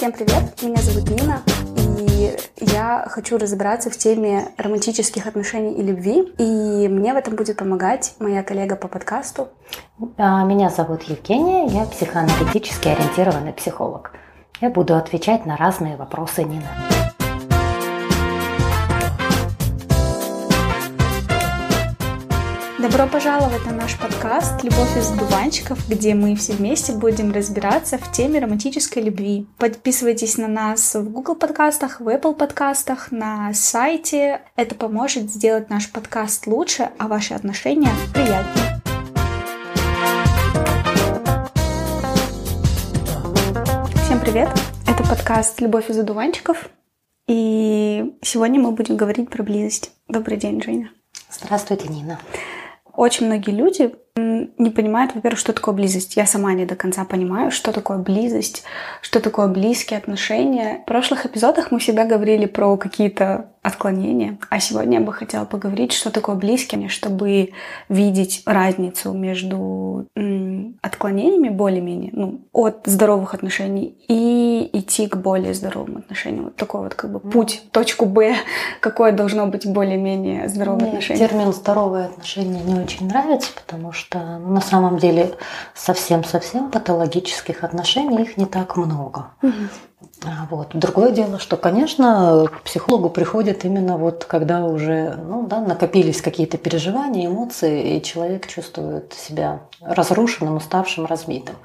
Всем 0.00 0.12
привет, 0.12 0.62
меня 0.62 0.76
зовут 0.76 1.10
Нина, 1.10 1.42
и 1.76 2.34
я 2.56 3.04
хочу 3.08 3.36
разобраться 3.36 3.90
в 3.90 3.98
теме 3.98 4.48
романтических 4.56 5.26
отношений 5.26 5.74
и 5.74 5.82
любви, 5.82 6.22
и 6.38 6.88
мне 6.88 7.12
в 7.12 7.18
этом 7.18 7.36
будет 7.36 7.58
помогать 7.58 8.14
моя 8.18 8.42
коллега 8.42 8.76
по 8.76 8.88
подкасту. 8.88 9.48
А, 10.16 10.42
меня 10.44 10.70
зовут 10.70 11.02
Евгения, 11.02 11.66
я 11.66 11.84
психоаналитически 11.84 12.88
ориентированный 12.88 13.52
психолог. 13.52 14.12
Я 14.62 14.70
буду 14.70 14.96
отвечать 14.96 15.44
на 15.44 15.58
разные 15.58 15.98
вопросы 15.98 16.44
Нины. 16.44 16.66
Добро 22.90 23.06
пожаловать 23.06 23.64
на 23.66 23.72
наш 23.72 23.96
подкаст 23.96 24.64
«Любовь 24.64 24.96
из 24.96 25.10
дуванчиков», 25.10 25.78
где 25.88 26.12
мы 26.12 26.34
все 26.34 26.54
вместе 26.54 26.92
будем 26.92 27.32
разбираться 27.32 27.98
в 27.98 28.10
теме 28.10 28.40
романтической 28.40 29.00
любви. 29.00 29.46
Подписывайтесь 29.58 30.36
на 30.38 30.48
нас 30.48 30.96
в 30.96 31.08
Google 31.08 31.36
подкастах, 31.36 32.00
в 32.00 32.08
Apple 32.08 32.34
подкастах, 32.34 33.12
на 33.12 33.54
сайте. 33.54 34.40
Это 34.56 34.74
поможет 34.74 35.30
сделать 35.30 35.70
наш 35.70 35.88
подкаст 35.92 36.48
лучше, 36.48 36.90
а 36.98 37.06
ваши 37.06 37.32
отношения 37.32 37.92
приятнее. 38.12 38.82
Всем 44.04 44.18
привет! 44.18 44.48
Это 44.88 45.08
подкаст 45.08 45.60
«Любовь 45.60 45.90
из 45.90 45.98
одуванчиков», 45.98 46.68
и 47.28 48.16
сегодня 48.20 48.58
мы 48.58 48.72
будем 48.72 48.96
говорить 48.96 49.30
про 49.30 49.44
близость. 49.44 49.92
Добрый 50.08 50.36
день, 50.36 50.60
Женя. 50.60 50.90
Здравствуйте, 51.30 51.86
Нина. 51.86 52.18
Очень 52.94 53.26
многие 53.26 53.52
люди 53.52 53.94
не 54.16 54.70
понимают, 54.70 55.14
во-первых, 55.14 55.38
что 55.38 55.52
такое 55.52 55.74
близость. 55.74 56.16
Я 56.16 56.26
сама 56.26 56.52
не 56.52 56.66
до 56.66 56.74
конца 56.74 57.04
понимаю, 57.04 57.50
что 57.50 57.72
такое 57.72 57.98
близость, 57.98 58.64
что 59.00 59.20
такое 59.20 59.48
близкие 59.48 59.98
отношения. 59.98 60.82
В 60.82 60.86
прошлых 60.86 61.26
эпизодах 61.26 61.70
мы 61.70 61.78
всегда 61.78 62.04
говорили 62.04 62.46
про 62.46 62.76
какие-то 62.76 63.50
отклонения, 63.62 64.38
а 64.48 64.58
сегодня 64.58 64.98
я 64.98 65.04
бы 65.04 65.12
хотела 65.12 65.44
поговорить, 65.44 65.92
что 65.92 66.10
такое 66.10 66.34
близкие, 66.36 66.88
чтобы 66.88 67.50
видеть 67.88 68.42
разницу 68.46 69.12
между 69.12 70.06
отклонениями 70.80 71.50
более-менее, 71.50 72.10
ну, 72.14 72.40
от 72.52 72.80
здоровых 72.86 73.34
отношений 73.34 73.96
и 74.08 74.70
идти 74.72 75.06
к 75.06 75.16
более 75.16 75.52
здоровым 75.52 75.98
отношениям. 75.98 76.44
Вот 76.44 76.56
такой 76.56 76.82
вот 76.82 76.94
как 76.94 77.12
бы 77.12 77.20
путь, 77.20 77.62
точку 77.70 78.06
Б, 78.06 78.34
какое 78.80 79.12
должно 79.12 79.46
быть 79.46 79.66
более-менее 79.66 80.48
здоровое 80.48 80.80
Мне 80.80 80.88
отношение. 80.88 81.28
Термин 81.28 81.52
«здоровые 81.52 82.06
отношения» 82.06 82.62
не 82.62 82.80
очень 82.80 83.08
нравится, 83.08 83.50
потому 83.54 83.92
что 83.92 84.38
на 84.38 84.60
самом 84.60 84.98
деле 84.98 85.32
совсем-совсем 85.74 86.70
патологических 86.70 87.62
отношений 87.62 88.22
их 88.22 88.36
не 88.36 88.46
так 88.46 88.76
много. 88.76 89.32
Угу. 89.42 89.52
Вот. 90.50 90.70
Другое 90.74 91.12
дело, 91.12 91.38
что, 91.38 91.56
конечно, 91.56 92.46
к 92.50 92.62
психологу 92.62 93.10
приходят 93.10 93.64
именно 93.64 93.98
вот 93.98 94.24
когда 94.24 94.64
уже 94.64 95.14
ну, 95.16 95.46
да, 95.46 95.60
накопились 95.60 96.22
какие-то 96.22 96.58
переживания, 96.58 97.26
эмоции, 97.26 97.96
и 97.96 98.02
человек 98.02 98.46
чувствует 98.46 99.12
себя 99.12 99.60
разрушенным, 99.80 100.56
уставшим, 100.56 101.06
разбитым. 101.06 101.56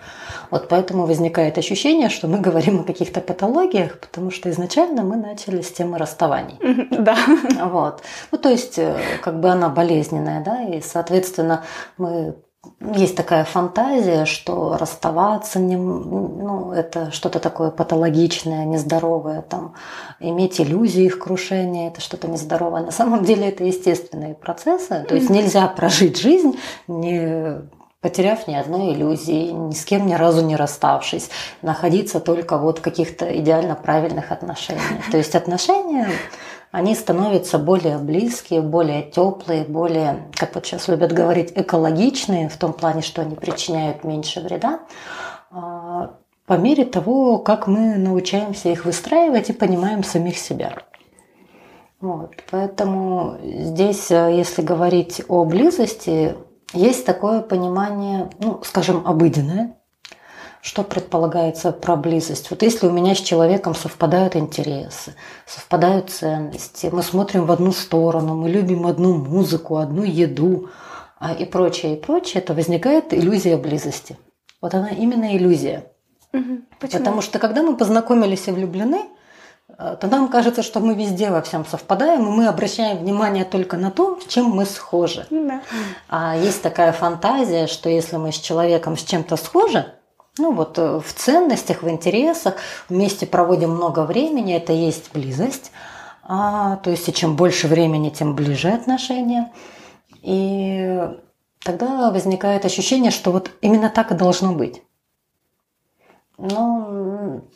Вот 0.51 0.67
поэтому 0.67 1.05
возникает 1.05 1.57
ощущение, 1.57 2.09
что 2.09 2.27
мы 2.27 2.39
говорим 2.39 2.81
о 2.81 2.83
каких-то 2.83 3.21
патологиях, 3.21 3.99
потому 3.99 4.31
что 4.31 4.49
изначально 4.49 5.03
мы 5.03 5.15
начали 5.15 5.61
с 5.61 5.71
темы 5.71 5.97
расставаний. 5.97 6.59
Да. 7.05 7.17
Вот. 7.65 8.01
Ну, 8.31 8.37
то 8.37 8.49
есть, 8.49 8.79
э, 8.79 8.97
как 9.21 9.39
бы 9.39 9.49
она 9.49 9.69
болезненная, 9.69 10.43
да, 10.43 10.63
и, 10.63 10.81
соответственно, 10.81 11.63
мы 11.97 12.35
есть 12.79 13.15
такая 13.15 13.43
фантазия, 13.43 14.25
что 14.25 14.77
расставаться 14.77 15.59
не, 15.59 15.75
ну, 15.75 16.71
это 16.71 17.11
что-то 17.11 17.39
такое 17.39 17.71
патологичное, 17.71 18.65
нездоровое, 18.65 19.41
там, 19.41 19.73
иметь 20.19 20.59
иллюзии 20.59 21.05
их 21.05 21.19
крушения, 21.19 21.89
это 21.89 22.01
что-то 22.01 22.27
нездоровое. 22.27 22.83
На 22.83 22.91
самом 22.91 23.23
деле 23.23 23.49
это 23.49 23.63
естественные 23.63 24.35
процессы, 24.35 25.05
то 25.07 25.15
есть 25.15 25.29
нельзя 25.29 25.67
прожить 25.67 26.19
жизнь, 26.19 26.57
не 26.87 27.61
потеряв 28.01 28.47
ни 28.47 28.53
одной 28.53 28.93
иллюзии, 28.93 29.49
ни 29.49 29.73
с 29.73 29.83
кем 29.83 30.05
ни 30.05 30.13
разу 30.13 30.45
не 30.45 30.55
расставшись, 30.55 31.31
находиться 31.63 32.19
только 32.19 32.59
вот 32.59 32.77
в 32.77 32.81
каких-то 32.81 33.25
идеально 33.39 33.73
правильных 33.73 34.31
отношениях. 34.31 35.09
То 35.09 35.17
есть 35.17 35.33
отношения 35.33 36.07
они 36.75 36.93
становятся 36.93 37.57
более 37.57 37.97
близкие, 37.97 38.61
более 38.61 39.03
теплые, 39.03 39.63
более, 39.63 40.29
как 40.33 40.55
вот 40.55 40.65
сейчас 40.65 40.89
любят 40.89 41.13
говорить, 41.13 41.53
экологичные, 41.55 42.49
в 42.49 42.57
том 42.57 42.73
плане, 42.73 43.01
что 43.01 43.21
они 43.21 43.37
причиняют 43.37 44.03
меньше 44.03 44.41
вреда, 44.41 44.81
а, 45.51 46.15
по 46.45 46.53
мере 46.55 46.83
того, 46.83 47.37
как 47.37 47.67
мы 47.67 47.95
научаемся 47.95 48.67
их 48.67 48.83
выстраивать 48.83 49.49
и 49.49 49.53
понимаем 49.53 50.03
самих 50.03 50.37
себя. 50.37 50.73
Вот. 52.01 52.31
Поэтому 52.51 53.37
здесь, 53.41 54.11
если 54.11 54.61
говорить 54.61 55.23
о 55.29 55.45
близости, 55.45 56.35
есть 56.73 57.05
такое 57.05 57.39
понимание, 57.39 58.29
ну, 58.39 58.59
скажем, 58.65 59.07
обыденное, 59.07 59.74
что 60.65 60.81
предполагается 60.83 61.71
про 61.71 61.95
близость? 61.95 62.49
Вот 62.49 62.63
если 62.63 62.87
у 62.87 62.91
меня 62.91 63.13
с 63.13 63.19
человеком 63.19 63.75
совпадают 63.75 64.35
интересы, 64.35 65.13
совпадают 65.45 66.09
ценности, 66.09 66.89
мы 66.91 67.03
смотрим 67.03 67.45
в 67.45 67.51
одну 67.51 67.71
сторону, 67.71 68.33
мы 68.35 68.49
любим 68.49 68.87
одну 68.87 69.13
музыку, 69.13 69.77
одну 69.77 70.01
еду 70.01 70.69
а, 71.19 71.33
и 71.33 71.45
прочее, 71.45 71.95
и 71.95 72.01
прочее, 72.01 72.41
то 72.41 72.55
возникает 72.55 73.13
иллюзия 73.13 73.57
близости. 73.57 74.17
Вот 74.59 74.73
она 74.73 74.89
именно 74.89 75.37
иллюзия. 75.37 75.85
Угу. 76.33 76.61
Потому 76.79 77.21
что 77.21 77.37
когда 77.37 77.61
мы 77.61 77.77
познакомились 77.77 78.47
и 78.47 78.51
влюблены, 78.51 79.03
а, 79.77 79.95
то 79.97 80.07
нам 80.07 80.29
кажется, 80.29 80.63
что 80.63 80.79
мы 80.79 80.95
везде 80.95 81.29
во 81.29 81.43
всем 81.43 81.63
совпадаем, 81.63 82.25
и 82.25 82.31
мы 82.31 82.47
обращаем 82.47 82.97
внимание 82.97 83.45
только 83.45 83.77
на 83.77 83.91
то, 83.91 84.15
в 84.15 84.27
чем 84.27 84.45
мы 84.45 84.65
схожи. 84.65 85.27
Да. 85.29 85.61
А 86.09 86.35
есть 86.35 86.63
такая 86.63 86.91
фантазия, 86.91 87.67
что 87.67 87.87
если 87.87 88.17
мы 88.17 88.31
с 88.31 88.39
человеком 88.39 88.97
с 88.97 89.03
чем-то 89.03 89.37
схожи, 89.37 89.93
ну 90.37 90.51
вот 90.51 90.77
э, 90.77 90.99
в 90.99 91.13
ценностях, 91.13 91.83
в 91.83 91.89
интересах, 91.89 92.55
вместе 92.89 93.25
проводим 93.25 93.71
много 93.71 94.01
времени, 94.01 94.55
это 94.55 94.73
есть 94.73 95.11
близость. 95.13 95.71
А, 96.23 96.77
то 96.77 96.89
есть 96.89 97.07
и 97.07 97.13
чем 97.13 97.35
больше 97.35 97.67
времени, 97.67 98.09
тем 98.09 98.35
ближе 98.35 98.69
отношения. 98.69 99.51
И 100.21 100.99
тогда 101.63 102.11
возникает 102.11 102.65
ощущение, 102.65 103.11
что 103.11 103.31
вот 103.31 103.51
именно 103.61 103.89
так 103.89 104.11
и 104.11 104.15
должно 104.15 104.53
быть. 104.53 104.81
Ну, 106.37 107.47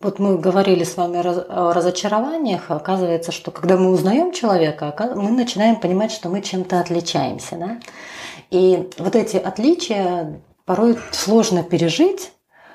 вот 0.00 0.18
мы 0.18 0.38
говорили 0.38 0.82
с 0.82 0.96
вами 0.96 1.18
о 1.18 1.72
разочарованиях, 1.74 2.70
оказывается, 2.70 3.32
что 3.32 3.50
когда 3.50 3.76
мы 3.76 3.90
узнаем 3.90 4.32
человека, 4.32 4.94
мы 5.14 5.30
начинаем 5.30 5.76
понимать, 5.76 6.10
что 6.10 6.30
мы 6.30 6.40
чем-то 6.40 6.80
отличаемся. 6.80 7.56
Да? 7.56 7.80
И 8.50 8.88
вот 8.98 9.14
эти 9.14 9.36
отличия 9.36 10.40
порой 10.70 10.98
сложно 11.10 11.64
пережить, 11.64 12.30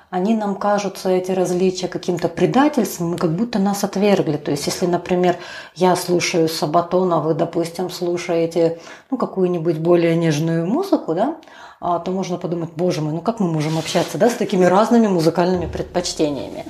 они 0.10 0.36
нам 0.36 0.56
кажутся, 0.56 1.08
эти 1.08 1.32
различия, 1.32 1.88
каким-то 1.88 2.28
предательством, 2.28 3.18
как 3.18 3.34
будто 3.34 3.58
нас 3.58 3.86
отвергли. 3.86 4.36
То 4.36 4.52
есть, 4.52 4.66
если, 4.66 4.86
например, 4.86 5.38
я 5.76 5.96
слушаю 5.96 6.50
Сабатона, 6.50 7.22
вы, 7.22 7.36
допустим, 7.36 7.90
слушаете 7.90 8.82
ну, 9.10 9.18
какую-нибудь 9.18 9.78
более 9.78 10.18
нежную 10.18 10.68
музыку, 10.68 11.14
да, 11.14 11.38
а, 11.80 12.00
то 12.00 12.12
можно 12.12 12.38
подумать, 12.38 12.72
боже 12.76 13.00
мой, 13.00 13.14
ну 13.14 13.22
как 13.22 13.40
мы 13.40 13.50
можем 13.50 13.78
общаться 13.78 14.18
да, 14.18 14.30
с 14.30 14.34
такими 14.34 14.66
разными 14.66 15.08
музыкальными 15.08 15.68
предпочтениями. 15.68 16.66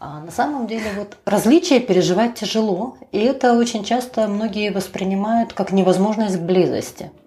А 0.00 0.18
на 0.18 0.32
самом 0.32 0.66
деле 0.66 0.86
вот 0.98 1.18
различия 1.24 1.78
переживать 1.78 2.34
тяжело, 2.34 2.96
и 3.12 3.20
это 3.20 3.52
очень 3.52 3.84
часто 3.84 4.26
многие 4.26 4.72
воспринимают 4.72 5.52
как 5.52 5.70
невозможность 5.70 6.40
близости– 6.40 7.12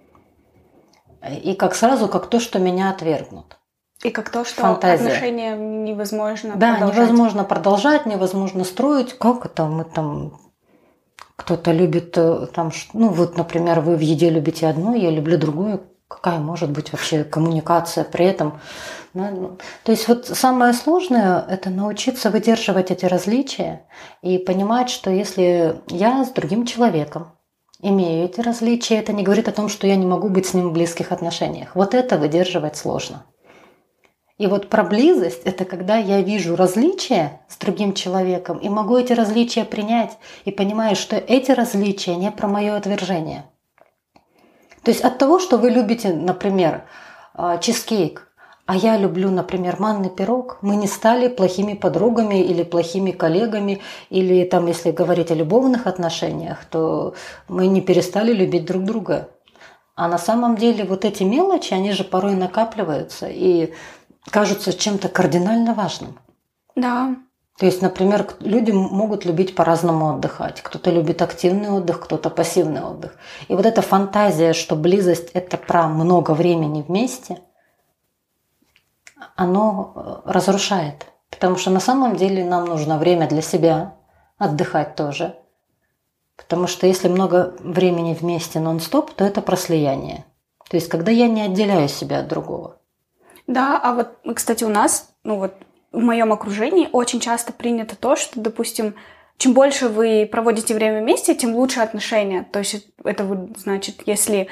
и 1.29 1.53
как 1.53 1.75
сразу, 1.75 2.07
как 2.07 2.27
то, 2.27 2.39
что 2.39 2.59
меня 2.59 2.89
отвергнут. 2.89 3.57
И 4.03 4.11
как 4.11 4.29
то, 4.29 4.45
что 4.45 4.61
Фантазия. 4.61 5.05
отношения 5.05 5.55
невозможно 5.55 6.55
да, 6.55 6.73
продолжать. 6.73 6.97
невозможно 7.07 7.43
продолжать, 7.43 8.05
невозможно 8.05 8.63
строить. 8.63 9.17
Как 9.17 9.45
это 9.45 9.65
мы 9.65 9.85
там... 9.85 10.39
Кто-то 11.35 11.71
любит 11.71 12.17
э, 12.17 12.47
там, 12.47 12.71
ну 12.93 13.09
вот, 13.09 13.37
например, 13.37 13.79
вы 13.79 13.95
в 13.95 13.99
еде 13.99 14.29
любите 14.29 14.67
одно, 14.67 14.95
я 14.95 15.11
люблю 15.11 15.37
другое. 15.37 15.81
Какая 16.07 16.39
может 16.39 16.71
быть 16.71 16.91
вообще 16.91 17.23
коммуникация 17.23 18.03
при 18.03 18.25
этом? 18.25 18.59
Ну, 19.13 19.57
то 19.83 19.91
есть 19.91 20.07
вот 20.07 20.25
самое 20.27 20.73
сложное– 20.73 21.43
это 21.49 21.69
научиться 21.69 22.29
выдерживать 22.29 22.91
эти 22.91 23.05
различия 23.05 23.85
и 24.21 24.37
понимать, 24.37 24.89
что 24.89 25.09
если 25.09 25.81
я 25.87 26.23
с 26.23 26.31
другим 26.31 26.65
человеком, 26.65 27.36
имею 27.81 28.25
эти 28.25 28.41
различия, 28.41 28.95
это 28.95 29.13
не 29.13 29.23
говорит 29.23 29.47
о 29.47 29.51
том, 29.51 29.69
что 29.69 29.87
я 29.87 29.95
не 29.95 30.05
могу 30.05 30.29
быть 30.29 30.47
с 30.47 30.53
ним 30.53 30.69
в 30.69 30.73
близких 30.73 31.11
отношениях. 31.11 31.75
Вот 31.75 31.93
это 31.93 32.17
выдерживать 32.17 32.75
сложно. 32.75 33.25
И 34.37 34.45
вот 34.45 34.69
про 34.69 34.83
близость– 34.83 35.41
это 35.45 35.65
когда 35.65 35.97
я 35.97 36.21
вижу 36.21 36.55
различия 36.55 37.41
с 37.47 37.57
другим 37.57 37.93
человеком 37.93 38.59
и 38.59 38.69
могу 38.69 38.95
эти 38.95 39.13
различия 39.13 39.65
принять 39.65 40.17
и 40.45 40.51
понимаю, 40.51 40.95
что 40.95 41.15
эти 41.15 41.51
различия 41.51 42.15
не 42.15 42.31
про 42.31 42.47
мое 42.47 42.75
отвержение. 42.75 43.45
То 44.83 44.91
есть 44.91 45.03
от 45.03 45.17
того, 45.17 45.39
что 45.39 45.57
вы 45.57 45.71
любите, 45.71 46.13
например, 46.13 46.83
а, 47.33 47.57
чизкейк, 47.57 48.26
а 48.67 48.75
я 48.75 48.97
люблю, 48.97 49.31
например, 49.31 49.77
манный 49.79 50.09
пирог, 50.09 50.57
мы 50.61 50.75
не 50.75 50.87
стали 50.87 51.29
плохими 51.29 51.73
подругами 51.73 52.43
или 52.43 52.63
плохими 52.63 53.11
коллегами, 53.11 53.81
или 54.09 54.43
там, 54.43 54.67
если 54.67 54.91
говорить 54.91 55.31
о 55.31 55.35
любовных 55.35 55.87
отношениях, 55.87 56.65
то 56.65 57.15
мы 57.47 57.67
не 57.67 57.79
перестали 57.79 58.33
любить 58.33 58.65
друг 58.65 58.83
друга. 58.83 59.29
А 59.95 60.09
на 60.09 60.17
самом 60.17 60.57
деле 60.57 60.83
вот 60.83 61.05
эти 61.05 61.23
мелочи, 61.23 61.73
они 61.73 61.93
же 61.93 62.03
порой 62.03 62.35
накапливаются 62.35 63.29
и 63.29 63.73
кажутся 64.29 64.73
чем-то 64.73 65.07
кардинально 65.07 65.73
важным. 65.73 66.19
Да. 66.75 67.15
То 67.57 67.65
есть, 67.65 67.81
например, 67.81 68.27
люди 68.41 68.71
могут 68.71 69.23
любить 69.23 69.55
по-разному 69.55 70.09
отдыхать. 70.09 70.61
Кто-то 70.61 70.91
любит 70.91 71.21
активный 71.21 71.69
отдых, 71.69 72.01
кто-то 72.01 72.29
пассивный 72.29 72.81
отдых. 72.81 73.15
И 73.47 73.55
вот 73.55 73.65
эта 73.65 73.81
фантазия, 73.81 74.51
что 74.51 74.75
близость– 74.75 75.31
это 75.33 75.55
про 75.55 75.87
много 75.87 76.31
времени 76.31 76.83
вместе– 76.85 77.39
оно 79.35 79.93
э, 80.25 80.31
разрушает. 80.31 81.05
Потому 81.29 81.57
что 81.57 81.69
на 81.71 81.79
самом 81.79 82.15
деле 82.15 82.45
нам 82.45 82.65
нужно 82.65 82.97
время 82.97 83.27
для 83.27 83.41
себя, 83.41 83.95
отдыхать 84.37 84.95
тоже. 84.95 85.35
Потому 86.35 86.67
что 86.67 86.87
если 86.87 87.07
много 87.07 87.55
времени 87.59 88.13
вместе 88.13 88.59
нон-стоп, 88.59 89.11
то 89.13 89.25
это 89.25 89.41
про 89.41 89.57
слияние. 89.57 90.25
То 90.69 90.77
есть, 90.77 90.89
когда 90.89 91.11
я 91.11 91.27
не 91.27 91.41
отделяю 91.41 91.89
себя 91.89 92.19
от 92.19 92.27
другого. 92.27 92.77
Да, 93.47 93.79
а 93.81 93.93
вот, 93.93 94.35
кстати, 94.35 94.63
у 94.63 94.69
нас, 94.69 95.09
ну 95.23 95.37
вот 95.39 95.53
в 95.91 95.99
моем 95.99 96.33
окружении 96.33 96.89
очень 96.91 97.19
часто 97.19 97.53
принято 97.53 97.95
то, 97.95 98.15
что, 98.15 98.39
допустим, 98.39 98.95
чем 99.37 99.53
больше 99.53 99.87
вы 99.87 100.27
проводите 100.29 100.73
время 100.73 101.01
вместе, 101.01 101.35
тем 101.35 101.55
лучше 101.55 101.79
отношения. 101.79 102.47
То 102.51 102.59
есть 102.59 102.87
это 103.03 103.25
значит, 103.57 104.01
если 104.05 104.47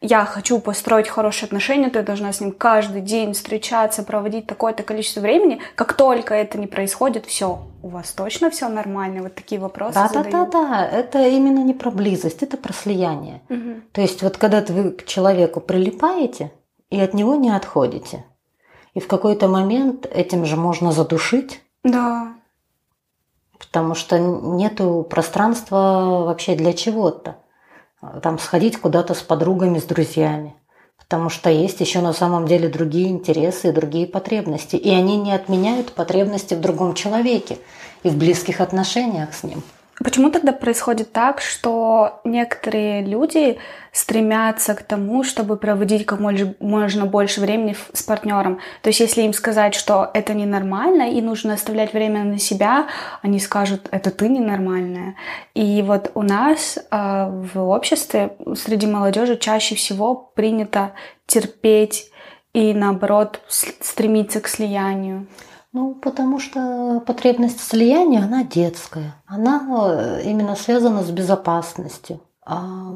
я 0.00 0.24
хочу 0.24 0.60
построить 0.60 1.08
хорошие 1.08 1.46
отношения, 1.46 1.90
то 1.90 1.98
я 1.98 2.04
должна 2.04 2.32
с 2.32 2.40
ним 2.40 2.52
каждый 2.52 3.00
день 3.00 3.32
встречаться, 3.32 4.04
проводить 4.04 4.46
такое-то 4.46 4.84
количество 4.84 5.20
времени. 5.20 5.60
Как 5.74 5.94
только 5.94 6.34
это 6.34 6.56
не 6.56 6.68
происходит, 6.68 7.26
все, 7.26 7.66
у 7.82 7.88
вас 7.88 8.12
точно 8.12 8.50
все 8.50 8.68
нормально? 8.68 9.22
Вот 9.22 9.34
такие 9.34 9.60
вопросы 9.60 9.94
да, 9.94 10.08
задают. 10.08 10.30
Да, 10.30 10.44
да, 10.46 10.50
да, 10.50 10.86
это 10.86 11.26
именно 11.26 11.64
не 11.64 11.74
про 11.74 11.90
близость, 11.90 12.44
это 12.44 12.56
про 12.56 12.72
слияние. 12.72 13.42
Угу. 13.48 13.80
То 13.92 14.00
есть 14.00 14.22
вот 14.22 14.36
когда 14.36 14.64
вы 14.68 14.92
к 14.92 15.04
человеку 15.04 15.60
прилипаете 15.60 16.52
и 16.90 17.00
от 17.00 17.12
него 17.12 17.34
не 17.34 17.50
отходите, 17.50 18.24
и 18.94 19.00
в 19.00 19.08
какой-то 19.08 19.48
момент 19.48 20.06
этим 20.06 20.44
же 20.44 20.56
можно 20.56 20.92
задушить. 20.92 21.60
Да. 21.82 22.34
Потому 23.58 23.96
что 23.96 24.18
нету 24.18 25.04
пространства 25.10 26.24
вообще 26.24 26.54
для 26.54 26.72
чего-то 26.72 27.36
там 28.22 28.38
сходить 28.38 28.78
куда-то 28.78 29.14
с 29.14 29.22
подругами, 29.22 29.78
с 29.78 29.84
друзьями. 29.84 30.54
Потому 30.98 31.30
что 31.30 31.48
есть 31.50 31.80
еще 31.80 32.00
на 32.00 32.12
самом 32.12 32.46
деле 32.46 32.68
другие 32.68 33.08
интересы 33.08 33.68
и 33.68 33.72
другие 33.72 34.06
потребности. 34.06 34.76
И 34.76 34.90
они 34.90 35.16
не 35.16 35.32
отменяют 35.32 35.92
потребности 35.92 36.54
в 36.54 36.60
другом 36.60 36.94
человеке 36.94 37.58
и 38.02 38.10
в 38.10 38.16
близких 38.16 38.60
отношениях 38.60 39.32
с 39.32 39.42
ним. 39.42 39.62
Почему 40.02 40.30
тогда 40.30 40.52
происходит 40.52 41.12
так, 41.12 41.40
что 41.40 42.20
некоторые 42.22 43.02
люди 43.02 43.58
стремятся 43.90 44.74
к 44.74 44.82
тому, 44.84 45.24
чтобы 45.24 45.56
проводить 45.56 46.06
как 46.06 46.20
можно 46.20 47.06
больше 47.06 47.40
времени 47.40 47.74
с 47.92 48.04
партнером? 48.04 48.60
То 48.82 48.90
есть, 48.90 49.00
если 49.00 49.22
им 49.22 49.32
сказать, 49.32 49.74
что 49.74 50.08
это 50.14 50.34
ненормально 50.34 51.10
и 51.10 51.20
нужно 51.20 51.54
оставлять 51.54 51.92
время 51.92 52.22
на 52.22 52.38
себя, 52.38 52.86
они 53.22 53.40
скажут, 53.40 53.88
это 53.90 54.12
ты 54.12 54.28
ненормальная. 54.28 55.16
И 55.54 55.82
вот 55.82 56.12
у 56.14 56.22
нас 56.22 56.78
э, 56.78 57.26
в 57.54 57.68
обществе 57.68 58.36
среди 58.54 58.86
молодежи 58.86 59.36
чаще 59.36 59.74
всего 59.74 60.14
принято 60.14 60.92
терпеть 61.26 62.12
и 62.52 62.72
наоборот 62.72 63.40
стремиться 63.48 64.40
к 64.40 64.46
слиянию. 64.46 65.26
Ну, 65.72 65.94
потому 65.94 66.40
что 66.40 67.02
потребность 67.06 67.60
слияния, 67.60 68.22
она 68.22 68.42
детская. 68.42 69.14
Она 69.26 69.62
э, 69.92 70.22
именно 70.24 70.56
связана 70.56 71.02
с 71.02 71.10
безопасностью. 71.10 72.20
А 72.50 72.94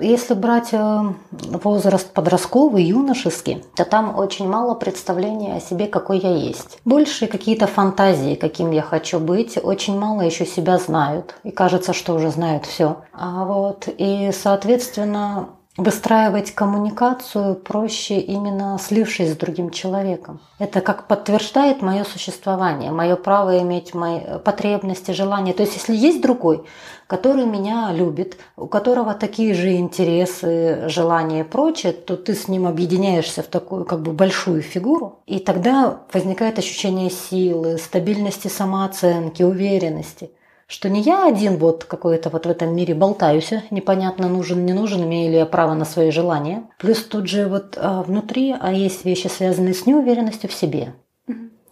если 0.00 0.32
брать 0.32 0.70
э, 0.72 1.02
возраст 1.30 2.10
подростковый, 2.10 2.84
юношеский, 2.84 3.62
то 3.76 3.84
там 3.84 4.16
очень 4.16 4.48
мало 4.48 4.74
представления 4.74 5.56
о 5.56 5.60
себе, 5.60 5.86
какой 5.88 6.20
я 6.20 6.34
есть. 6.34 6.78
Больше 6.86 7.26
какие-то 7.26 7.66
фантазии, 7.66 8.34
каким 8.34 8.70
я 8.70 8.80
хочу 8.80 9.20
быть. 9.20 9.58
Очень 9.62 9.98
мало 9.98 10.22
еще 10.22 10.46
себя 10.46 10.78
знают. 10.78 11.34
И 11.44 11.50
кажется, 11.50 11.92
что 11.92 12.14
уже 12.14 12.30
знают 12.30 12.64
все. 12.64 13.02
А 13.12 13.44
вот, 13.44 13.88
и, 13.98 14.30
соответственно, 14.32 15.50
выстраивать 15.76 16.52
коммуникацию 16.52 17.56
проще 17.56 18.20
именно 18.20 18.78
слившись 18.78 19.32
с 19.32 19.36
другим 19.36 19.70
человеком. 19.70 20.40
Это 20.60 20.80
как 20.80 21.08
подтверждает 21.08 21.82
мое 21.82 22.04
существование, 22.04 22.92
мое 22.92 23.16
право 23.16 23.58
иметь 23.60 23.92
мои 23.92 24.20
потребности, 24.44 25.10
желания. 25.10 25.52
То 25.52 25.64
есть 25.64 25.74
если 25.74 25.96
есть 25.96 26.22
другой, 26.22 26.64
который 27.08 27.44
меня 27.44 27.90
любит, 27.92 28.36
у 28.56 28.66
которого 28.66 29.14
такие 29.14 29.52
же 29.54 29.74
интересы, 29.74 30.84
желания 30.86 31.40
и 31.40 31.44
прочее, 31.44 31.92
то 31.92 32.16
ты 32.16 32.34
с 32.34 32.46
ним 32.46 32.68
объединяешься 32.68 33.42
в 33.42 33.46
такую 33.46 33.84
как 33.84 34.00
бы 34.00 34.12
большую 34.12 34.62
фигуру, 34.62 35.18
и 35.26 35.40
тогда 35.40 36.02
возникает 36.12 36.58
ощущение 36.58 37.10
силы, 37.10 37.78
стабильности 37.78 38.46
самооценки, 38.46 39.42
уверенности– 39.42 40.30
что 40.74 40.88
не 40.88 41.02
я 41.02 41.28
один 41.28 41.56
вот 41.56 41.84
какой-то 41.84 42.30
вот 42.30 42.46
в 42.46 42.50
этом 42.50 42.74
мире 42.74 42.94
болтаюсь, 42.94 43.52
непонятно 43.70 44.28
нужен, 44.28 44.66
не 44.66 44.72
нужен, 44.72 45.04
имею 45.04 45.30
ли 45.30 45.36
я 45.36 45.46
право 45.46 45.72
на 45.74 45.84
свои 45.84 46.10
желания. 46.10 46.64
Плюс 46.80 46.98
тут 47.04 47.28
же 47.28 47.46
вот 47.46 47.78
а, 47.80 48.02
внутри 48.02 48.52
а 48.60 48.72
есть 48.72 49.04
вещи, 49.04 49.28
связанные 49.28 49.72
с 49.72 49.86
неуверенностью 49.86 50.50
в 50.50 50.52
себе. 50.52 50.94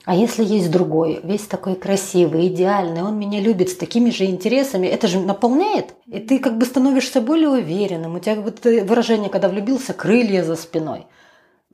А 0.05 0.15
если 0.15 0.45
есть 0.45 0.71
другой, 0.71 1.19
весь 1.25 1.49
такой 1.49 1.75
красивый, 1.75 2.47
идеальный, 2.47 3.03
он 3.03 3.19
меня 3.19 3.41
любит 3.41 3.71
с 3.71 3.77
такими 3.77 4.11
же 4.11 4.27
интересами, 4.27 4.87
это 4.87 5.09
же 5.09 5.19
наполняет, 5.19 5.95
и 6.07 6.21
ты 6.21 6.39
как 6.39 6.57
бы 6.57 6.65
становишься 6.65 7.21
более 7.21 7.49
уверенным. 7.49 8.15
У 8.15 8.21
тебя 8.21 8.37
вот 8.37 8.65
выражение, 8.65 9.31
когда 9.31 9.49
влюбился, 9.49 9.95
крылья 9.95 10.45
за 10.45 10.55
спиной. 10.55 11.07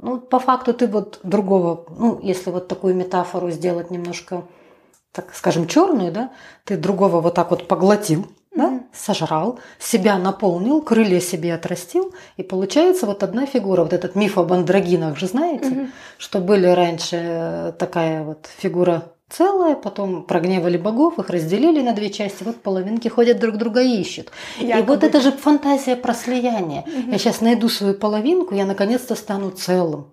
Ну, 0.00 0.18
по 0.18 0.38
факту 0.38 0.72
ты 0.72 0.86
вот 0.86 1.20
другого, 1.22 1.84
ну, 1.90 2.20
если 2.22 2.50
вот 2.50 2.68
такую 2.68 2.94
метафору 2.94 3.50
сделать 3.50 3.90
немножко 3.90 4.44
так 5.18 5.34
скажем, 5.34 5.66
черную, 5.66 6.12
да, 6.12 6.30
ты 6.64 6.76
другого 6.76 7.20
вот 7.20 7.34
так 7.34 7.50
вот 7.50 7.66
поглотил, 7.66 8.28
да, 8.54 8.68
mm-hmm. 8.68 8.82
сожрал, 8.92 9.58
себя 9.80 10.16
наполнил, 10.16 10.80
крылья 10.80 11.18
себе 11.18 11.54
отрастил, 11.54 12.14
и 12.36 12.44
получается 12.44 13.04
вот 13.06 13.24
одна 13.24 13.44
фигура. 13.44 13.82
Вот 13.82 13.92
этот 13.92 14.14
миф 14.14 14.38
об 14.38 14.52
андрогинах 14.52 15.18
же 15.18 15.26
знаете, 15.26 15.70
mm-hmm. 15.70 15.88
что 16.18 16.38
были 16.38 16.66
раньше 16.66 17.74
такая 17.80 18.22
вот 18.22 18.48
фигура 18.58 19.12
целая, 19.28 19.74
потом 19.74 20.22
прогневали 20.22 20.76
богов, 20.76 21.18
их 21.18 21.30
разделили 21.30 21.82
на 21.82 21.94
две 21.94 22.10
части, 22.10 22.44
вот 22.44 22.62
половинки 22.62 23.08
ходят 23.08 23.40
друг 23.40 23.56
друга 23.56 23.82
и 23.82 24.00
ищут. 24.00 24.30
Якобы. 24.60 24.78
И 24.78 24.86
вот 24.86 25.02
это 25.02 25.20
же 25.20 25.32
фантазия 25.32 25.96
про 25.96 26.14
слияние. 26.14 26.82
Угу. 26.82 27.10
Я 27.10 27.18
сейчас 27.18 27.40
найду 27.40 27.68
свою 27.68 27.94
половинку, 27.94 28.54
я 28.54 28.66
наконец-то 28.66 29.16
стану 29.16 29.50
целым. 29.50 30.12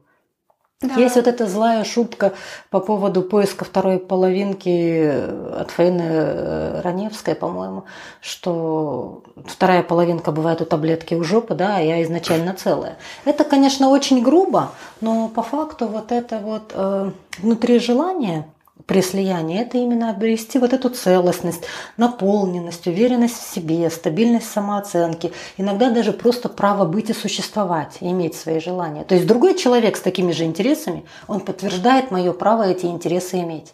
Да. 0.88 1.00
Есть 1.00 1.16
вот 1.16 1.28
эта 1.28 1.48
злая 1.48 1.84
шутка 1.84 2.34
по 2.70 2.80
поводу 2.80 3.22
поиска 3.22 3.66
второй 3.66 4.00
половинки 4.00 5.12
от 5.60 5.72
Фаины 5.72 6.04
э, 6.04 6.82
Раневской, 6.82 7.36
по-моему, 7.36 7.84
что 8.22 9.24
вторая 9.46 9.84
половинка 9.84 10.32
бывает 10.32 10.62
у 10.62 10.66
таблетки 10.66 11.16
у 11.16 11.24
жопы, 11.24 11.56
да, 11.56 11.78
а 11.78 11.80
я 11.80 12.04
изначально 12.04 12.54
целая. 12.54 12.98
Это, 13.26 13.44
конечно, 13.44 13.90
очень 13.90 14.22
грубо, 14.24 14.72
но 15.02 15.30
по 15.30 15.42
факту 15.42 15.88
вот 15.88 16.12
это 16.12 16.40
вот 16.40 16.72
э, 16.74 17.12
внутри 17.40 17.80
желания 17.80 18.48
при 18.86 19.02
слиянии, 19.02 19.62
это 19.62 19.78
именно 19.78 20.12
обрести 20.12 20.60
вот 20.60 20.74
эту 20.74 20.90
целостность, 20.90 21.64
наполненность, 21.98 22.86
уверенность 22.88 23.38
в 23.38 23.54
себе, 23.54 23.90
стабильность 23.90 24.52
самооценки, 24.52 25.32
иногда 25.58 25.90
даже 25.90 26.12
просто 26.12 26.50
право 26.50 26.86
быть 26.86 27.10
и 27.10 27.14
существовать, 27.14 27.98
иметь 28.02 28.36
свои 28.36 28.60
желания. 28.60 29.04
То 29.04 29.16
есть 29.16 29.28
другой 29.28 29.56
человек 29.56 29.98
с 29.98 30.02
такими 30.02 30.32
же 30.32 30.44
интересами, 30.44 31.06
он 31.28 31.40
подтверждает 31.40 32.12
мое 32.12 32.32
право 32.34 32.64
эти 32.64 32.86
интересы 32.86 33.40
иметь. 33.40 33.74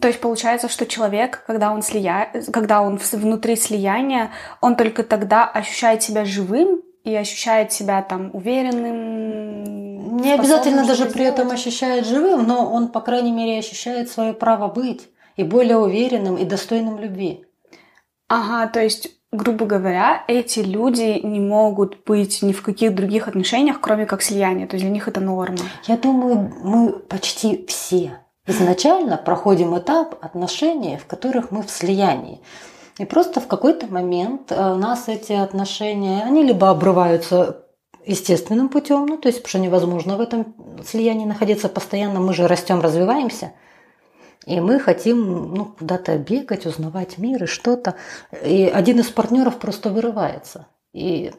То 0.00 0.08
есть 0.08 0.20
получается, 0.20 0.68
что 0.68 0.86
человек, 0.86 1.42
когда 1.46 1.72
он, 1.72 1.82
слия... 1.82 2.30
когда 2.52 2.82
он 2.82 3.00
внутри 3.12 3.56
слияния, 3.56 4.30
он 4.60 4.76
только 4.76 5.02
тогда 5.02 5.46
ощущает 5.48 6.02
себя 6.02 6.24
живым 6.24 6.82
и 7.04 7.14
ощущает 7.14 7.72
себя 7.72 8.02
там 8.02 8.30
уверенным. 8.34 9.87
Не 10.18 10.32
обязательно 10.32 10.86
даже 10.86 11.06
при 11.06 11.24
этом 11.24 11.50
ощущает 11.50 12.06
живым, 12.06 12.46
но 12.46 12.70
он, 12.70 12.88
по 12.88 13.00
крайней 13.00 13.32
мере, 13.32 13.58
ощущает 13.58 14.10
свое 14.10 14.32
право 14.32 14.66
быть 14.68 15.08
и 15.36 15.44
более 15.44 15.78
уверенным 15.78 16.36
и 16.36 16.44
достойным 16.44 16.98
любви. 16.98 17.44
Ага, 18.28 18.68
то 18.70 18.80
есть, 18.80 19.10
грубо 19.30 19.64
говоря, 19.64 20.24
эти 20.26 20.58
люди 20.58 21.20
не 21.24 21.38
могут 21.38 22.04
быть 22.04 22.42
ни 22.42 22.52
в 22.52 22.62
каких 22.62 22.94
других 22.94 23.28
отношениях, 23.28 23.80
кроме 23.80 24.06
как 24.06 24.22
слияния. 24.22 24.66
То 24.66 24.74
есть 24.74 24.84
для 24.84 24.92
них 24.92 25.06
это 25.06 25.20
норма. 25.20 25.64
Я 25.86 25.96
думаю, 25.96 26.52
мы 26.62 26.92
почти 26.92 27.64
все 27.66 28.18
изначально 28.46 29.18
проходим 29.18 29.78
этап 29.78 30.16
отношений, 30.20 30.96
в 30.96 31.06
которых 31.06 31.52
мы 31.52 31.62
в 31.62 31.70
слиянии. 31.70 32.40
И 32.98 33.04
просто 33.04 33.40
в 33.40 33.46
какой-то 33.46 33.86
момент 33.86 34.50
э, 34.50 34.72
у 34.72 34.76
нас 34.76 35.06
эти 35.06 35.32
отношения, 35.32 36.24
они 36.24 36.42
либо 36.42 36.70
обрываются 36.70 37.67
естественным 38.08 38.68
путем, 38.68 39.06
ну, 39.06 39.18
то 39.18 39.28
есть, 39.28 39.38
потому 39.38 39.50
что 39.50 39.58
невозможно 39.58 40.16
в 40.16 40.20
этом 40.20 40.54
слиянии 40.84 41.26
находиться 41.26 41.68
постоянно, 41.68 42.20
мы 42.20 42.34
же 42.34 42.48
растем, 42.48 42.80
развиваемся, 42.80 43.52
и 44.46 44.60
мы 44.60 44.80
хотим 44.80 45.54
ну, 45.54 45.64
куда-то 45.78 46.16
бегать, 46.16 46.64
узнавать 46.64 47.18
мир 47.18 47.44
и 47.44 47.46
что-то. 47.46 47.96
И 48.42 48.64
один 48.64 49.00
из 49.00 49.10
партнеров 49.10 49.58
просто 49.58 49.90
вырывается. 49.90 50.66
И 50.94 51.32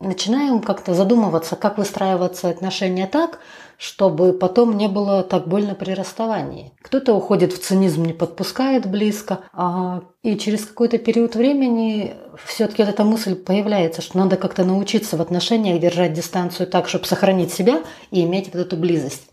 начинаем 0.00 0.60
как-то 0.60 0.92
задумываться, 0.94 1.54
как 1.54 1.78
выстраиваться 1.78 2.48
отношения 2.48 3.06
так, 3.06 3.38
чтобы 3.78 4.32
потом 4.32 4.76
не 4.76 4.88
было 4.88 5.22
так 5.22 5.46
больно 5.46 5.76
при 5.76 5.92
расставании. 5.92 6.72
Кто-то 6.82 7.14
уходит 7.14 7.52
в 7.52 7.60
цинизм, 7.60 8.02
не 8.02 8.12
подпускает 8.12 8.90
близко, 8.90 9.44
а, 9.52 10.02
и 10.22 10.36
через 10.36 10.66
какой-то 10.66 10.98
период 10.98 11.36
времени 11.36 12.16
все-таки 12.44 12.82
вот 12.82 12.90
эта 12.90 13.04
мысль 13.04 13.36
появляется, 13.36 14.02
что 14.02 14.18
надо 14.18 14.36
как-то 14.36 14.64
научиться 14.64 15.16
в 15.16 15.22
отношениях 15.22 15.80
держать 15.80 16.12
дистанцию 16.12 16.66
так, 16.66 16.88
чтобы 16.88 17.04
сохранить 17.04 17.52
себя 17.52 17.80
и 18.10 18.24
иметь 18.24 18.52
вот 18.52 18.60
эту 18.60 18.76
близость. 18.76 19.30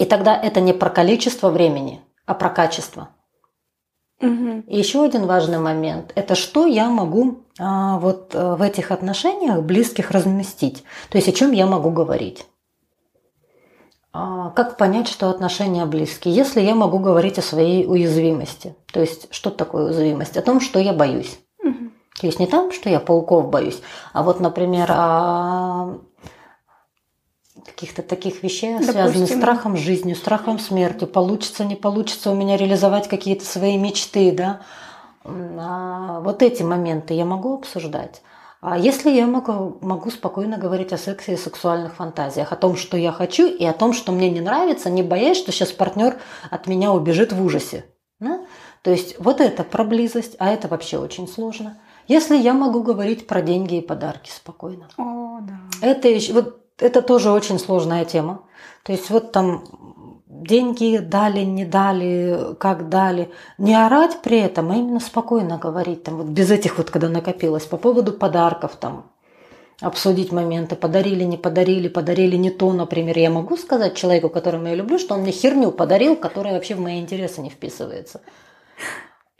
И 0.00 0.04
тогда 0.04 0.36
это 0.36 0.60
не 0.60 0.72
про 0.72 0.90
количество 0.90 1.48
времени, 1.48 2.00
а 2.26 2.34
про 2.34 2.50
качество. 2.50 3.10
Угу. 4.20 4.64
И 4.66 4.76
еще 4.76 5.04
один 5.04 5.26
важный 5.26 5.58
момент– 5.58 6.10
это 6.16 6.34
что 6.34 6.66
я 6.66 6.88
могу 6.88 7.44
а, 7.60 8.00
вот 8.00 8.34
э, 8.34 8.54
в 8.56 8.62
этих 8.62 8.90
отношениях 8.90 9.62
близких 9.62 10.10
разместить. 10.10 10.82
То 11.10 11.18
есть 11.18 11.28
о 11.28 11.32
чем 11.32 11.52
я 11.52 11.66
могу 11.66 11.90
говорить. 11.90 12.44
А, 14.18 14.50
как 14.56 14.78
понять, 14.78 15.08
что 15.08 15.28
отношения 15.28 15.84
близкие? 15.84 16.34
Если 16.34 16.62
я 16.62 16.74
могу 16.74 16.98
говорить 16.98 17.38
о 17.38 17.42
своей 17.42 17.86
уязвимости. 17.86 18.74
То 18.90 19.00
есть 19.00 19.26
что 19.30 19.50
такое 19.50 19.84
уязвимость? 19.86 20.38
О 20.38 20.42
том, 20.42 20.62
что 20.62 20.78
я 20.78 20.94
боюсь. 20.94 21.38
Угу. 21.62 21.90
То 22.20 22.26
есть 22.26 22.38
не 22.40 22.46
там, 22.46 22.72
что 22.72 22.88
я 22.88 22.98
пауков 22.98 23.50
боюсь, 23.50 23.82
а 24.14 24.22
вот, 24.22 24.40
например, 24.40 24.90
о 24.90 25.98
каких-то 27.66 28.00
таких 28.00 28.42
вещей, 28.42 28.72
Допустим. 28.72 28.94
связанных 28.94 29.28
с 29.28 29.36
страхом 29.36 29.76
жизнью, 29.76 30.16
страхом 30.16 30.58
смертью. 30.58 31.08
Получится, 31.08 31.66
не 31.66 31.74
получится 31.74 32.30
у 32.30 32.34
меня 32.34 32.56
реализовать 32.56 33.08
какие-то 33.08 33.44
свои 33.44 33.76
мечты, 33.76 34.32
да. 34.32 34.60
А 35.24 36.20
вот 36.20 36.42
эти 36.42 36.62
моменты 36.62 37.12
я 37.12 37.26
могу 37.26 37.56
обсуждать. 37.56 38.22
А 38.68 38.76
если 38.76 39.10
я 39.10 39.28
могу, 39.28 39.78
могу 39.80 40.10
спокойно 40.10 40.58
говорить 40.58 40.92
о 40.92 40.98
сексе 40.98 41.34
и 41.34 41.36
сексуальных 41.36 41.94
фантазиях, 41.94 42.50
о 42.50 42.56
том, 42.56 42.74
что 42.74 42.96
я 42.96 43.12
хочу, 43.12 43.46
и 43.46 43.64
о 43.64 43.72
том, 43.72 43.92
что 43.92 44.10
мне 44.10 44.28
не 44.28 44.40
нравится, 44.40 44.90
не 44.90 45.04
боясь, 45.04 45.36
что 45.36 45.52
сейчас 45.52 45.70
партнер 45.70 46.16
от 46.50 46.66
меня 46.66 46.92
убежит 46.92 47.32
в 47.32 47.40
ужасе. 47.40 47.84
Да? 48.18 48.44
То 48.82 48.90
есть 48.90 49.20
вот 49.20 49.40
это 49.40 49.62
про 49.62 49.84
близость, 49.84 50.34
а 50.40 50.50
это 50.50 50.66
вообще 50.66 50.98
очень 50.98 51.28
сложно. 51.28 51.78
Если 52.08 52.36
я 52.36 52.54
могу 52.54 52.82
говорить 52.82 53.28
про 53.28 53.40
деньги 53.40 53.76
и 53.76 53.86
подарки 53.86 54.30
спокойно. 54.30 54.88
О, 54.96 55.38
да. 55.42 55.60
Это 55.80 56.08
еще, 56.08 56.32
вот 56.32 56.60
это 56.78 57.02
тоже 57.02 57.30
очень 57.30 57.60
сложная 57.60 58.04
тема. 58.04 58.48
То 58.82 58.90
есть 58.90 59.10
вот 59.10 59.30
там 59.30 59.85
деньги 60.42 60.98
дали, 60.98 61.40
не 61.40 61.64
дали, 61.64 62.54
как 62.58 62.88
дали. 62.88 63.30
Не 63.58 63.74
орать 63.74 64.18
при 64.22 64.38
этом, 64.38 64.70
а 64.70 64.76
именно 64.76 65.00
спокойно 65.00 65.58
говорить, 65.58 66.04
там, 66.04 66.16
вот 66.16 66.26
без 66.26 66.50
этих 66.50 66.78
вот, 66.78 66.90
когда 66.90 67.08
накопилось, 67.08 67.64
по 67.64 67.76
поводу 67.76 68.12
подарков, 68.12 68.76
там, 68.76 69.06
обсудить 69.80 70.32
моменты, 70.32 70.76
подарили, 70.76 71.24
не 71.24 71.36
подарили, 71.36 71.88
подарили 71.88 72.36
не 72.36 72.50
то, 72.50 72.72
например. 72.72 73.18
Я 73.18 73.30
могу 73.30 73.56
сказать 73.56 73.94
человеку, 73.94 74.28
которого 74.28 74.66
я 74.66 74.74
люблю, 74.74 74.98
что 74.98 75.14
он 75.14 75.22
мне 75.22 75.32
херню 75.32 75.70
подарил, 75.70 76.16
которая 76.16 76.54
вообще 76.54 76.74
в 76.74 76.80
мои 76.80 77.00
интересы 77.00 77.40
не 77.40 77.50
вписывается. 77.50 78.20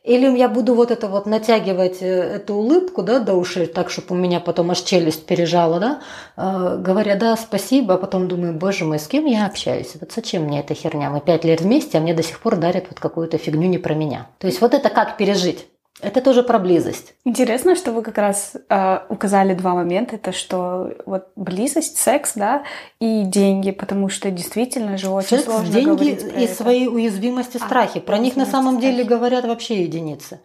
Или 0.06 0.38
я 0.38 0.48
буду 0.48 0.74
вот 0.74 0.92
это 0.92 1.08
вот 1.08 1.26
натягивать 1.26 2.00
э, 2.00 2.06
эту 2.06 2.54
улыбку, 2.54 3.02
да, 3.02 3.18
до 3.18 3.34
ушей, 3.34 3.66
так, 3.66 3.90
чтобы 3.90 4.14
у 4.14 4.14
меня 4.14 4.38
потом 4.38 4.70
аж 4.70 4.80
челюсть 4.82 5.26
пережала, 5.26 5.80
да, 5.80 6.00
э, 6.36 6.78
говоря, 6.80 7.16
да, 7.16 7.36
спасибо, 7.36 7.94
а 7.94 7.98
потом 7.98 8.28
думаю, 8.28 8.54
боже 8.54 8.84
мой, 8.84 9.00
с 9.00 9.08
кем 9.08 9.24
я 9.24 9.46
общаюсь? 9.46 9.96
Вот 10.00 10.12
зачем 10.12 10.44
мне 10.44 10.60
эта 10.60 10.74
херня? 10.74 11.10
Мы 11.10 11.20
пять 11.20 11.44
лет 11.44 11.60
вместе, 11.60 11.98
а 11.98 12.00
мне 12.00 12.14
до 12.14 12.22
сих 12.22 12.38
пор 12.38 12.54
дарят 12.54 12.84
вот 12.88 13.00
какую-то 13.00 13.36
фигню 13.36 13.68
не 13.68 13.78
про 13.78 13.94
меня. 13.94 14.28
То 14.38 14.46
есть 14.46 14.60
вот 14.60 14.74
это 14.74 14.90
как 14.90 15.16
пережить? 15.16 15.66
Это 16.02 16.20
тоже 16.20 16.42
про 16.42 16.58
близость. 16.58 17.14
Интересно, 17.24 17.74
что 17.74 17.92
вы 17.92 18.02
как 18.02 18.18
раз 18.18 18.52
э, 18.68 18.98
указали 19.08 19.54
два 19.54 19.74
момента. 19.74 20.16
Это 20.16 20.32
что 20.32 20.92
вот 21.06 21.28
близость, 21.36 21.96
секс, 21.96 22.32
да, 22.34 22.64
и 23.00 23.22
деньги, 23.22 23.70
потому 23.70 24.10
что 24.10 24.30
действительно 24.30 24.98
же 24.98 25.08
очень 25.08 25.38
секс, 25.38 25.44
сложно 25.44 25.72
деньги 25.72 25.88
говорить 25.88 26.30
про 26.30 26.40
и 26.40 26.44
это. 26.44 26.54
свои 26.54 26.86
уязвимости, 26.86 27.56
страхи. 27.56 27.98
А, 27.98 28.00
про 28.02 28.18
них 28.18 28.36
на 28.36 28.44
самом 28.44 28.76
страхи. 28.76 28.92
деле 28.92 29.04
говорят 29.04 29.46
вообще 29.46 29.82
единицы. 29.84 30.40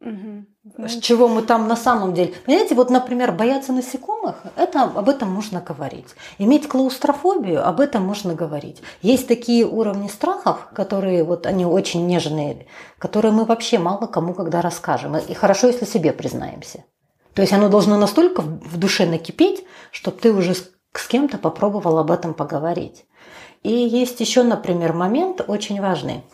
Угу. 0.00 0.86
С 0.88 0.98
чего 1.00 1.28
мы 1.28 1.42
там 1.42 1.68
на 1.68 1.76
самом 1.76 2.14
деле. 2.14 2.32
Понимаете, 2.46 2.74
вот, 2.74 2.88
например, 2.88 3.32
бояться 3.32 3.72
насекомых, 3.72 4.36
это, 4.56 4.84
об 4.84 5.08
этом 5.10 5.30
можно 5.30 5.60
говорить. 5.60 6.06
Иметь 6.38 6.68
клаустрофобию, 6.68 7.66
об 7.66 7.80
этом 7.80 8.04
можно 8.04 8.34
говорить. 8.34 8.82
Есть 9.02 9.28
такие 9.28 9.66
уровни 9.66 10.08
страхов, 10.08 10.68
которые 10.74 11.22
вот 11.22 11.44
они 11.46 11.66
очень 11.66 12.06
нежные, 12.06 12.66
которые 12.98 13.32
мы 13.32 13.44
вообще 13.44 13.78
мало 13.78 14.06
кому 14.06 14.32
когда 14.32 14.62
расскажем. 14.62 15.18
И 15.18 15.34
хорошо, 15.34 15.66
если 15.66 15.84
себе 15.84 16.12
признаемся. 16.12 16.84
То 17.34 17.42
есть 17.42 17.52
оно 17.52 17.68
должно 17.68 17.98
настолько 17.98 18.40
в 18.40 18.78
душе 18.78 19.04
накипеть, 19.04 19.64
чтобы 19.92 20.16
ты 20.16 20.32
уже 20.32 20.54
с 20.54 21.06
кем-то 21.08 21.36
попробовал 21.36 21.98
об 21.98 22.10
этом 22.10 22.32
поговорить. 22.32 23.04
И 23.62 23.70
есть 23.70 24.18
еще, 24.20 24.44
например, 24.44 24.94
момент 24.94 25.42
очень 25.46 25.78
важный– 25.80 26.24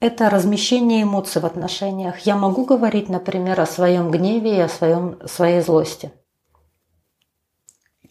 это 0.00 0.30
размещение 0.30 1.02
эмоций 1.02 1.42
в 1.42 1.46
отношениях. 1.46 2.20
Я 2.20 2.36
могу 2.36 2.64
говорить, 2.64 3.08
например, 3.08 3.60
о 3.60 3.66
своем 3.66 4.10
гневе 4.10 4.58
и 4.58 4.60
о 4.60 4.68
своем, 4.68 5.18
своей 5.26 5.60
злости. 5.60 6.12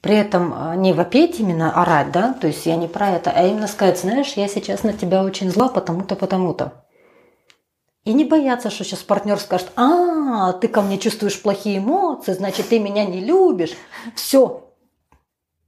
При 0.01 0.15
этом 0.15 0.53
а, 0.53 0.75
не 0.75 0.94
вопеть 0.94 1.39
именно, 1.39 1.82
орать, 1.82 2.12
да, 2.12 2.34
то 2.34 2.48
есть 2.48 2.65
я 2.65 2.75
не 2.75 2.88
про 2.88 3.12
это, 3.12 3.32
а 3.32 3.44
именно 3.44 3.67
сказать, 3.67 4.00
знаешь, 4.00 4.34
я 4.34 4.48
сейчас 4.48 4.84
на 4.84 4.94
тебя 4.94 5.24
очень 5.24 5.50
зла, 5.50 5.70
потому-то, 5.70 6.15
потому-то. 6.15 6.86
И 8.03 8.13
не 8.13 8.24
бояться, 8.24 8.70
что 8.70 8.84
сейчас 8.84 9.00
партнер 9.00 9.39
скажет, 9.39 9.72
а, 9.75 10.53
ты 10.53 10.67
ко 10.67 10.82
мне 10.82 10.98
чувствуешь 10.98 11.41
плохие 11.41 11.79
эмоции, 11.79 12.34
значит, 12.34 12.70
ты 12.70 12.79
меня 12.79 13.06
не 13.06 13.22
любишь. 13.22 13.75
Все. 14.15 14.72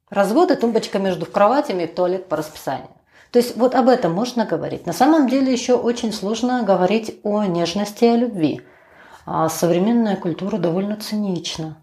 Развод 0.10 0.52
и 0.52 0.56
тумбочка 0.56 1.00
между 1.00 1.26
кроватями 1.26 1.84
и 1.84 1.88
туалет 1.88 2.30
по 2.30 2.38
расписанию. 2.38 2.99
То 3.32 3.40
есть 3.40 3.56
вот 3.58 3.76
об 3.76 3.88
этом 3.88 4.14
можно 4.14 4.46
говорить. 4.46 4.86
На 4.86 4.94
самом 4.94 5.30
деле 5.30 5.52
еще 5.52 5.76
очень 5.76 6.12
сложно 6.12 6.64
говорить 6.64 7.20
о 7.24 7.46
нежности 7.46 8.06
и 8.06 8.10
о 8.10 8.18
любви. 8.18 8.62
А 9.26 9.50
современная 9.50 10.16
культура 10.16 10.58
довольно 10.58 10.96
цинична. 10.96 11.78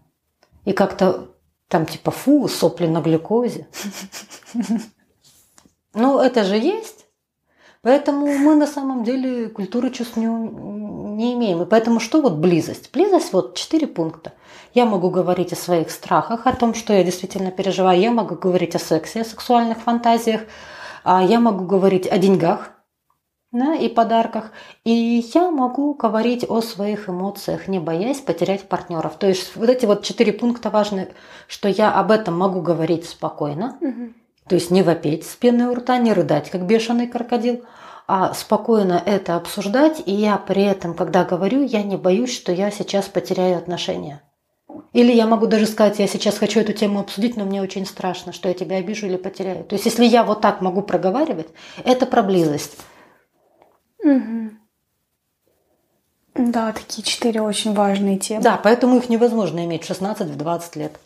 И 0.65 0.73
как-то 0.73 1.29
там 1.69 1.85
типа 1.85 2.11
фу, 2.11 2.47
сопли 2.47 2.87
на 2.87 3.01
глюкозе. 3.01 3.67
Ну, 5.93 6.19
это 6.19 6.43
же 6.43 6.57
есть. 6.57 7.05
Поэтому 7.81 8.27
мы 8.27 8.53
на 8.53 8.67
самом 8.67 9.03
деле 9.03 9.49
культуры 9.49 9.89
чувств 9.89 10.15
не, 10.15 10.25
не 10.25 11.33
имеем. 11.33 11.63
И 11.63 11.65
поэтому 11.65 11.99
что 11.99 12.21
вот 12.21 12.33
близость? 12.33 12.91
Близость 12.91 13.33
вот 13.33 13.55
четыре 13.55 13.87
пункта. 13.87 14.33
Я 14.75 14.85
могу 14.85 15.09
говорить 15.09 15.53
о 15.53 15.55
своих 15.55 15.89
страхах, 15.89 16.45
о 16.45 16.53
том, 16.53 16.75
что 16.75 16.93
я 16.93 17.03
действительно 17.03 17.49
переживаю. 17.49 17.99
Я 17.99 18.11
могу 18.11 18.35
говорить 18.35 18.75
о 18.75 18.79
сексе, 18.79 19.21
о 19.21 19.25
сексуальных 19.25 19.79
фантазиях, 19.79 20.41
я 21.15 21.39
могу 21.39 21.65
говорить 21.65 22.07
о 22.07 22.17
деньгах 22.17 22.71
да, 23.51 23.75
и 23.75 23.87
подарках, 23.87 24.51
и 24.83 25.23
я 25.33 25.51
могу 25.51 25.93
говорить 25.93 26.45
о 26.47 26.61
своих 26.61 27.09
эмоциях, 27.09 27.67
не 27.67 27.79
боясь 27.79 28.19
потерять 28.19 28.67
партнеров. 28.67 29.15
То 29.17 29.27
есть 29.27 29.55
вот 29.55 29.69
эти 29.69 29.85
вот 29.85 30.03
четыре 30.03 30.33
пункта 30.33 30.69
важны, 30.69 31.09
что 31.47 31.69
я 31.69 31.93
об 31.93 32.11
этом 32.11 32.37
могу 32.37 32.61
говорить 32.61 33.07
спокойно, 33.07 33.77
угу. 33.79 34.13
то 34.47 34.55
есть 34.55 34.69
не 34.69 34.83
вопеть 34.83 35.25
с 35.25 35.35
пеной 35.35 35.67
у 35.67 35.75
рта, 35.75 35.97
не 35.97 36.13
рыдать, 36.13 36.49
как 36.49 36.65
бешеный 36.65 37.07
крокодил, 37.07 37.63
а 38.05 38.33
спокойно 38.33 39.01
это 39.05 39.35
обсуждать, 39.35 40.01
и 40.05 40.13
я 40.13 40.37
при 40.37 40.63
этом, 40.63 40.93
когда 40.93 41.23
говорю, 41.23 41.63
я 41.63 41.83
не 41.83 41.97
боюсь, 41.97 42.33
что 42.33 42.51
я 42.51 42.71
сейчас 42.71 43.07
потеряю 43.07 43.57
отношения. 43.57 44.21
Или 44.93 45.13
я 45.13 45.27
могу 45.27 45.47
даже 45.47 45.65
сказать, 45.65 45.99
я 45.99 46.07
сейчас 46.07 46.37
хочу 46.37 46.59
эту 46.59 46.73
тему 46.73 46.99
обсудить, 46.99 47.37
но 47.37 47.45
мне 47.45 47.61
очень 47.61 47.85
страшно, 47.85 48.33
что 48.33 48.49
я 48.49 48.53
тебя 48.53 48.77
обижу 48.77 49.07
или 49.07 49.15
потеряю. 49.15 49.63
То 49.63 49.75
есть, 49.75 49.85
если 49.85 50.05
я 50.05 50.23
вот 50.23 50.41
так 50.41 50.61
могу 50.61 50.81
проговаривать, 50.81 51.47
это 51.85 52.05
про 52.05 52.21
близость. 52.21 52.77
Угу. 54.03 54.51
Да, 56.35 56.71
такие 56.73 57.03
четыре 57.03 57.41
очень 57.41 57.73
важные 57.73 58.19
темы. 58.19 58.43
Да, 58.43 58.59
поэтому 58.61 58.97
их 58.97 59.09
невозможно 59.09 59.63
иметь 59.65 59.85
в 59.85 59.89
16-20 59.89 60.61
лет. 60.77 60.99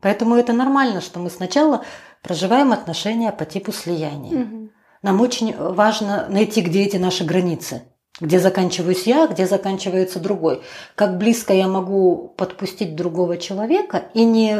Поэтому 0.00 0.34
это 0.34 0.52
нормально, 0.52 1.00
что 1.00 1.20
мы 1.20 1.30
сначала 1.30 1.84
проживаем 2.22 2.72
отношения 2.72 3.32
по 3.32 3.44
типу 3.44 3.72
слияния. 3.72 4.42
Угу. 4.42 4.70
Нам 5.02 5.20
очень 5.20 5.56
важно 5.56 6.26
найти, 6.28 6.62
где 6.62 6.82
эти 6.82 6.96
наши 6.96 7.24
границы– 7.24 7.82
где 8.20 8.38
заканчиваюсь 8.38 9.06
я, 9.06 9.26
где 9.26 9.46
заканчивается 9.46 10.20
другой. 10.20 10.62
Как 10.94 11.18
близко 11.18 11.52
я 11.52 11.66
могу 11.66 12.32
подпустить 12.36 12.94
другого 12.94 13.36
человека 13.38 14.04
и 14.14 14.24
не 14.24 14.56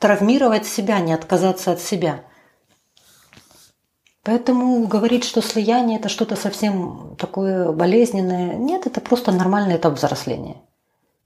травмировать 0.00 0.66
себя, 0.66 0.98
не 1.00 1.12
отказаться 1.12 1.72
от 1.72 1.80
себя. 1.80 2.24
Поэтому 4.24 4.84
говорить, 4.88 5.22
что 5.22 5.40
слияние 5.40 6.00
это 6.00 6.08
что-то 6.08 6.34
совсем 6.34 7.14
такое 7.16 7.70
болезненное, 7.70 8.56
нет, 8.56 8.86
это 8.88 9.00
просто 9.00 9.30
нормальный 9.30 9.76
этап 9.76 9.94
взросления. 9.94 10.56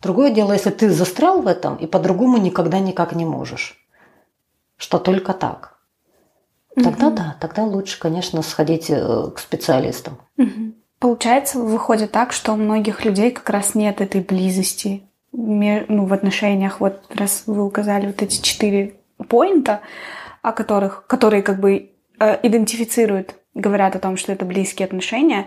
Другое 0.02 0.30
дело, 0.30 0.52
если 0.52 0.70
ты 0.70 0.90
застрял 0.90 1.40
в 1.40 1.46
этом 1.46 1.76
и 1.76 1.86
по-другому 1.86 2.36
никогда 2.36 2.78
никак 2.78 3.14
не 3.14 3.24
можешь. 3.24 3.76
что 4.76 4.98
только 4.98 5.34
так. 5.34 5.78
Тогда 6.74 7.08
угу. 7.08 7.16
да, 7.16 7.36
тогда 7.40 7.64
лучше, 7.64 7.98
конечно, 7.98 8.42
сходить 8.42 8.88
э, 8.88 9.30
к 9.34 9.38
специалистам. 9.38 10.18
Угу. 10.38 10.74
Получается, 11.00 11.58
выходит 11.58 12.12
так, 12.12 12.30
что 12.32 12.52
у 12.52 12.56
многих 12.56 13.06
людей 13.06 13.30
как 13.30 13.48
раз 13.48 13.74
нет 13.74 14.02
этой 14.02 14.20
близости 14.20 15.02
ну, 15.32 16.04
в 16.04 16.12
отношениях. 16.12 16.80
Вот 16.80 17.02
раз 17.14 17.44
вы 17.46 17.64
указали 17.64 18.06
вот 18.06 18.20
эти 18.20 18.42
четыре 18.42 18.96
поинта, 19.28 19.80
о 20.42 20.52
которых, 20.52 21.06
которые 21.06 21.42
как 21.42 21.58
бы 21.58 21.92
э, 22.18 22.38
идентифицируют, 22.46 23.34
говорят 23.54 23.96
о 23.96 23.98
том, 23.98 24.18
что 24.18 24.30
это 24.32 24.44
близкие 24.44 24.84
отношения. 24.84 25.46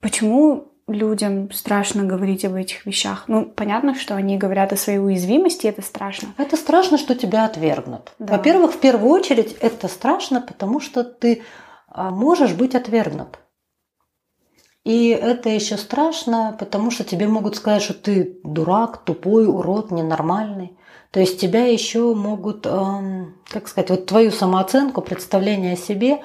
Почему 0.00 0.68
людям 0.86 1.50
страшно 1.50 2.04
говорить 2.04 2.44
об 2.44 2.54
этих 2.54 2.84
вещах? 2.84 3.24
Ну, 3.26 3.46
понятно, 3.46 3.94
что 3.94 4.14
они 4.16 4.36
говорят 4.36 4.74
о 4.74 4.76
своей 4.76 4.98
уязвимости, 4.98 5.66
это 5.66 5.80
страшно. 5.80 6.34
Это 6.36 6.58
страшно, 6.58 6.98
что 6.98 7.14
тебя 7.14 7.46
отвергнут. 7.46 8.12
Да. 8.18 8.36
Во-первых, 8.36 8.74
в 8.74 8.78
первую 8.78 9.10
очередь, 9.12 9.56
это 9.60 9.88
страшно, 9.88 10.42
потому 10.42 10.80
что 10.80 11.04
ты 11.04 11.42
а, 11.88 12.10
можешь 12.10 12.52
быть 12.52 12.74
отвергнут. 12.74 13.38
И 14.84 15.08
это 15.08 15.48
еще 15.48 15.78
страшно, 15.78 16.54
потому 16.58 16.90
что 16.90 17.04
тебе 17.04 17.26
могут 17.26 17.56
сказать, 17.56 17.82
что 17.82 17.94
ты 17.94 18.38
дурак, 18.44 18.98
тупой, 18.98 19.46
урод, 19.46 19.90
ненормальный. 19.90 20.76
То 21.10 21.20
есть 21.20 21.40
тебя 21.40 21.64
еще 21.66 22.12
могут, 22.12 22.66
эм, 22.66 23.36
как 23.48 23.68
сказать, 23.68 23.88
вот 23.88 24.06
твою 24.06 24.32
самооценку, 24.32 25.00
представление 25.00 25.74
о 25.74 25.76
себе, 25.76 26.22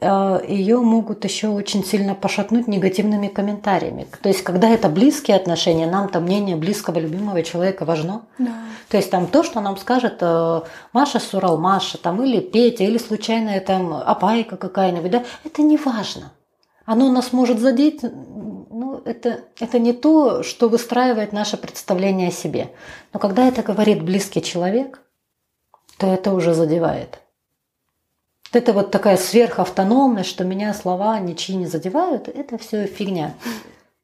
э, 0.00 0.40
ее 0.48 0.80
могут 0.80 1.24
еще 1.24 1.46
очень 1.46 1.84
сильно 1.84 2.16
пошатнуть 2.16 2.66
негативными 2.66 3.28
комментариями. 3.28 4.08
То 4.20 4.28
есть 4.28 4.42
когда 4.42 4.68
это 4.68 4.88
близкие 4.88 5.36
отношения, 5.36 5.86
нам 5.86 6.08
то 6.08 6.18
мнение 6.18 6.56
близкого, 6.56 6.98
любимого 6.98 7.42
человека 7.44 7.84
важно. 7.84 8.22
Да. 8.38 8.52
То 8.88 8.96
есть 8.96 9.12
там 9.12 9.28
то, 9.28 9.44
что 9.44 9.60
нам 9.60 9.76
скажет 9.76 10.16
э, 10.20 10.60
Маша 10.92 11.20
Сурал, 11.20 11.56
Маша, 11.56 11.96
там, 11.96 12.20
или 12.22 12.40
Петя, 12.40 12.82
или 12.82 12.98
случайная 12.98 13.60
там 13.60 13.94
опайка 13.94 14.56
какая-нибудь, 14.56 15.10
да, 15.12 15.22
это 15.44 15.62
не 15.62 15.76
важно. 15.76 16.32
Оно 16.84 17.10
нас 17.12 17.32
может 17.32 17.58
задеть, 17.58 18.02
ну, 18.02 19.02
это, 19.04 19.44
это 19.60 19.78
не 19.78 19.92
то, 19.92 20.42
что 20.42 20.68
выстраивает 20.68 21.32
наше 21.32 21.56
представление 21.56 22.28
о 22.28 22.32
себе. 22.32 22.72
Но 23.12 23.20
когда 23.20 23.46
это 23.46 23.62
говорит 23.62 24.02
близкий 24.02 24.42
человек, 24.42 25.00
то 25.98 26.06
это 26.06 26.32
уже 26.32 26.54
задевает. 26.54 27.20
Это 28.52 28.72
вот 28.72 28.90
такая 28.90 29.16
сверхавтономность, 29.16 30.28
что 30.28 30.44
меня 30.44 30.74
слова 30.74 31.18
ничьи 31.20 31.56
не 31.56 31.66
задевают, 31.66 32.28
это 32.28 32.58
все 32.58 32.86
фигня. 32.86 33.34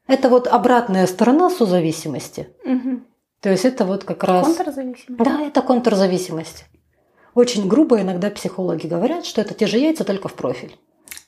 Это 0.07 0.31
вот 0.31 0.47
обратная 0.47 1.07
сторона 1.07 1.51
созависимости. 1.51 2.49
Угу. 2.65 3.01
То 3.41 3.51
есть 3.51 3.65
это 3.65 3.85
вот 3.85 4.05
как 4.05 4.25
раз... 4.25 4.47
Контрзависимость? 4.47 5.23
Да, 5.23 5.41
это 5.43 5.61
контрзависимость. 5.61 6.65
Очень 7.35 7.69
грубо 7.69 8.01
иногда 8.01 8.31
психологи 8.31 8.87
говорят, 8.87 9.27
что 9.27 9.43
это 9.43 9.55
те 9.55 9.67
же 9.67 9.79
яйца, 9.79 10.05
только 10.05 10.29
в 10.29 10.35
профиль. 10.35 10.77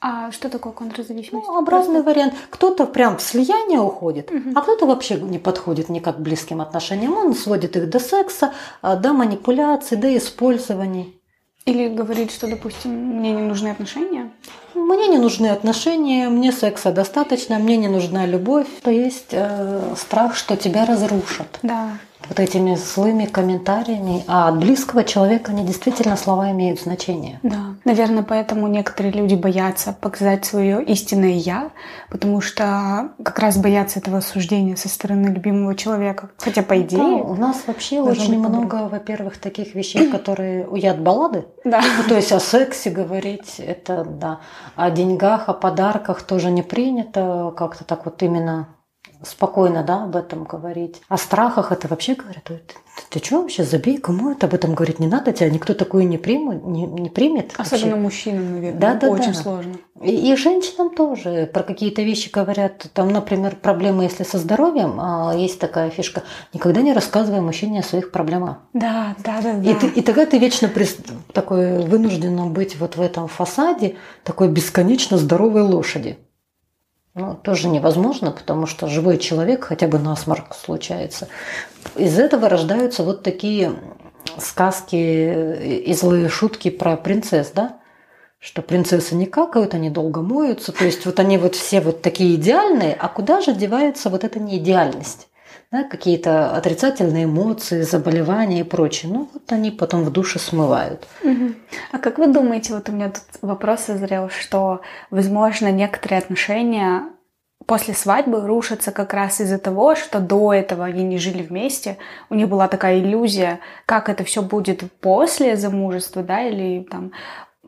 А 0.02 0.32
что 0.32 0.48
такое 0.48 0.72
контрзависимость? 0.72 1.46
Ну, 1.46 1.58
образный 1.58 2.02
Просто... 2.02 2.10
вариант. 2.10 2.34
Кто-то 2.48 2.86
прям 2.86 3.18
в 3.18 3.22
слияние 3.22 3.80
уходит, 3.80 4.30
угу. 4.30 4.50
а 4.54 4.62
кто-то 4.62 4.86
вообще 4.86 5.16
не 5.16 5.38
подходит 5.38 5.90
никак 5.90 6.16
к 6.16 6.20
близким 6.20 6.62
отношениям. 6.62 7.12
Он 7.12 7.34
сводит 7.34 7.76
их 7.76 7.90
до 7.90 7.98
секса, 7.98 8.54
а, 8.80 8.96
до 8.96 9.12
манипуляций, 9.12 9.98
до 9.98 10.16
использований. 10.16 11.20
Или 11.66 11.88
говорит, 11.88 12.32
что, 12.32 12.48
допустим, 12.48 12.92
мне 12.92 13.32
не 13.32 13.42
нужны 13.42 13.68
отношения? 13.68 14.30
Мне 14.74 15.08
не 15.08 15.18
нужны 15.18 15.48
отношения, 15.48 16.30
мне 16.30 16.52
секса 16.52 16.90
достаточно, 16.90 17.58
мне 17.58 17.76
не 17.76 17.88
нужна 17.88 18.24
любовь. 18.24 18.68
То 18.82 18.90
есть 18.90 19.28
э, 19.32 19.94
страх, 19.98 20.34
что 20.34 20.56
тебя 20.56 20.86
разрушат. 20.86 21.58
Да 21.62 21.90
вот 22.30 22.38
этими 22.38 22.76
злыми 22.76 23.26
комментариями, 23.26 24.24
а 24.28 24.48
от 24.48 24.58
близкого 24.58 25.02
человека 25.02 25.50
они 25.50 25.64
действительно 25.64 26.16
слова 26.16 26.52
имеют 26.52 26.80
значение. 26.80 27.40
Да, 27.42 27.74
наверное, 27.84 28.22
поэтому 28.22 28.68
некоторые 28.68 29.12
люди 29.12 29.34
боятся 29.34 29.92
показать 29.92 30.44
свое 30.44 30.82
истинное 30.84 31.32
я, 31.32 31.72
потому 32.08 32.40
что 32.40 33.10
как 33.24 33.40
раз 33.40 33.58
боятся 33.58 33.98
этого 33.98 34.18
осуждения 34.18 34.76
со 34.76 34.88
стороны 34.88 35.26
любимого 35.26 35.74
человека. 35.74 36.30
Хотя 36.38 36.62
по 36.62 36.80
идее. 36.80 36.98
Да, 36.98 37.04
у 37.04 37.34
нас 37.34 37.64
вообще 37.66 38.00
очень 38.00 38.38
много, 38.38 38.88
во-первых, 38.88 39.38
таких 39.38 39.74
вещей, 39.74 40.08
которые 40.12 40.68
уят 40.68 41.00
баллады. 41.00 41.46
Да. 41.64 41.82
Ну, 41.98 42.04
то 42.08 42.14
есть 42.14 42.30
о 42.30 42.38
сексе 42.38 42.90
говорить, 42.90 43.56
это 43.58 44.04
да. 44.04 44.38
О 44.76 44.88
деньгах, 44.90 45.48
о 45.48 45.52
подарках 45.52 46.22
тоже 46.22 46.52
не 46.52 46.62
принято 46.62 47.52
как-то 47.56 47.82
так 47.82 48.04
вот 48.04 48.22
именно 48.22 48.68
спокойно 49.22 49.82
да, 49.82 50.04
об 50.04 50.16
этом 50.16 50.44
говорить. 50.44 51.00
О 51.08 51.16
страхах 51.16 51.72
это 51.72 51.88
вообще 51.88 52.14
говорят, 52.14 52.44
ты, 52.44 52.54
ты, 52.54 53.18
ты 53.18 53.24
что 53.24 53.42
вообще, 53.42 53.64
забей, 53.64 53.98
кому 53.98 54.32
это 54.32 54.46
об 54.46 54.54
этом 54.54 54.74
говорить 54.74 54.98
не 54.98 55.06
надо, 55.06 55.32
тебя 55.32 55.50
никто 55.50 55.74
такое 55.74 56.04
не, 56.04 56.18
примет, 56.18 56.64
не, 56.64 56.86
не 56.86 57.10
примет. 57.10 57.52
Особенно 57.56 57.96
вообще. 57.96 58.02
мужчинам, 58.02 58.54
наверное, 58.54 58.80
да, 58.80 58.94
да, 58.94 59.08
очень 59.08 59.32
да. 59.32 59.34
сложно. 59.34 59.74
И, 60.00 60.32
и 60.32 60.36
женщинам 60.36 60.94
тоже 60.94 61.48
про 61.52 61.62
какие-то 61.62 62.02
вещи 62.02 62.30
говорят, 62.30 62.86
там, 62.94 63.10
например, 63.10 63.56
проблемы, 63.56 64.04
если 64.04 64.24
со 64.24 64.38
здоровьем, 64.38 64.98
а, 64.98 65.34
есть 65.36 65.60
такая 65.60 65.90
фишка, 65.90 66.22
никогда 66.54 66.80
не 66.80 66.94
рассказывай 66.94 67.40
мужчине 67.40 67.80
о 67.80 67.82
своих 67.82 68.10
проблемах. 68.10 68.58
Да, 68.72 69.14
да, 69.22 69.40
да. 69.42 69.52
да. 69.54 69.70
И, 69.70 69.74
ты, 69.74 69.86
и 69.88 70.00
тогда 70.00 70.24
ты 70.24 70.38
вечно 70.38 70.68
при, 70.68 70.86
такой 71.32 71.84
вынужден 71.84 72.52
быть 72.52 72.78
вот 72.78 72.96
в 72.96 73.00
этом 73.02 73.28
фасаде 73.28 73.96
такой 74.24 74.48
бесконечно 74.48 75.18
здоровой 75.18 75.62
лошади. 75.62 76.18
Ну, 77.14 77.34
тоже 77.34 77.68
невозможно, 77.68 78.30
потому 78.30 78.66
что 78.66 78.86
живой 78.86 79.18
человек, 79.18 79.64
хотя 79.64 79.88
бы 79.88 79.98
насморк 79.98 80.54
случается. 80.54 81.28
Из 81.96 82.18
этого 82.18 82.48
рождаются 82.48 83.02
вот 83.02 83.24
такие 83.24 83.72
сказки 84.38 84.94
и 84.96 85.92
злые 85.92 86.28
шутки 86.28 86.70
про 86.70 86.96
принцесс, 86.96 87.50
да? 87.50 87.78
Что 88.38 88.62
принцессы 88.62 89.16
не 89.16 89.26
какают, 89.26 89.74
они 89.74 89.90
долго 89.90 90.22
моются. 90.22 90.72
То 90.72 90.84
есть 90.84 91.04
вот 91.04 91.18
они 91.18 91.36
вот 91.36 91.56
все 91.56 91.80
вот 91.80 92.00
такие 92.00 92.36
идеальные, 92.36 92.94
а 92.94 93.08
куда 93.08 93.40
же 93.40 93.54
девается 93.54 94.08
вот 94.08 94.22
эта 94.22 94.38
неидеальность? 94.38 95.29
Да, 95.70 95.84
какие-то 95.84 96.56
отрицательные 96.56 97.24
эмоции, 97.24 97.82
заболевания 97.82 98.60
и 98.60 98.64
прочее. 98.64 99.12
Ну, 99.12 99.28
вот 99.32 99.52
они 99.52 99.70
потом 99.70 100.02
в 100.02 100.10
душе 100.10 100.40
смывают. 100.40 101.06
Угу. 101.22 101.54
А 101.92 101.98
как 101.98 102.18
вы 102.18 102.26
думаете, 102.26 102.74
вот 102.74 102.88
у 102.88 102.92
меня 102.92 103.10
тут 103.10 103.22
вопрос 103.40 103.82
созрел, 103.82 104.30
что, 104.30 104.80
возможно, 105.10 105.70
некоторые 105.70 106.18
отношения 106.18 107.04
после 107.66 107.94
свадьбы 107.94 108.44
рушатся 108.44 108.90
как 108.90 109.14
раз 109.14 109.40
из-за 109.40 109.58
того, 109.58 109.94
что 109.94 110.18
до 110.18 110.52
этого 110.52 110.84
они 110.84 111.04
не 111.04 111.18
жили 111.18 111.42
вместе, 111.42 111.98
у 112.30 112.34
них 112.34 112.48
была 112.48 112.66
такая 112.66 112.98
иллюзия, 112.98 113.60
как 113.86 114.08
это 114.08 114.24
все 114.24 114.42
будет 114.42 114.82
после 115.00 115.56
замужества, 115.56 116.24
да, 116.24 116.42
или 116.42 116.82
там 116.82 117.12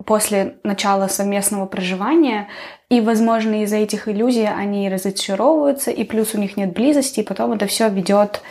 после 0.04 0.56
начала 0.64 1.08
совместного 1.08 1.66
проживания, 1.66 2.48
и, 2.88 3.00
возможно, 3.00 3.62
из-за 3.62 3.76
этих 3.76 4.08
иллюзий 4.08 4.46
они 4.46 4.88
разочаровываются, 4.88 5.90
и 5.90 6.04
плюс 6.04 6.34
у 6.34 6.38
них 6.38 6.56
нет 6.56 6.72
близости, 6.72 7.20
и 7.20 7.24
потом 7.24 7.52
это 7.52 7.66
все 7.66 7.88
ведет 7.88 8.42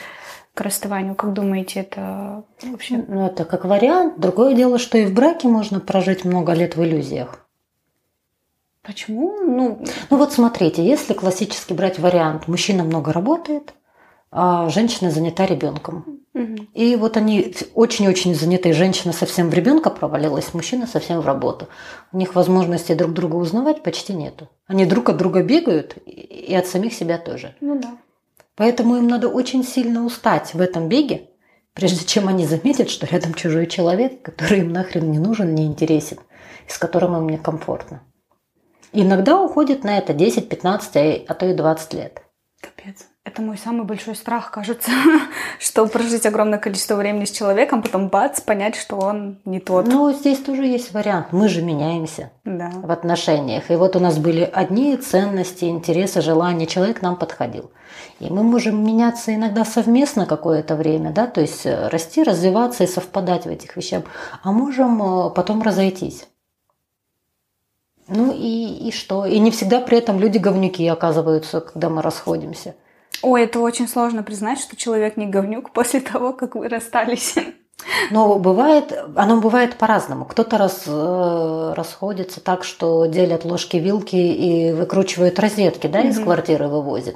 к 0.54 0.62
расставанию. 0.62 1.16
Как 1.16 1.34
думаете, 1.34 1.82
это 1.82 2.44
вообще? 2.64 3.04
Ну, 3.08 3.26
это 3.26 3.46
как 3.46 3.66
вариант. 3.66 4.20
Другое 4.20 4.54
дело, 4.54 4.80
что 4.80 4.98
и 4.98 5.06
в 5.06 5.14
браке 5.14 5.48
можно 5.48 5.80
прожить 5.80 6.26
много 6.26 6.54
лет 6.54 6.76
в 6.76 6.84
иллюзиях. 6.84 7.46
Почему? 8.84 9.40
Ну, 9.42 9.84
ну 10.10 10.18
вот 10.18 10.34
смотрите, 10.34 10.84
если 10.84 11.14
классически 11.14 11.74
брать 11.74 12.00
вариант, 12.00 12.48
мужчина 12.48 12.84
много 12.84 13.14
работает, 13.14 13.74
а 14.32 14.70
женщина 14.70 15.12
занята 15.12 15.46
ребенком. 15.46 16.22
Угу. 16.34 16.68
И 16.74 16.96
вот 16.96 17.18
они 17.18 17.54
очень-очень 17.74 18.34
занятые. 18.34 18.74
Женщина 18.74 19.12
совсем 19.12 19.50
в 19.50 19.54
ребенка 19.54 19.90
провалилась, 19.90 20.54
мужчина 20.54 20.88
совсем 20.88 21.20
в 21.20 21.26
работу. 21.26 21.68
У 22.14 22.18
них 22.18 22.34
возможности 22.36 22.94
друг 22.94 23.12
друга 23.12 23.36
узнавать 23.36 23.84
почти 23.84 24.14
нету. 24.14 24.50
Они 24.66 24.86
друг 24.86 25.10
от 25.10 25.18
друга 25.18 25.44
бегают 25.44 25.98
и 26.06 26.56
от 26.56 26.68
самих 26.68 26.94
себя 26.94 27.18
тоже. 27.18 27.56
Ну 27.60 27.80
да. 27.80 27.98
Поэтому 28.56 28.96
им 28.96 29.08
надо 29.08 29.28
очень 29.28 29.66
сильно 29.66 30.06
устать 30.06 30.54
в 30.54 30.62
этом 30.62 30.88
беге, 30.88 31.30
прежде 31.74 32.06
чем 32.06 32.28
они 32.30 32.46
заметят, 32.46 32.90
что 32.90 33.06
рядом 33.08 33.34
чужой 33.34 33.68
человек, 33.68 34.22
который 34.22 34.60
им 34.60 34.72
нахрен 34.72 35.12
не 35.12 35.20
нужен, 35.20 35.54
не 35.54 35.66
интересен, 35.66 36.20
и 36.68 36.72
с 36.72 36.78
которым 36.78 37.18
им 37.18 37.28
некомфортно. 37.28 38.04
Иногда 38.94 39.42
уходит 39.42 39.84
на 39.84 39.98
это 39.98 40.14
10, 40.14 40.48
15, 40.48 41.26
а 41.28 41.34
то 41.34 41.46
и 41.46 41.54
20 41.54 41.94
лет. 41.94 42.22
Капец. 42.62 43.08
Это 43.24 43.44
мой 43.44 43.56
самый 43.56 43.86
большой 43.86 44.16
страх, 44.16 44.50
кажется, 44.50 44.90
что 45.60 45.86
прожить 45.86 46.26
огромное 46.26 46.58
количество 46.58 46.96
времени 46.96 47.26
с 47.26 47.32
человеком, 47.32 47.84
потом 47.84 48.08
бац, 48.08 48.42
понять, 48.42 48.76
что 48.76 48.96
он 48.96 49.38
не 49.46 49.60
тот. 49.60 49.86
Ну, 49.86 50.12
здесь 50.12 50.40
тоже 50.40 50.66
есть 50.66 50.92
вариант. 50.92 51.28
Мы 51.32 51.48
же 51.48 51.62
меняемся 51.62 52.32
да. 52.46 52.72
в 52.74 52.90
отношениях. 52.90 53.70
И 53.70 53.76
вот 53.76 53.96
у 53.96 54.00
нас 54.00 54.18
были 54.18 54.50
одни 54.52 54.98
ценности, 54.98 55.66
интересы, 55.66 56.22
желания. 56.22 56.66
Человек 56.66 57.04
нам 57.04 57.16
подходил. 57.16 57.70
И 58.20 58.32
мы 58.32 58.42
можем 58.42 58.84
меняться 58.84 59.36
иногда 59.36 59.66
совместно 59.66 60.26
какое-то 60.26 60.76
время, 60.76 61.12
да, 61.12 61.28
то 61.28 61.42
есть 61.42 61.66
э, 61.66 61.90
расти, 61.90 62.24
развиваться 62.24 62.84
и 62.84 62.88
совпадать 62.88 63.46
в 63.46 63.50
этих 63.50 63.78
вещах. 63.78 64.04
А 64.42 64.52
можем 64.52 65.28
э, 65.28 65.30
потом 65.30 65.62
разойтись. 65.62 66.28
Ну 68.08 68.32
и, 68.32 68.88
и 68.88 68.92
что? 68.92 69.28
И 69.28 69.38
не 69.38 69.52
всегда 69.52 69.80
при 69.80 70.00
этом 70.00 70.20
люди 70.20 70.40
говнюки 70.40 70.88
оказываются, 70.88 71.62
когда 71.62 71.90
мы 71.90 72.02
расходимся. 72.02 72.76
Ой, 73.22 73.44
это 73.44 73.60
очень 73.60 73.88
сложно 73.88 74.24
признать, 74.24 74.60
что 74.60 74.76
человек 74.76 75.18
не 75.18 75.28
говнюк 75.28 75.72
после 75.74 76.00
того, 76.00 76.34
как 76.34 76.56
вы 76.56 76.68
расстались. 76.68 77.36
Но 78.12 78.38
бывает, 78.38 78.94
оно 79.16 79.42
бывает 79.42 79.76
по-разному. 79.76 80.26
Кто-то 80.26 80.58
раз, 80.58 80.84
э, 80.86 81.74
расходится 81.76 82.40
так, 82.40 82.64
что 82.64 83.06
делят 83.08 83.44
ложки-вилки 83.44 84.16
и 84.16 84.72
выкручивают 84.72 85.40
розетки, 85.40 85.88
да, 85.88 86.02
из 86.02 86.20
квартиры 86.20 86.68
вывозят. 86.68 87.16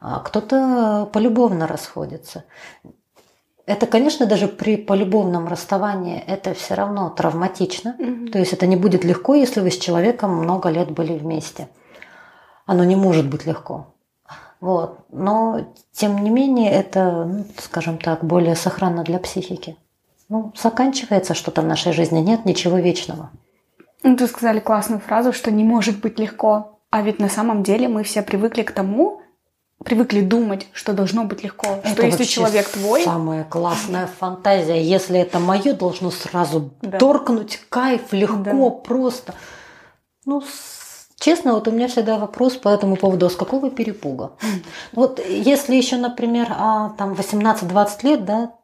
А 0.00 0.20
кто-то 0.20 1.08
полюбовно 1.12 1.66
расходится. 1.66 2.44
Это, 3.66 3.86
конечно, 3.86 4.26
даже 4.26 4.46
при 4.46 4.76
полюбовном 4.76 5.48
расставании 5.48 6.22
это 6.24 6.54
все 6.54 6.74
равно 6.74 7.10
травматично. 7.10 7.96
Мгм. 7.98 8.28
То 8.28 8.38
есть 8.38 8.52
это 8.52 8.66
не 8.66 8.76
будет 8.76 9.04
легко, 9.04 9.34
если 9.34 9.60
вы 9.60 9.72
с 9.72 9.78
человеком 9.78 10.36
много 10.36 10.68
лет 10.68 10.92
были 10.92 11.18
вместе. 11.18 11.68
Оно 12.64 12.84
не 12.84 12.94
может 12.94 13.28
быть 13.28 13.44
легко. 13.44 13.95
Вот. 14.60 15.00
Но, 15.12 15.66
тем 15.92 16.22
не 16.22 16.30
менее, 16.30 16.70
это, 16.72 17.24
ну, 17.24 17.44
скажем 17.58 17.98
так, 17.98 18.24
более 18.24 18.56
сохранно 18.56 19.04
для 19.04 19.18
психики. 19.18 19.76
Ну, 20.28 20.52
заканчивается 20.60 21.34
что-то 21.34 21.62
в 21.62 21.66
нашей 21.66 21.92
жизни, 21.92 22.18
нет 22.20 22.44
ничего 22.44 22.78
вечного. 22.78 23.30
Ну, 24.02 24.16
ты 24.16 24.26
сказали 24.26 24.60
классную 24.60 25.00
фразу, 25.00 25.32
что 25.32 25.50
не 25.50 25.62
может 25.64 26.00
быть 26.00 26.18
легко. 26.18 26.78
А 26.90 27.02
ведь 27.02 27.18
на 27.18 27.28
самом 27.28 27.62
деле 27.62 27.88
мы 27.88 28.02
все 28.02 28.22
привыкли 28.22 28.62
к 28.62 28.72
тому, 28.72 29.20
привыкли 29.84 30.20
думать, 30.22 30.66
что 30.72 30.92
должно 30.94 31.24
быть 31.24 31.44
легко. 31.44 31.66
что 31.84 31.92
Это 31.92 32.06
если 32.06 32.18
вообще 32.18 32.24
человек 32.34 32.68
твой, 32.68 33.02
Самая 33.04 33.44
классная 33.44 34.06
фантазия. 34.06 34.82
Если 34.82 35.18
это 35.20 35.38
мое, 35.38 35.74
должно 35.74 36.10
сразу 36.10 36.70
Да. 36.82 36.98
торкнуть, 36.98 37.60
кайф, 37.68 38.12
легко, 38.12 38.40
Да. 38.42 38.70
просто. 38.70 39.34
Ну, 40.24 40.42
честно, 41.18 41.54
вот 41.54 41.68
у 41.68 41.70
меня 41.70 41.88
всегда 41.88 42.18
вопрос 42.18 42.54
по 42.56 42.68
этому 42.68 42.96
поводу, 42.96 43.26
а 43.26 43.30
с 43.30 43.36
какого 43.36 43.70
перепуга? 43.70 44.32
Вот 44.92 45.20
если 45.26 45.74
еще, 45.74 45.96
например, 45.96 46.48
а, 46.50 46.90
там 46.90 47.14
18-20 47.14 48.02
лет, 48.04 48.24
да, 48.24 48.54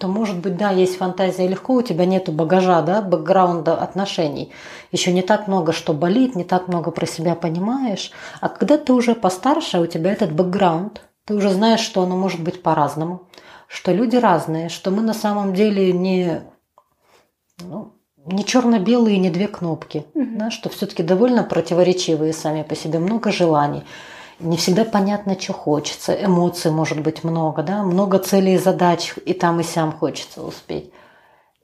то, 0.00 0.06
может 0.06 0.38
быть, 0.38 0.56
да, 0.56 0.70
есть 0.70 0.96
фантазия 0.96 1.48
легко, 1.48 1.74
у 1.74 1.82
тебя 1.82 2.06
нету 2.06 2.32
багажа, 2.32 2.82
да, 2.82 3.02
бэкграунда 3.02 3.74
отношений. 3.74 4.52
Еще 4.92 5.12
не 5.12 5.22
так 5.22 5.48
много 5.48 5.72
что 5.72 5.92
болит, 5.92 6.36
не 6.36 6.44
так 6.44 6.68
много 6.68 6.90
про 6.90 7.06
себя 7.06 7.34
понимаешь. 7.34 8.12
А 8.40 8.48
когда 8.48 8.78
ты 8.78 8.92
уже 8.92 9.14
постарше, 9.14 9.80
у 9.80 9.86
тебя 9.86 10.12
этот 10.12 10.32
бэкграунд, 10.32 11.02
ты 11.24 11.34
уже 11.34 11.50
знаешь, 11.50 11.80
что 11.80 12.02
оно 12.02 12.16
может 12.16 12.40
быть 12.40 12.62
по-разному, 12.62 13.28
что 13.66 13.92
люди 13.92 14.16
разные, 14.16 14.68
что 14.68 14.90
мы 14.90 15.02
на 15.02 15.14
самом 15.14 15.52
деле 15.52 15.92
не, 15.92 16.42
ну, 17.58 17.92
не 18.30 18.44
черно-белые, 18.44 19.18
не 19.18 19.30
две 19.30 19.48
кнопки, 19.48 20.04
Мгм. 20.14 20.38
да, 20.38 20.50
что 20.50 20.68
все-таки 20.68 21.02
довольно 21.02 21.42
противоречивые 21.42 22.32
сами 22.32 22.62
по 22.62 22.74
себе, 22.76 22.98
много 22.98 23.32
желаний. 23.32 23.82
Не 24.40 24.56
всегда 24.56 24.84
понятно, 24.84 25.38
что 25.38 25.52
хочется. 25.52 26.12
Эмоций 26.14 26.70
может 26.70 27.00
быть 27.00 27.24
много, 27.24 27.62
да, 27.62 27.82
много 27.82 28.18
целей 28.18 28.54
и 28.54 28.58
задач, 28.58 29.14
и 29.26 29.32
там, 29.32 29.60
и 29.60 29.64
сям 29.64 29.92
хочется 29.92 30.42
успеть. 30.42 30.92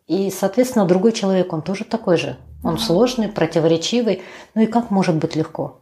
И, 0.09 0.31
соответственно, 0.31 0.85
другой 0.85 1.13
человек, 1.13 1.53
он 1.53 1.63
тоже 1.63 1.85
такой 1.85 2.17
же. 2.17 2.37
Он 2.63 2.75
Ага. 2.75 2.83
сложный, 2.83 3.29
противоречивый. 3.29 4.23
Ну 4.55 4.63
и 4.63 4.67
как 4.67 4.91
может 4.91 5.17
быть 5.17 5.37
легко? 5.37 5.81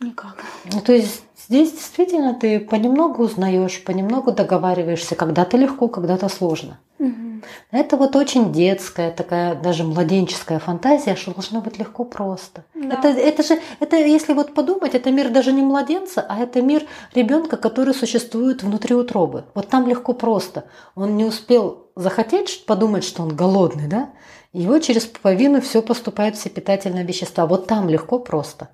никак. 0.00 0.44
Ну, 0.72 0.80
то 0.80 0.92
есть 0.92 1.22
здесь 1.48 1.72
действительно 1.72 2.34
ты 2.34 2.60
понемногу 2.60 3.24
узнаешь, 3.24 3.82
понемногу 3.84 4.32
договариваешься. 4.32 5.14
Когда-то 5.14 5.56
легко, 5.56 5.88
когда-то 5.88 6.28
сложно. 6.28 6.78
Мгм. 6.98 7.42
Это 7.70 7.96
вот 7.96 8.16
очень 8.16 8.52
детская, 8.52 9.10
такая 9.10 9.54
даже 9.54 9.84
младенческая 9.84 10.58
фантазия, 10.58 11.14
что 11.14 11.32
должно 11.32 11.60
быть 11.60 11.78
легко 11.78 12.04
просто. 12.04 12.64
Да. 12.74 12.94
Это, 12.94 13.08
это 13.08 13.42
же, 13.42 13.60
это 13.80 13.96
если 13.96 14.32
вот 14.32 14.54
подумать, 14.54 14.94
это 14.94 15.10
мир 15.10 15.30
даже 15.30 15.52
не 15.52 15.62
младенца, 15.62 16.24
а 16.28 16.38
это 16.38 16.60
мир 16.60 16.82
ребенка, 17.14 17.56
который 17.56 17.94
существует 17.94 18.62
внутри 18.62 18.94
утробы. 18.94 19.44
Вот 19.54 19.68
там 19.68 19.86
легко 19.86 20.12
просто. 20.12 20.64
Он 20.94 21.16
не 21.16 21.24
успел 21.24 21.86
захотеть 21.94 22.64
подумать, 22.66 23.04
что 23.04 23.22
он 23.22 23.34
голодный, 23.34 23.86
да? 23.86 24.10
Его 24.52 24.78
через 24.78 25.04
пуповину 25.04 25.60
все 25.60 25.82
поступает 25.82 26.36
все 26.36 26.48
питательные 26.48 27.04
вещества. 27.04 27.46
Вот 27.46 27.66
там 27.66 27.88
легко 27.88 28.18
просто. 28.18 28.70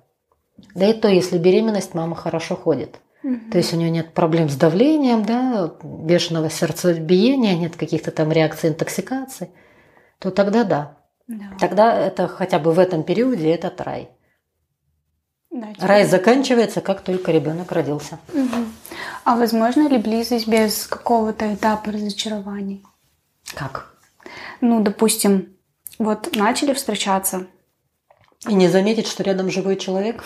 Да 0.73 0.87
и 0.87 0.93
то, 0.93 1.07
если 1.07 1.37
беременность, 1.37 1.93
мама 1.93 2.15
хорошо 2.15 2.55
ходит. 2.55 2.99
Мгм. 3.23 3.49
То 3.51 3.57
есть 3.57 3.73
у 3.73 3.77
нее 3.77 3.89
нет 3.89 4.13
проблем 4.13 4.49
с 4.49 4.55
давлением, 4.55 5.25
да, 5.25 5.73
бешеного 5.83 6.49
сердцебиения, 6.49 7.55
нет 7.57 7.75
каких-то 7.75 8.11
там 8.11 8.31
реакций 8.31 8.69
интоксикации, 8.69 9.49
то 10.19 10.31
тогда 10.31 10.63
да. 10.63 10.97
Да. 11.27 11.45
Тогда 11.59 11.97
это 11.99 12.27
хотя 12.27 12.59
бы 12.59 12.71
в 12.71 12.77
этом 12.79 13.03
периоде 13.03 13.49
этот 13.49 13.81
рай. 13.81 14.09
Да, 15.49 15.73
типа- 15.73 15.87
Рай 15.87 16.05
заканчивается, 16.05 16.81
как 16.81 17.01
только 17.01 17.31
ребенок 17.31 17.71
родился. 17.71 18.19
Мгм. 18.33 18.73
А 19.23 19.35
возможно 19.37 19.87
ли 19.87 19.97
близость 19.97 20.47
без 20.47 20.85
какого-то 20.85 21.53
этапа 21.53 21.91
разочарований? 21.91 22.83
Как? 23.55 23.95
Ну, 24.61 24.81
допустим, 24.83 25.55
вот 25.97 26.35
начали 26.35 26.73
встречаться. 26.73 27.47
И 28.47 28.53
не 28.53 28.67
заметить, 28.67 29.07
что 29.07 29.23
рядом 29.23 29.49
живой 29.49 29.75
человек, 29.75 30.23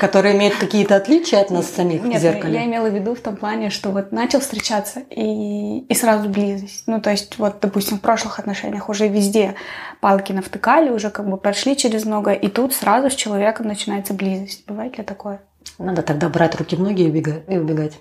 который 0.00 0.32
имеет 0.36 0.56
какие-то 0.56 0.96
отличия 0.96 1.40
от 1.40 1.50
нас 1.50 1.70
самих 1.70 2.02
в 2.02 2.06
Нет, 2.06 2.20
зеркале. 2.20 2.54
я 2.54 2.64
имела 2.66 2.88
в 2.90 2.94
виду 2.94 3.14
в 3.14 3.20
том 3.20 3.36
плане, 3.36 3.70
что 3.70 3.90
вот 3.90 4.12
начал 4.12 4.40
встречаться 4.40 5.00
и, 5.10 5.78
и 5.78 5.94
сразу 5.94 6.28
близость. 6.28 6.84
Ну, 6.86 7.00
то 7.00 7.10
есть, 7.10 7.38
вот, 7.38 7.60
допустим, 7.60 7.98
в 7.98 8.00
прошлых 8.00 8.38
отношениях 8.38 8.88
уже 8.88 9.08
везде 9.08 9.54
палки 10.00 10.32
навтыкали, 10.32 10.90
уже 10.90 11.10
как 11.10 11.28
бы 11.28 11.36
прошли 11.36 11.76
через 11.76 12.04
много, 12.04 12.32
и 12.32 12.48
тут 12.48 12.74
сразу 12.74 13.10
с 13.10 13.14
человеком 13.14 13.66
начинается 13.66 14.12
близость. 14.12 14.64
Бывает 14.66 14.98
ли 14.98 15.04
такое? 15.04 15.40
Надо 15.78 16.02
тогда 16.02 16.28
брать 16.28 16.54
руки 16.56 16.76
в 16.76 16.80
ноги 16.80 17.02
и 17.02 17.56
убегать. 17.56 18.00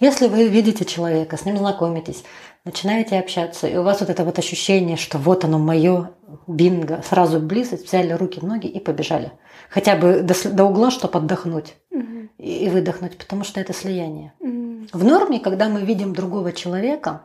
Если 0.00 0.28
вы 0.28 0.48
видите 0.48 0.86
человека, 0.86 1.36
с 1.36 1.44
ним 1.44 1.58
знакомитесь, 1.58 2.24
начинаете 2.64 3.18
общаться, 3.18 3.66
и 3.66 3.76
у 3.76 3.82
вас 3.82 4.00
вот 4.00 4.10
это 4.10 4.24
вот 4.24 4.38
ощущение, 4.38 4.96
что 4.96 5.18
вот 5.18 5.44
оно 5.44 5.58
мое, 5.58 6.10
бинго, 6.46 7.02
сразу 7.08 7.40
близость, 7.40 7.86
взяли 7.86 8.12
руки 8.12 8.40
ноги 8.44 8.66
и 8.66 8.78
побежали. 8.80 9.32
Хотя 9.70 9.96
бы 9.96 10.20
до, 10.20 10.34
до 10.50 10.64
угла, 10.64 10.90
чтобы 10.90 11.18
отдохнуть 11.18 11.74
Мгм. 11.90 12.30
и, 12.38 12.66
и 12.66 12.68
выдохнуть, 12.68 13.16
потому 13.18 13.44
что 13.44 13.60
это 13.60 13.72
слияние. 13.72 14.32
М. 14.40 14.86
В 14.92 15.04
норме, 15.04 15.40
когда 15.40 15.68
мы 15.68 15.82
видим 15.82 16.14
другого 16.14 16.52
человека, 16.52 17.22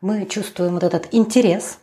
мы 0.00 0.26
чувствуем 0.26 0.74
вот 0.74 0.82
этот 0.82 1.08
интерес, 1.12 1.78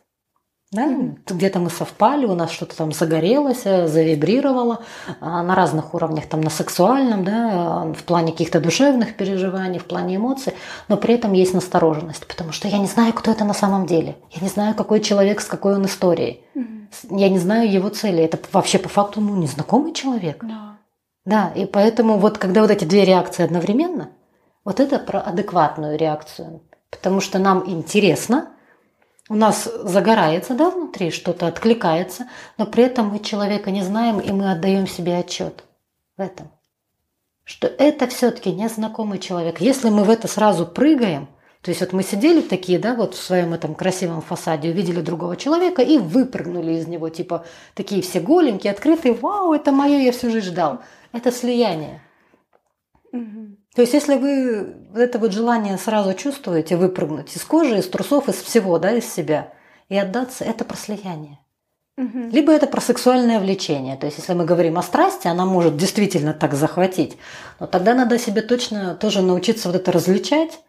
да? 0.78 0.86
Мгм. 0.86 1.18
где-то 1.28 1.60
мы 1.60 1.70
совпали, 1.70 2.26
у 2.26 2.36
нас 2.36 2.52
что-то 2.52 2.78
там 2.78 2.92
загорелось, 2.92 3.62
э, 3.66 3.88
завибрировало 3.88 4.80
а, 5.20 5.44
на 5.44 5.56
разных 5.56 5.94
уровнях, 5.94 6.28
там 6.28 6.42
на 6.42 6.50
сексуальном, 6.50 7.24
да, 7.24 7.94
в 7.98 8.04
плане 8.04 8.32
каких-то 8.32 8.60
душевных 8.60 9.18
переживаний, 9.18 9.80
в 9.80 9.86
плане 9.86 10.16
эмоций, 10.18 10.54
но 10.88 10.98
при 10.98 11.16
этом 11.16 11.34
есть 11.34 11.54
настороженность, 11.54 12.28
потому 12.28 12.52
что 12.52 12.68
я 12.68 12.78
не 12.78 12.88
знаю, 12.88 13.14
кто 13.14 13.32
это 13.32 13.44
на 13.44 13.54
самом 13.54 13.86
деле, 13.86 14.16
я 14.32 14.42
не 14.42 14.50
знаю, 14.50 14.76
какой 14.76 15.00
человек, 15.00 15.42
с 15.42 15.46
какой 15.46 15.76
он 15.76 15.86
историей, 15.86 16.42
Мгм. 16.54 16.90
я 17.12 17.30
не 17.30 17.40
знаю 17.40 17.72
его 17.72 17.90
цели, 17.90 18.24
это 18.24 18.40
вообще 18.54 18.78
по 18.78 18.90
факту 18.90 19.20
ну, 19.22 19.36
незнакомый 19.36 19.94
человек. 19.94 20.44
Да. 20.44 20.78
Да, 21.26 21.52
и 21.56 21.66
поэтому 21.66 22.18
вот 22.18 22.38
когда 22.38 22.62
вот 22.62 22.72
эти 22.72 22.86
две 22.86 23.04
реакции 23.04 23.44
одновременно, 23.44 24.10
вот 24.64 24.80
это 24.80 25.00
про 25.00 25.20
адекватную 25.20 25.98
реакцию. 25.98 26.62
Потому 26.90 27.20
что 27.22 27.40
нам 27.40 27.64
интересно, 27.68 28.48
у 29.30 29.36
нас 29.36 29.70
загорается, 29.84 30.54
да, 30.54 30.70
внутри, 30.70 31.12
что-то 31.12 31.48
откликается, 31.48 32.30
но 32.58 32.66
при 32.66 32.84
этом 32.84 33.08
мы 33.10 33.20
человека 33.20 33.72
не 33.72 33.84
знаем, 33.84 34.20
и 34.20 34.32
мы 34.32 34.52
отдаем 34.52 34.88
себе 34.88 35.18
отчет 35.18 35.64
в 36.16 36.22
этом. 36.22 36.52
Что 37.44 37.68
это 37.68 38.08
все-таки 38.08 38.52
незнакомый 38.52 39.20
человек. 39.20 39.62
Если 39.62 39.90
мы 39.90 40.04
в 40.04 40.10
это 40.10 40.28
сразу 40.28 40.66
прыгаем, 40.66 41.28
то 41.62 41.72
есть 41.72 41.82
вот 41.82 41.92
мы 41.92 42.04
сидели 42.04 42.42
такие, 42.42 42.80
да, 42.80 42.96
вот 42.96 43.16
в 43.16 43.22
своем 43.22 43.54
этом 43.54 43.76
красивом 43.76 44.22
фасаде, 44.22 44.70
увидели 44.70 45.02
другого 45.02 45.36
человека 45.36 45.82
и 45.82 45.98
выпрыгнули 45.98 46.74
из 46.74 46.88
него, 46.88 47.10
типа 47.10 47.46
такие 47.74 48.02
все 48.02 48.20
голенькие, 48.20 48.72
открытые, 48.72 49.14
вау, 49.14 49.54
это 49.54 49.72
мое, 49.72 50.00
я 50.00 50.12
всю 50.12 50.30
жизнь 50.30 50.48
ждал. 50.48 50.82
Это 51.12 51.32
слияние. 51.32 52.02
Мгм. 53.12 53.57
То 53.78 53.82
есть, 53.82 53.94
если 53.94 54.16
вы 54.16 54.74
вот 54.92 55.00
это 55.00 55.20
вот 55.20 55.34
желание 55.34 55.78
сразу 55.78 56.16
чувствуете, 56.16 56.78
выпрыгнуть 56.78 57.36
из 57.36 57.44
кожи, 57.44 57.78
из 57.78 57.88
трусов, 57.88 58.28
из 58.28 58.42
всего, 58.42 58.80
да, 58.80 58.92
из 58.94 59.06
себя, 59.06 59.54
и 59.88 59.96
отдаться, 59.96 60.44
это 60.46 60.66
про 60.66 60.76
слияние. 60.76 61.38
Мгм. 61.96 62.30
Либо 62.30 62.52
это 62.52 62.66
про 62.66 62.82
сексуальное 62.82 63.40
влечение. 63.40 63.96
То 63.96 64.08
есть, 64.08 64.18
если 64.18 64.34
мы 64.34 64.46
говорим 64.46 64.80
о 64.80 64.82
страсти, 64.82 65.28
она 65.28 65.46
может 65.46 65.78
действительно 65.78 66.34
так 66.34 66.56
захватить. 66.56 67.20
Но 67.60 67.68
тогда 67.68 67.94
надо 67.94 68.18
себе 68.18 68.42
точно 68.42 68.96
тоже 68.96 69.22
научиться 69.22 69.70
вот 69.70 69.76
это 69.76 69.92
различать. 69.92 70.60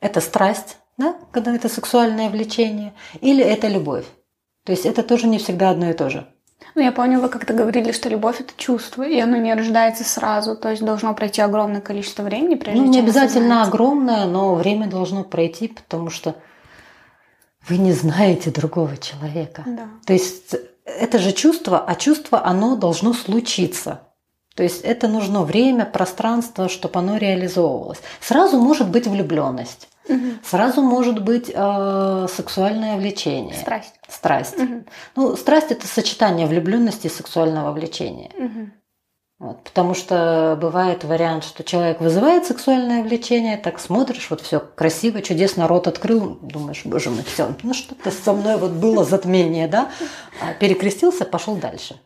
Это 0.00 0.22
страсть, 0.22 0.78
да, 0.96 1.14
когда 1.32 1.54
это 1.54 1.68
сексуальное 1.68 2.30
влечение, 2.30 2.94
или 3.20 3.44
это 3.44 3.68
любовь. 3.68 4.06
То 4.64 4.72
есть, 4.72 4.86
это 4.86 5.02
тоже 5.02 5.26
не 5.26 5.36
всегда 5.36 5.68
одно 5.68 5.90
и 5.90 5.92
то 5.92 6.08
же. 6.08 6.26
Ну, 6.74 6.82
я 6.82 6.92
помню, 6.92 7.20
вы 7.20 7.28
как-то 7.28 7.52
говорили, 7.52 7.92
что 7.92 8.08
любовь 8.08 8.40
это 8.40 8.52
чувство, 8.56 9.02
и 9.02 9.18
оно 9.20 9.36
не 9.36 9.52
рождается 9.54 10.04
сразу, 10.04 10.56
то 10.56 10.70
есть 10.70 10.82
должно 10.82 11.14
пройти 11.14 11.42
огромное 11.42 11.80
количество 11.80 12.22
времени, 12.22 12.54
прежде 12.54 12.80
Ну, 12.80 12.88
не 12.88 13.00
обязательно 13.00 13.62
огромное, 13.62 14.24
но 14.24 14.54
время 14.54 14.86
должно 14.86 15.22
пройти, 15.22 15.68
потому 15.68 16.08
что 16.08 16.34
вы 17.68 17.76
не 17.76 17.92
знаете 17.92 18.50
другого 18.50 18.96
человека. 18.96 19.62
Да. 19.66 19.88
То 20.06 20.12
есть 20.14 20.56
это 20.84 21.18
же 21.18 21.32
чувство, 21.32 21.84
а 21.84 21.94
чувство, 21.94 22.44
оно 22.44 22.76
должно 22.76 23.12
случиться. 23.12 24.00
То 24.54 24.62
есть 24.62 24.82
это 24.82 25.08
нужно 25.08 25.42
время, 25.42 25.84
пространство, 25.86 26.68
чтобы 26.68 26.98
оно 26.98 27.16
реализовывалось. 27.16 28.00
Сразу 28.20 28.58
может 28.58 28.88
быть 28.88 29.06
влюбленность. 29.06 29.88
Угу. 30.08 30.18
Сразу 30.44 30.82
может 30.82 31.22
быть 31.22 31.50
э, 31.54 32.26
сексуальное 32.28 32.96
влечение. 32.96 33.54
Страсть. 33.54 33.94
Страсть. 34.08 34.58
Угу. 34.58 34.84
Ну, 35.16 35.36
страсть 35.36 35.70
это 35.70 35.86
сочетание 35.86 36.46
влюбленности 36.46 37.06
и 37.06 37.10
сексуального 37.10 37.72
влечения. 37.72 38.30
Угу. 38.36 38.70
Вот, 39.38 39.64
потому 39.64 39.94
что 39.94 40.56
бывает 40.60 41.02
вариант, 41.02 41.42
что 41.42 41.64
человек 41.64 42.00
вызывает 42.00 42.46
сексуальное 42.46 43.02
влечение, 43.02 43.56
так 43.56 43.80
смотришь, 43.80 44.28
вот 44.30 44.40
все 44.40 44.60
красиво, 44.60 45.20
чудесно, 45.20 45.66
рот 45.66 45.88
открыл, 45.88 46.38
думаешь, 46.40 46.82
боже 46.84 47.10
мой, 47.10 47.24
все, 47.24 47.52
ну 47.64 47.74
что-то 47.74 48.12
со 48.12 48.34
мной 48.34 48.56
вот 48.56 48.70
было 48.70 49.04
затмение, 49.04 49.66
да, 49.66 49.90
а 50.40 50.54
перекрестился, 50.54 51.24
пошел 51.24 51.56
дальше. 51.56 51.98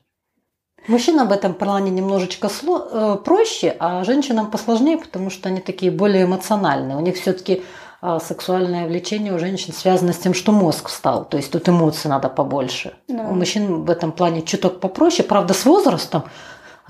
Мужчинам 0.89 1.29
в 1.29 1.33
этом 1.33 1.55
плане 1.55 1.91
немножечко 1.91 2.49
сло, 2.49 2.89
э, 2.91 3.17
проще, 3.25 3.77
а 3.79 4.05
женщинам 4.05 4.51
посложнее, 4.51 4.99
потому 4.99 5.31
что 5.31 5.49
они 5.49 5.61
такие 5.61 5.91
более 5.91 6.25
эмоциональные. 6.25 6.97
У 6.97 7.01
них 7.01 7.17
все-таки 7.17 7.63
э, 8.03 8.19
сексуальное 8.23 8.87
влечение 8.87 9.33
у 9.33 9.39
женщин 9.39 9.73
связано 9.73 10.13
с 10.13 10.19
тем, 10.19 10.35
что 10.35 10.53
мозг 10.53 10.89
встал. 10.89 11.25
То 11.25 11.37
есть 11.37 11.51
тут 11.51 11.69
эмоций 11.69 12.09
надо 12.09 12.29
побольше. 12.29 12.95
Да. 13.09 13.29
У 13.29 13.35
мужчин 13.35 13.85
в 13.85 13.91
этом 13.91 14.13
плане 14.13 14.43
чуток 14.43 14.81
попроще. 14.81 15.27
Правда, 15.27 15.55
с 15.55 15.65
возрастом 15.65 16.25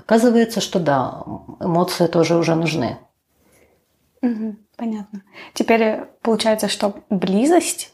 Оказывается, 0.07 0.61
что 0.61 0.79
да, 0.79 1.21
эмоции 1.59 2.07
тоже 2.07 2.37
уже 2.37 2.55
нужны. 2.55 2.97
Угу, 4.21 4.55
понятно. 4.77 5.23
Теперь 5.53 6.05
получается, 6.21 6.69
что 6.69 6.95
близость, 7.09 7.93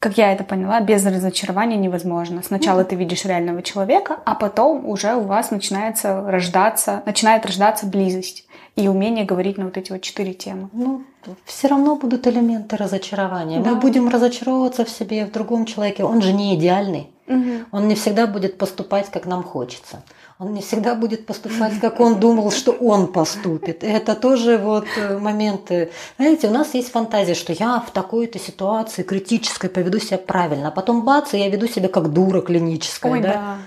как 0.00 0.16
я 0.16 0.32
это 0.32 0.44
поняла, 0.44 0.80
без 0.80 1.04
разочарования 1.04 1.76
невозможно. 1.76 2.42
Сначала 2.42 2.84
ты 2.84 2.96
видишь 2.96 3.26
реального 3.26 3.62
человека, 3.62 4.18
а 4.24 4.34
потом 4.34 4.86
уже 4.86 5.14
у 5.14 5.20
вас 5.20 5.50
начинается 5.50 6.22
рождаться, 6.22 7.02
начинает 7.04 7.44
рождаться 7.44 7.86
близость 7.86 8.46
и 8.76 8.88
умение 8.88 9.26
говорить 9.26 9.58
на 9.58 9.66
вот 9.66 9.76
эти 9.76 9.92
вот 9.92 10.00
четыре 10.00 10.32
темы. 10.32 10.70
Ну, 10.72 11.04
все 11.44 11.68
равно 11.68 11.96
будут 11.96 12.26
элементы 12.26 12.76
разочарования. 12.76 13.60
Да. 13.60 13.70
Мы 13.70 13.76
будем 13.76 14.08
разочаровываться 14.08 14.84
в 14.84 14.90
себе, 14.90 15.26
в 15.26 15.32
другом 15.32 15.66
человеке. 15.66 16.04
Он 16.04 16.22
же 16.22 16.32
не 16.32 16.54
идеальный. 16.54 17.10
Угу. 17.26 17.52
Он 17.72 17.88
не 17.88 17.94
всегда 17.94 18.26
будет 18.26 18.58
поступать, 18.58 19.10
как 19.10 19.26
нам 19.26 19.42
хочется 19.42 20.02
он 20.40 20.54
не 20.54 20.62
всегда 20.62 20.94
будет 20.94 21.26
поступать, 21.26 21.78
как 21.80 22.00
он 22.00 22.18
думал, 22.18 22.50
что 22.50 22.72
он 22.72 23.12
поступит. 23.12 23.84
И 23.84 23.86
это 23.86 24.14
тоже 24.14 24.56
вот 24.56 24.86
э, 24.96 25.18
моменты. 25.18 25.90
Знаете, 26.16 26.48
у 26.48 26.50
нас 26.50 26.72
есть 26.72 26.90
фантазия, 26.90 27.34
что 27.34 27.52
я 27.52 27.78
в 27.80 27.90
такой-то 27.90 28.38
ситуации 28.38 29.02
критической 29.02 29.68
поведу 29.68 29.98
себя 29.98 30.16
правильно, 30.16 30.68
а 30.68 30.70
потом 30.70 31.04
бац, 31.04 31.34
и 31.34 31.38
я 31.38 31.50
веду 31.50 31.66
себя 31.66 31.88
как 31.88 32.10
дура 32.10 32.40
клиническая. 32.40 33.12
Ой, 33.12 33.20
да? 33.20 33.32
да. 33.32 33.58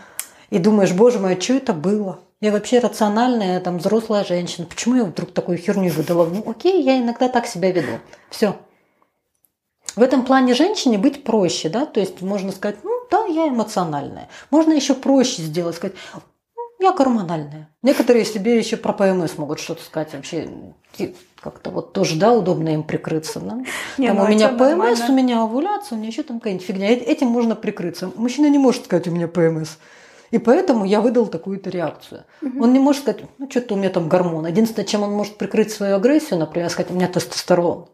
И 0.50 0.58
думаешь, 0.58 0.94
боже 0.94 1.20
мой, 1.20 1.36
а 1.36 1.42
что 1.42 1.54
это 1.54 1.74
было? 1.74 2.20
Я 2.44 2.52
вообще 2.52 2.80
рациональная, 2.80 3.62
там, 3.62 3.78
взрослая 3.78 4.26
женщина. 4.26 4.68
Почему 4.68 4.96
я 4.96 5.06
вдруг 5.06 5.32
такую 5.32 5.58
херню 5.58 5.90
выдала? 5.94 6.26
Ну, 6.26 6.44
окей, 6.46 6.84
я 6.84 7.00
иногда 7.00 7.30
так 7.30 7.48
себя 7.48 7.72
веду. 7.72 8.00
Все. 8.30 8.58
В 9.96 10.02
этом 10.02 10.26
плане 10.26 10.54
женщине 10.54 10.98
быть 10.98 11.24
проще, 11.24 11.70
да, 11.70 11.86
то 11.86 12.02
есть 12.02 12.22
можно 12.22 12.52
сказать, 12.52 12.80
ну 12.84 12.92
да, 13.10 13.28
я 13.28 13.48
эмоциональная. 13.48 14.28
Можно 14.52 14.74
еще 14.74 14.94
проще 14.94 15.42
сделать, 15.42 15.78
сказать, 15.78 15.96
я 16.82 16.92
гормональная. 16.92 17.70
Некоторые 17.82 18.26
себе 18.26 18.58
еще 18.58 18.76
про 18.76 18.92
ПМС 18.92 19.38
могут 19.38 19.62
что-то 19.62 19.82
сказать 19.82 20.14
вообще. 20.14 20.50
Как-то 21.40 21.70
вот 21.70 21.94
тоже, 21.94 22.18
да, 22.18 22.34
удобно 22.34 22.74
им 22.74 22.84
прикрыться. 22.84 23.40
Да? 23.40 23.64
Не, 23.98 24.08
там 24.08 24.18
ну, 24.18 24.24
у 24.26 24.28
меня 24.28 24.50
ПМС, 24.50 24.60
нормально. 24.60 25.06
у 25.08 25.14
меня 25.14 25.44
овуляция, 25.44 25.96
у 25.96 26.00
меня 26.00 26.10
еще 26.10 26.24
там 26.24 26.40
какая-нибудь 26.40 26.66
фигня. 26.66 26.90
Этим 26.90 27.28
можно 27.28 27.56
прикрыться. 27.56 28.12
Мужчина 28.18 28.50
не 28.50 28.58
может 28.58 28.84
сказать, 28.84 29.08
у 29.08 29.12
меня 29.12 29.30
ПМС. 29.30 29.78
И 30.34 30.39
поэтому 30.39 30.84
я 30.84 31.00
выдал 31.00 31.28
такую-то 31.28 31.69
реакцию. 31.69 32.24
Угу. 32.41 32.63
Он 32.63 32.74
не 32.74 32.80
может 32.80 33.04
сказать, 33.04 33.22
ну 33.38 33.48
что-то 33.48 33.76
у 33.76 33.78
меня 33.78 33.91
там 33.91 34.10
гормон. 34.10 34.48
Единственное, 34.48 34.84
чем 34.84 35.04
он 35.04 35.12
может 35.12 35.38
прикрыть 35.38 35.72
свою 35.72 35.96
агрессию, 35.96 36.39
например, 36.39 36.72
сказать, 36.72 36.89
у 36.91 36.96
меня 36.96 37.08
тестостерон. 37.08 37.88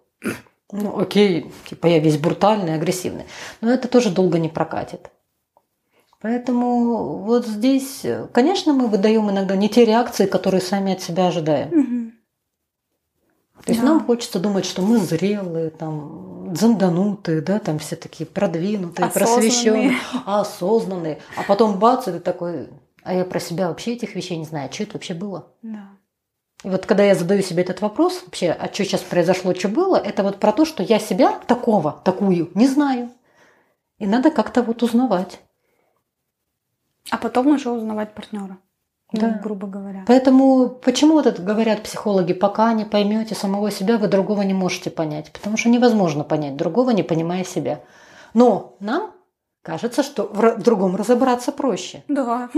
Ну 0.72 0.98
окей, 0.98 1.52
типа 1.70 1.88
я 1.88 2.00
весь 2.00 2.18
брутальный, 2.18 2.76
агрессивный. 2.76 3.26
Но 3.60 3.70
это 3.70 3.90
тоже 3.90 4.10
долго 4.10 4.40
не 4.40 4.48
прокатит. 4.48 5.12
Поэтому 6.22 7.18
вот 7.18 7.46
здесь, 7.46 8.06
конечно, 8.32 8.72
мы 8.72 8.88
выдаем 8.88 9.30
иногда 9.30 9.58
не 9.58 9.68
те 9.68 9.84
реакции, 9.84 10.26
которые 10.26 10.62
сами 10.62 10.94
от 10.94 11.02
себя 11.02 11.28
ожидаем. 11.28 11.68
Угу. 11.68 12.12
То 13.66 13.72
есть 13.74 13.82
да. 13.82 13.88
нам 13.88 14.06
хочется 14.06 14.40
думать, 14.40 14.64
что 14.64 14.82
мы 14.82 15.00
зрелые, 15.00 15.72
там, 15.72 16.39
дзанданутые, 16.52 17.42
да, 17.42 17.60
там 17.60 17.80
все 17.80 17.96
такие 17.96 18.26
продвинутые, 18.26 19.08
осознанные. 19.08 19.36
просвещенные, 19.42 19.98
осознанные. 20.26 21.20
А 21.36 21.44
потом 21.44 21.80
бац, 21.80 22.08
и 22.08 22.12
ты 22.12 22.20
такой, 22.20 22.70
а 23.04 23.14
я 23.14 23.26
про 23.26 23.40
себя 23.40 23.70
вообще 23.70 23.94
этих 23.94 24.16
вещей 24.16 24.38
не 24.38 24.46
знаю, 24.46 24.70
а 24.70 24.74
что 24.74 24.84
это 24.84 24.94
вообще 24.94 25.14
было? 25.14 25.48
Да. 25.62 25.90
И 26.64 26.70
вот 26.70 26.86
когда 26.86 27.04
я 27.04 27.16
задаю 27.16 27.42
себе 27.42 27.64
этот 27.64 27.82
вопрос, 27.82 28.22
вообще, 28.26 28.52
а 28.52 28.68
что 28.74 28.84
сейчас 28.84 29.02
произошло, 29.02 29.54
что 29.54 29.70
было, 29.70 29.96
это 29.96 30.24
вот 30.24 30.40
про 30.40 30.52
то, 30.52 30.66
что 30.66 30.84
я 30.84 31.00
себя 31.00 31.40
такого, 31.48 32.02
такую 32.04 32.52
не 32.54 32.68
знаю. 32.68 33.12
И 33.98 34.06
надо 34.06 34.32
как-то 34.32 34.62
вот 34.62 34.84
узнавать. 34.84 35.40
А 37.10 37.18
потом 37.18 37.48
уже 37.48 37.70
узнавать 37.70 38.14
партнера. 38.14 38.58
Ну, 39.12 39.22
да. 39.22 39.40
грубо 39.44 39.68
говоря. 39.68 40.04
Поэтому 40.06 40.70
почему 40.70 41.14
вот 41.14 41.26
это 41.26 41.42
говорят 41.42 41.82
психологи, 41.82 42.34
пока 42.34 42.74
не 42.74 42.86
поймете 42.86 43.34
самого 43.34 43.72
себя, 43.72 43.98
вы 43.98 44.08
другого 44.08 44.44
не 44.44 44.54
можете 44.54 44.92
понять. 44.92 45.32
Потому 45.32 45.58
что 45.58 45.70
невозможно 45.70 46.24
понять 46.24 46.56
другого, 46.56 46.92
не 46.92 47.02
понимая 47.02 47.44
себя. 47.44 47.82
Но 48.36 48.76
нам 48.80 49.12
кажется, 49.64 50.04
что 50.04 50.30
в 50.32 50.62
другом 50.62 50.96
разобраться 50.96 51.52
проще. 51.52 52.04
Да. 52.08 52.50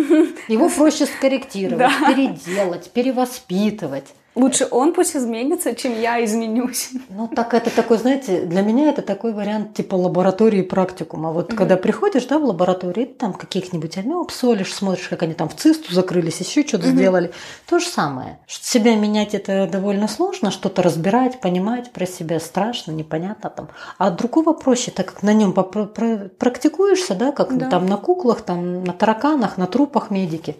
Его 0.49 0.69
проще 0.77 1.05
скорректировать, 1.05 1.79
да. 1.79 2.07
переделать, 2.07 2.91
перевоспитывать. 2.91 4.13
Лучше 4.33 4.65
он 4.71 4.93
пусть 4.93 5.15
изменится, 5.15 5.75
чем 5.75 5.99
я 5.99 6.23
изменюсь. 6.23 6.91
Ну, 7.09 7.27
так 7.27 7.53
это 7.53 7.69
такой, 7.69 7.97
знаете, 7.97 8.45
для 8.45 8.61
меня 8.61 8.89
это 8.89 9.01
такой 9.01 9.33
вариант 9.33 9.73
типа 9.73 9.95
лаборатории 9.95 10.61
практикума. 10.61 11.31
Вот 11.31 11.51
mm-hmm. 11.51 11.55
когда 11.55 11.75
приходишь, 11.75 12.25
да, 12.25 12.39
в 12.39 12.45
лаборатории, 12.45 13.03
там 13.05 13.33
каких-нибудь 13.33 13.97
амеб 13.97 14.31
солишь, 14.31 14.73
смотришь, 14.73 15.09
как 15.09 15.23
они 15.23 15.33
там 15.33 15.49
в 15.49 15.55
цисту 15.55 15.93
закрылись, 15.93 16.39
еще 16.39 16.65
что-то 16.65 16.87
mm-hmm. 16.87 16.91
сделали. 16.91 17.31
То 17.67 17.79
же 17.79 17.87
самое. 17.87 18.39
Себя 18.47 18.95
менять 18.95 19.33
это 19.33 19.67
довольно 19.67 20.07
сложно, 20.07 20.49
что-то 20.49 20.81
разбирать, 20.81 21.41
понимать 21.41 21.91
про 21.91 22.05
себя 22.05 22.39
страшно, 22.39 22.91
непонятно 22.91 23.49
там. 23.49 23.67
А 23.97 24.11
другого 24.11 24.53
проще, 24.53 24.91
так 24.91 25.07
как 25.07 25.23
на 25.23 25.33
нем 25.33 25.51
практикуешься, 25.51 27.15
да, 27.15 27.33
как 27.33 27.57
да. 27.57 27.69
там 27.69 27.85
на 27.85 27.97
куклах, 27.97 28.41
там 28.41 28.85
на 28.85 28.93
тараканах, 28.93 29.57
на 29.57 29.67
трупах 29.67 30.09
медики. 30.09 30.55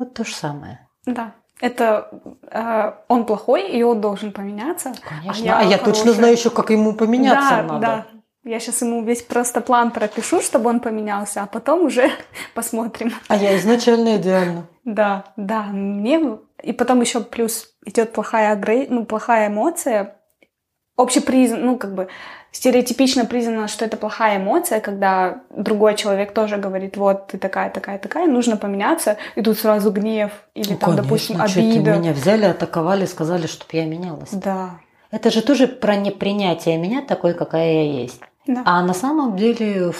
Вот 0.00 0.14
то 0.14 0.24
же 0.24 0.34
самое. 0.34 0.80
Да 1.06 1.34
это 1.64 2.10
э, 2.50 2.92
он 3.08 3.24
плохой, 3.24 3.70
и 3.70 3.82
он 3.82 4.00
должен 4.00 4.32
поменяться. 4.32 4.92
Конечно. 5.08 5.42
А 5.42 5.46
я, 5.46 5.58
а 5.60 5.62
я 5.62 5.78
точно 5.78 6.12
знаю 6.12 6.34
еще, 6.34 6.50
как 6.50 6.70
ему 6.70 6.92
поменяться 6.92 7.56
да, 7.56 7.62
надо. 7.62 7.80
Да. 7.80 8.06
Я 8.44 8.60
сейчас 8.60 8.82
ему 8.82 9.02
весь 9.02 9.22
просто 9.22 9.62
план 9.62 9.90
пропишу, 9.90 10.42
чтобы 10.42 10.68
он 10.68 10.80
поменялся, 10.80 11.42
а 11.42 11.46
потом 11.46 11.86
уже 11.86 12.10
посмотрим. 12.54 13.14
А 13.28 13.36
я 13.36 13.56
изначально 13.56 14.18
идеально. 14.18 14.66
Да, 14.84 15.24
да. 15.36 15.62
Мне 15.62 16.38
и 16.62 16.72
потом 16.72 17.00
еще 17.00 17.20
плюс 17.20 17.74
идет 17.86 18.12
плохая 18.12 18.52
агре... 18.52 18.86
ну 18.90 19.06
плохая 19.06 19.48
эмоция, 19.48 20.16
общепризнан, 20.96 21.64
ну 21.64 21.76
как 21.78 21.94
бы 21.94 22.08
стереотипично 22.52 23.24
признано, 23.26 23.66
что 23.68 23.84
это 23.84 23.96
плохая 23.96 24.38
эмоция, 24.38 24.80
когда 24.80 25.42
другой 25.50 25.96
человек 25.96 26.32
тоже 26.32 26.56
говорит, 26.56 26.96
вот 26.96 27.26
ты 27.28 27.38
такая, 27.38 27.68
такая, 27.70 27.98
такая, 27.98 28.28
нужно 28.28 28.56
поменяться, 28.56 29.16
и 29.34 29.42
тут 29.42 29.58
сразу 29.58 29.90
гнев 29.90 30.30
или 30.54 30.72
ну, 30.72 30.78
там, 30.78 30.90
конечно, 30.90 31.02
допустим, 31.02 31.42
обида. 31.42 31.96
Меня 31.96 32.12
взяли, 32.12 32.44
атаковали, 32.44 33.06
сказали, 33.06 33.46
чтобы 33.46 33.70
я 33.72 33.86
менялась. 33.86 34.30
Да. 34.30 34.78
Это 35.10 35.30
же 35.30 35.42
тоже 35.42 35.66
про 35.66 35.96
непринятие 35.96 36.76
меня 36.78 37.02
такой, 37.02 37.34
какая 37.34 37.72
я 37.72 38.02
есть. 38.02 38.20
Да. 38.46 38.62
А 38.64 38.82
на 38.82 38.94
самом 38.94 39.36
деле, 39.36 39.92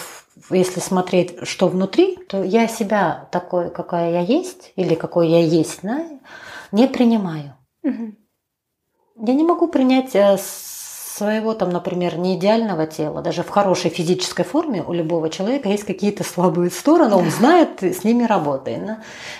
если 0.50 0.80
смотреть, 0.80 1.46
что 1.46 1.68
внутри, 1.68 2.16
то 2.28 2.42
я 2.44 2.68
себя 2.68 3.28
такой, 3.32 3.70
какая 3.70 4.12
я 4.12 4.20
есть, 4.20 4.72
или 4.76 4.94
какой 4.94 5.28
я 5.28 5.40
есть, 5.40 5.80
да, 5.82 6.04
не 6.72 6.86
принимаю. 6.86 7.56
Угу. 7.82 8.14
Я 9.26 9.34
не 9.34 9.44
могу 9.44 9.68
принять 9.68 10.14
э, 10.14 10.36
своего 11.14 11.54
там, 11.54 11.70
например, 11.70 12.18
не 12.18 12.36
идеального 12.36 12.86
тела, 12.86 13.22
даже 13.22 13.44
в 13.44 13.48
хорошей 13.48 13.90
физической 13.90 14.42
форме 14.42 14.82
у 14.82 14.92
любого 14.92 15.30
человека 15.30 15.68
есть 15.68 15.84
какие-то 15.84 16.24
слабые 16.24 16.70
стороны, 16.70 17.14
он 17.14 17.30
знает, 17.30 17.82
с 17.82 18.02
ними 18.02 18.24
работает. 18.24 18.84
Да? 18.84 18.98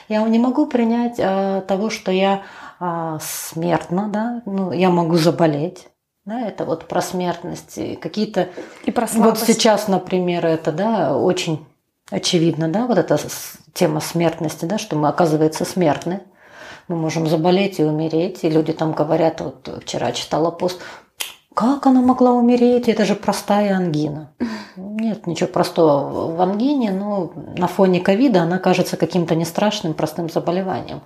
Я 0.08 0.22
не 0.22 0.38
могу 0.38 0.66
принять 0.66 1.16
а, 1.18 1.62
того, 1.62 1.90
что 1.90 2.12
я 2.12 2.42
а, 2.78 3.18
смертна, 3.20 4.08
да, 4.08 4.42
ну, 4.46 4.70
я 4.70 4.90
могу 4.90 5.16
заболеть. 5.16 5.88
Да, 6.24 6.40
это 6.40 6.64
вот 6.64 6.87
про 6.87 7.02
смертность, 7.02 7.78
какие-то... 8.00 8.48
И 8.84 8.90
про 8.90 9.06
слабость. 9.06 9.46
Вот 9.46 9.54
сейчас, 9.54 9.88
например, 9.88 10.46
это, 10.46 10.72
да, 10.72 11.18
очень 11.18 11.66
очевидно, 12.10 12.68
да, 12.68 12.87
вот 12.87 12.96
эта 12.96 13.18
тема 13.74 14.00
смертности, 14.00 14.64
да, 14.64 14.78
что 14.78 14.96
мы, 14.96 15.08
оказывается, 15.08 15.64
смертны. 15.66 16.22
Мы 16.88 16.96
можем 16.96 17.26
заболеть 17.26 17.78
и 17.78 17.84
умереть, 17.84 18.44
и 18.44 18.48
люди 18.48 18.72
там 18.72 18.92
говорят, 18.92 19.40
вот 19.40 19.68
вчера 19.82 20.12
читала 20.12 20.50
пост, 20.50 20.80
как 21.54 21.86
она 21.86 22.00
могла 22.00 22.32
умереть? 22.32 22.88
Это 22.88 23.04
же 23.04 23.14
простая 23.14 23.76
ангина. 23.76 24.30
Нет 24.76 25.26
ничего 25.26 25.48
простого 25.48 26.34
в 26.34 26.40
ангине, 26.40 26.90
но 26.90 27.32
на 27.56 27.68
фоне 27.68 28.00
ковида 28.00 28.42
она 28.42 28.58
кажется 28.58 28.96
каким-то 28.96 29.34
не 29.34 29.44
страшным, 29.44 29.94
простым 29.94 30.28
заболеванием. 30.28 31.02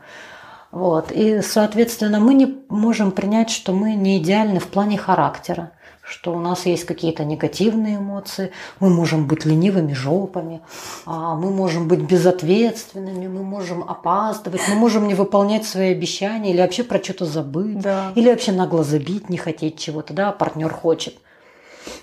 Вот. 0.70 1.12
И, 1.12 1.40
соответственно, 1.42 2.18
мы 2.18 2.34
не 2.34 2.56
можем 2.68 3.10
принять, 3.10 3.50
что 3.50 3.72
мы 3.72 3.94
не 3.94 4.18
идеальны 4.18 4.58
в 4.58 4.68
плане 4.68 4.98
характера 4.98 5.72
что 6.08 6.32
у 6.34 6.40
нас 6.40 6.66
есть 6.66 6.84
какие-то 6.84 7.24
негативные 7.24 7.96
эмоции, 7.96 8.52
мы 8.80 8.88
можем 8.88 9.26
быть 9.26 9.44
ленивыми 9.44 9.92
жопами, 9.92 10.62
а, 11.04 11.34
мы 11.34 11.50
можем 11.50 11.86
быть 11.86 12.00
безответственными, 12.00 13.28
мы 13.28 13.42
можем 13.42 13.82
опаздывать, 13.82 14.62
мы 14.68 14.74
можем 14.74 15.06
не 15.06 15.14
выполнять 15.14 15.66
свои 15.66 15.92
обещания 15.92 16.52
или 16.52 16.60
вообще 16.60 16.82
про 16.82 17.02
что-то 17.02 17.26
забыть, 17.26 17.80
Да. 17.80 18.12
или 18.14 18.30
вообще 18.30 18.52
нагло 18.52 18.84
забить, 18.84 19.28
не 19.28 19.36
хотеть 19.36 19.78
чего-то, 19.78 20.14
да, 20.14 20.30
а 20.30 20.32
партнер 20.32 20.72
хочет. 20.72 21.16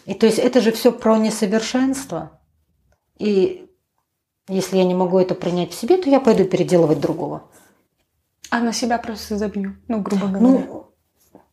И 0.06 0.13
то 0.13 0.26
есть 0.26 0.39
это 0.39 0.62
же 0.62 0.72
все 0.72 0.91
про 0.91 1.18
несовершенство. 1.18 2.39
И 3.18 3.70
если 4.48 4.78
я 4.78 4.84
не 4.84 4.94
могу 4.94 5.18
это 5.20 5.34
принять 5.36 5.72
в 5.72 5.80
себе, 5.80 5.98
то 5.98 6.10
я 6.10 6.20
пойду 6.20 6.46
переделывать 6.46 7.00
другого. 7.00 7.44
А 8.52 8.60
на 8.60 8.74
себя 8.74 8.98
просто 9.00 9.38
забью, 9.38 9.76
ну, 9.88 10.02
грубо 10.02 10.28
говоря. 10.28 10.39
Ну, 10.39 10.91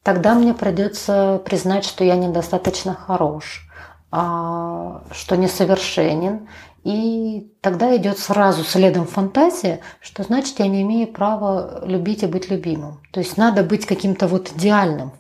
тогда 0.03 0.35
мне 0.35 0.55
придется 0.55 1.41
признать, 1.45 1.85
что 1.85 2.05
я 2.05 2.17
недостаточно 2.17 2.95
хорош, 2.95 3.69
а, 4.11 5.03
что 5.13 5.37
несовершенен. 5.37 6.49
И 6.85 7.53
тогда 7.61 7.97
идет 7.97 8.19
сразу 8.19 8.65
следом 8.65 9.07
фантазия, 9.07 9.81
что 10.01 10.25
значит 10.25 10.59
я 10.59 10.67
не 10.67 10.83
имею 10.83 11.07
права 11.07 11.83
любить 11.85 12.25
и 12.25 12.27
быть 12.27 12.51
любимым. 12.51 13.01
То 13.13 13.21
есть 13.21 13.37
надо 13.37 13.63
быть 13.63 13.87
каким-то 13.87 14.27
вот 14.27 14.51
идеальным, 14.51 15.13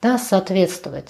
да, 0.00 0.18
соответствовать. 0.18 1.08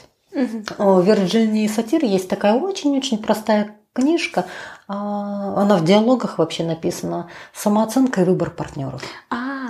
У 0.78 1.00
Вирджинии 1.00 1.66
Сатир 1.66 2.04
есть 2.04 2.28
такая 2.28 2.54
очень-очень 2.54 3.18
простая 3.18 3.76
книжка. 3.92 4.46
а, 4.88 5.60
Она 5.60 5.76
в 5.76 5.84
диалогах 5.84 6.38
вообще 6.38 6.64
написана. 6.64 7.28
Самооценка 7.52 8.22
и 8.22 8.24
выбор 8.24 8.50
партнеров. 8.50 9.02
А, 9.28 9.69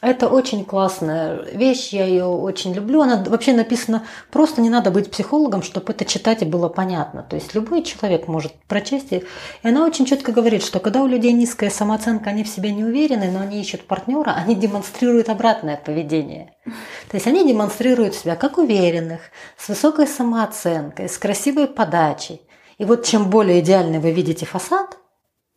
Это 0.00 0.28
очень 0.28 0.64
классная 0.64 1.42
вещь, 1.52 1.90
я 1.90 2.06
ее 2.06 2.24
очень 2.24 2.72
люблю. 2.72 3.02
Она 3.02 3.22
вообще 3.22 3.52
написана 3.52 4.06
просто, 4.30 4.62
не 4.62 4.70
надо 4.70 4.90
быть 4.90 5.10
психологом, 5.10 5.62
чтобы 5.62 5.92
это 5.92 6.06
читать 6.06 6.40
и 6.40 6.46
было 6.46 6.70
понятно. 6.70 7.22
То 7.22 7.36
есть 7.36 7.54
любой 7.54 7.82
человек 7.82 8.26
может 8.26 8.54
прочесть. 8.66 9.12
И 9.12 9.24
она 9.62 9.84
очень 9.84 10.06
четко 10.06 10.32
говорит, 10.32 10.62
что 10.64 10.80
когда 10.80 11.02
у 11.02 11.06
людей 11.06 11.32
низкая 11.32 11.68
самооценка, 11.68 12.30
они 12.30 12.44
в 12.44 12.48
себе 12.48 12.72
не 12.72 12.82
уверены, 12.82 13.30
но 13.30 13.40
они 13.40 13.60
ищут 13.60 13.86
партнера, 13.86 14.30
они 14.30 14.54
демонстрируют 14.54 15.28
обратное 15.28 15.76
поведение. 15.76 16.54
То 16.64 17.16
есть 17.16 17.26
они 17.26 17.46
демонстрируют 17.46 18.14
себя 18.14 18.36
как 18.36 18.56
уверенных, 18.56 19.20
с 19.58 19.68
высокой 19.68 20.06
самооценкой, 20.06 21.10
с 21.10 21.18
красивой 21.18 21.66
подачей. 21.66 22.40
И 22.78 22.86
вот 22.86 23.04
чем 23.04 23.28
более 23.28 23.60
идеальный 23.60 23.98
вы 23.98 24.12
видите 24.12 24.46
фасад, 24.46 24.96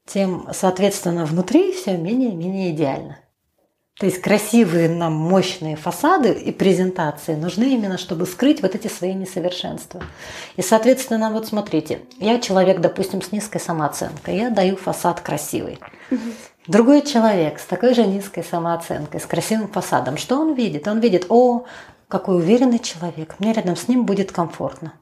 тем, 0.06 0.50
соответственно, 0.52 1.26
внутри 1.26 1.72
все 1.72 1.96
менее 1.96 2.32
и 2.32 2.36
менее 2.36 2.72
идеально. 2.72 3.23
То 4.00 4.08
есть 4.08 4.22
красивые 4.22 4.90
нам 4.90 5.14
мощные 5.14 5.76
фасады 5.76 6.32
и 6.34 6.52
презентации 6.52 7.36
нужны 7.36 7.76
именно, 7.76 8.00
чтобы 8.00 8.26
скрыть 8.26 8.62
вот 8.64 8.74
эти 8.74 8.88
свои 8.88 9.14
несовершенства. 9.14 10.02
И, 10.56 10.64
соответственно, 10.64 11.30
вот 11.30 11.48
смотрите, 11.48 12.02
я 12.20 12.40
человек, 12.40 12.80
допустим, 12.82 13.22
с 13.22 13.32
низкой 13.32 13.60
самооценкой, 13.60 14.38
я 14.38 14.50
даю 14.50 14.78
фасад 14.78 15.22
красивый. 15.22 15.80
Другой 16.66 17.04
человек 17.04 17.60
с 17.60 17.66
такой 17.66 17.94
же 17.94 18.08
низкой 18.08 18.44
самооценкой, 18.44 19.20
с 19.20 19.26
красивым 19.26 19.68
фасадом, 19.68 20.18
что 20.18 20.40
он 20.40 20.54
видит? 20.54 20.88
Он 20.88 21.00
видит, 21.00 21.28
о, 21.30 21.66
какой 22.08 22.38
уверенный 22.38 22.80
человек, 22.80 23.36
мне 23.38 23.54
рядом 23.54 23.76
с 23.76 23.88
ним 23.88 24.06
будет 24.06 24.32
комфортно. 24.32 24.94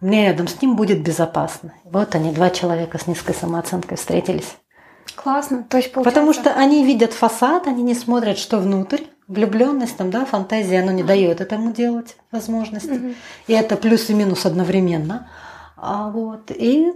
Мне 0.00 0.26
рядом 0.28 0.48
с 0.48 0.60
ним 0.62 0.76
будет 0.76 1.02
безопасно. 1.02 1.74
Вот 1.84 2.14
они, 2.14 2.32
два 2.32 2.50
человека 2.50 2.98
с 2.98 3.06
низкой 3.06 3.34
самооценкой 3.34 3.96
встретились. 3.96 4.56
Классно. 5.14 5.64
То 5.68 5.76
есть, 5.78 5.92
получается... 5.92 6.20
Потому 6.20 6.32
что 6.32 6.52
они 6.54 6.84
видят 6.84 7.12
фасад, 7.12 7.66
они 7.66 7.82
не 7.82 7.94
смотрят, 7.94 8.38
что 8.38 8.58
внутрь. 8.58 9.02
Влюбленность, 9.28 9.96
там, 9.96 10.10
да, 10.10 10.24
фантазия, 10.24 10.80
оно 10.80 10.92
не 10.92 11.02
дает 11.02 11.40
этому 11.40 11.72
делать 11.72 12.16
возможности. 12.32 13.14
И 13.46 13.52
это 13.52 13.76
плюс 13.76 14.10
и 14.10 14.14
минус 14.14 14.44
одновременно. 14.44 15.28
А 15.76 16.10
вот, 16.10 16.50
и 16.50 16.92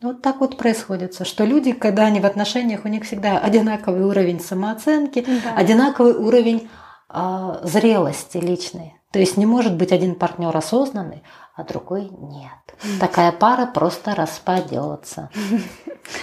вот 0.00 0.22
так 0.22 0.40
вот 0.40 0.56
происходит, 0.56 1.14
что 1.26 1.44
люди, 1.44 1.72
когда 1.72 2.06
они 2.06 2.20
в 2.20 2.26
отношениях, 2.26 2.84
у 2.84 2.88
них 2.88 3.04
всегда 3.04 3.38
одинаковый 3.38 4.04
уровень 4.04 4.40
самооценки, 4.40 5.24
Да. 5.26 5.54
одинаковый 5.54 6.14
уровень 6.14 6.68
а, 7.08 7.60
зрелости 7.62 8.38
личной. 8.38 8.94
То 9.12 9.18
есть 9.18 9.36
не 9.36 9.46
может 9.46 9.76
быть 9.76 9.92
один 9.92 10.14
партнер 10.14 10.54
осознанный, 10.54 11.22
а 11.56 11.64
другой 11.64 12.10
нет. 12.10 13.00
Такая 13.00 13.32
пара 13.32 13.66
просто 13.66 14.14
распадется. 14.14 15.30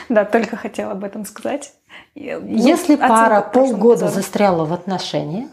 Да, 0.08 0.26
только 0.26 0.56
хотела 0.56 0.92
об 0.92 1.04
этом 1.04 1.26
сказать. 1.26 1.74
Ну, 2.16 2.46
Если 2.46 2.96
пара 2.96 3.42
полгода 3.42 4.10
застряла 4.10 4.64
в 4.66 4.72
отношениях, 4.74 5.50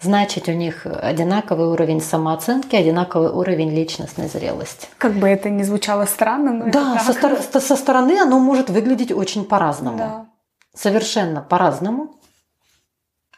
значит 0.00 0.48
у 0.48 0.52
них 0.52 0.86
одинаковый 0.86 1.66
уровень 1.66 2.00
самооценки, 2.00 2.76
одинаковый 2.76 3.30
уровень 3.30 3.70
личностной 3.70 4.28
зрелости. 4.28 4.86
Как 4.98 5.12
бы 5.14 5.28
это 5.28 5.50
ни 5.50 5.64
звучало 5.64 6.04
странно, 6.06 6.52
но 6.52 6.70
Да, 6.70 6.98
со, 7.00 7.12
стор- 7.12 7.42
со 7.42 7.76
стороны 7.76 8.20
оно 8.20 8.38
может 8.38 8.70
выглядеть 8.70 9.10
очень 9.10 9.44
по-разному. 9.44 9.98
Да. 9.98 10.26
Совершенно 10.74 11.40
по-разному. 11.42 12.14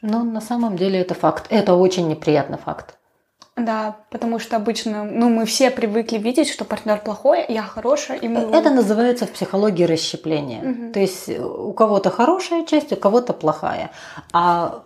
Но 0.02 0.24
на 0.24 0.42
самом 0.42 0.76
деле 0.76 1.00
это 1.00 1.14
факт. 1.14 1.46
Это 1.48 1.74
очень 1.74 2.08
неприятный 2.08 2.58
факт. 2.58 2.98
Да, 3.56 3.96
потому 4.10 4.38
что 4.38 4.56
обычно, 4.56 5.04
ну, 5.04 5.28
мы 5.28 5.44
все 5.44 5.70
привыкли 5.70 6.18
видеть, 6.18 6.48
что 6.48 6.64
партнер 6.64 6.98
плохой, 6.98 7.44
я 7.48 7.62
хорошая, 7.62 8.18
и 8.18 8.28
мы... 8.28 8.40
Это 8.40 8.70
называется 8.70 9.26
в 9.26 9.30
психологии 9.30 9.84
расщепление. 9.84 10.62
Мгм. 10.62 10.92
То 10.92 11.00
есть 11.00 11.28
у 11.28 11.72
кого-то 11.72 12.10
хорошая 12.10 12.64
часть, 12.64 12.92
у 12.92 12.96
кого-то 12.96 13.32
плохая. 13.32 13.90
А 14.32 14.82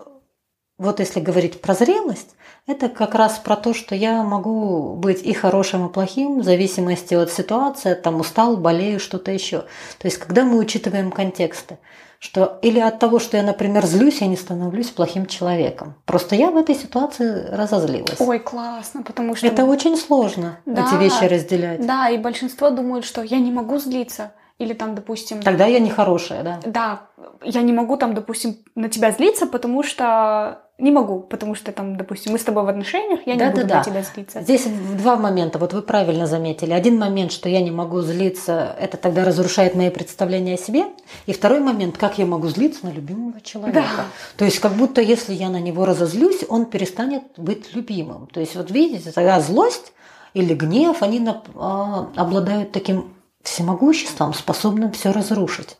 вот 0.78 1.00
если 1.00 1.20
говорить 1.20 1.60
про 1.60 1.74
зрелость, 1.74 2.34
это 2.66 2.88
как 2.88 3.14
раз 3.14 3.38
про 3.38 3.56
то, 3.56 3.74
что 3.74 3.94
я 3.94 4.22
могу 4.22 4.94
быть 4.94 5.22
и 5.22 5.32
хорошим, 5.32 5.86
и 5.86 5.92
плохим, 5.92 6.40
в 6.40 6.44
зависимости 6.44 7.14
от 7.14 7.30
ситуации, 7.30 7.94
там 7.94 8.20
устал, 8.20 8.56
болею, 8.56 8.98
что-то 9.00 9.30
еще. 9.30 9.60
То 9.98 10.06
есть 10.06 10.18
когда 10.18 10.44
мы 10.44 10.58
учитываем 10.58 11.10
контексты, 11.10 11.78
что 12.18 12.58
или 12.62 12.80
от 12.80 12.98
того, 12.98 13.18
что 13.18 13.36
я, 13.36 13.42
например, 13.42 13.84
злюсь, 13.84 14.22
я 14.22 14.28
не 14.28 14.36
становлюсь 14.36 14.88
плохим 14.88 15.26
человеком. 15.26 15.94
Просто 16.06 16.34
я 16.36 16.50
в 16.50 16.56
этой 16.56 16.74
ситуации 16.74 17.48
разозлилась. 17.50 18.18
Ой, 18.18 18.38
классно, 18.38 19.02
потому 19.02 19.36
что... 19.36 19.46
Это 19.46 19.66
очень 19.66 19.96
сложно, 19.98 20.58
Да. 20.64 20.86
эти 20.86 20.98
вещи 20.98 21.24
разделять. 21.24 21.86
Да, 21.86 22.08
и 22.08 22.16
большинство 22.16 22.70
думают, 22.70 23.04
что 23.04 23.22
я 23.22 23.38
не 23.40 23.52
могу 23.52 23.78
злиться. 23.78 24.32
Или 24.64 24.72
там, 24.72 24.94
допустим... 24.94 25.42
Тогда 25.42 25.66
я 25.66 25.78
нехорошая, 25.78 26.42
да. 26.42 26.60
Да, 26.64 27.00
я 27.44 27.60
не 27.60 27.72
могу 27.72 27.98
там, 27.98 28.14
допустим, 28.14 28.56
на 28.74 28.88
тебя 28.88 29.10
злиться, 29.10 29.46
потому 29.46 29.82
что... 29.82 30.60
Не 30.78 30.90
могу, 30.90 31.20
потому 31.20 31.54
что 31.54 31.70
там, 31.70 31.96
допустим, 31.96 32.32
мы 32.32 32.38
с 32.38 32.42
тобой 32.42 32.64
в 32.64 32.68
отношениях, 32.68 33.20
я 33.26 33.36
не 33.36 33.44
буду 33.44 33.58
Да-да-да. 33.58 33.78
на 33.78 33.84
тебя 33.84 34.02
злиться. 34.02 34.40
Здесь 34.40 34.66
два 34.98 35.14
момента, 35.16 35.58
вот 35.58 35.72
вы 35.72 35.82
правильно 35.82 36.26
заметили. 36.26 36.72
Один 36.72 36.98
момент, 36.98 37.30
что 37.30 37.48
я 37.48 37.60
не 37.60 37.70
могу 37.70 38.00
злиться, 38.00 38.74
это 38.80 38.96
тогда 38.96 39.24
разрушает 39.24 39.76
мои 39.76 39.90
представления 39.90 40.54
о 40.54 40.56
себе. 40.56 40.86
И 41.26 41.32
второй 41.32 41.60
момент, 41.60 41.96
как 41.96 42.18
я 42.18 42.26
могу 42.26 42.48
злиться 42.48 42.86
на 42.86 42.90
любимого 42.90 43.40
человека. 43.40 43.82
Да. 43.96 44.04
То 44.36 44.44
есть 44.46 44.58
как 44.58 44.72
будто 44.72 45.00
если 45.00 45.34
я 45.34 45.48
на 45.48 45.60
него 45.60 45.84
разозлюсь, 45.84 46.44
он 46.48 46.64
перестанет 46.64 47.22
быть 47.36 47.72
любимым. 47.76 48.26
То 48.32 48.40
есть 48.40 48.56
вот 48.56 48.70
видите, 48.72 49.12
тогда 49.12 49.40
злость 49.40 49.92
или 50.32 50.54
гнев, 50.54 51.02
они 51.02 51.24
а, 51.54 52.08
обладают 52.16 52.72
таким 52.72 53.14
всемогуществом, 53.44 54.34
способным 54.34 54.92
все 54.92 55.12
разрушить. 55.12 55.76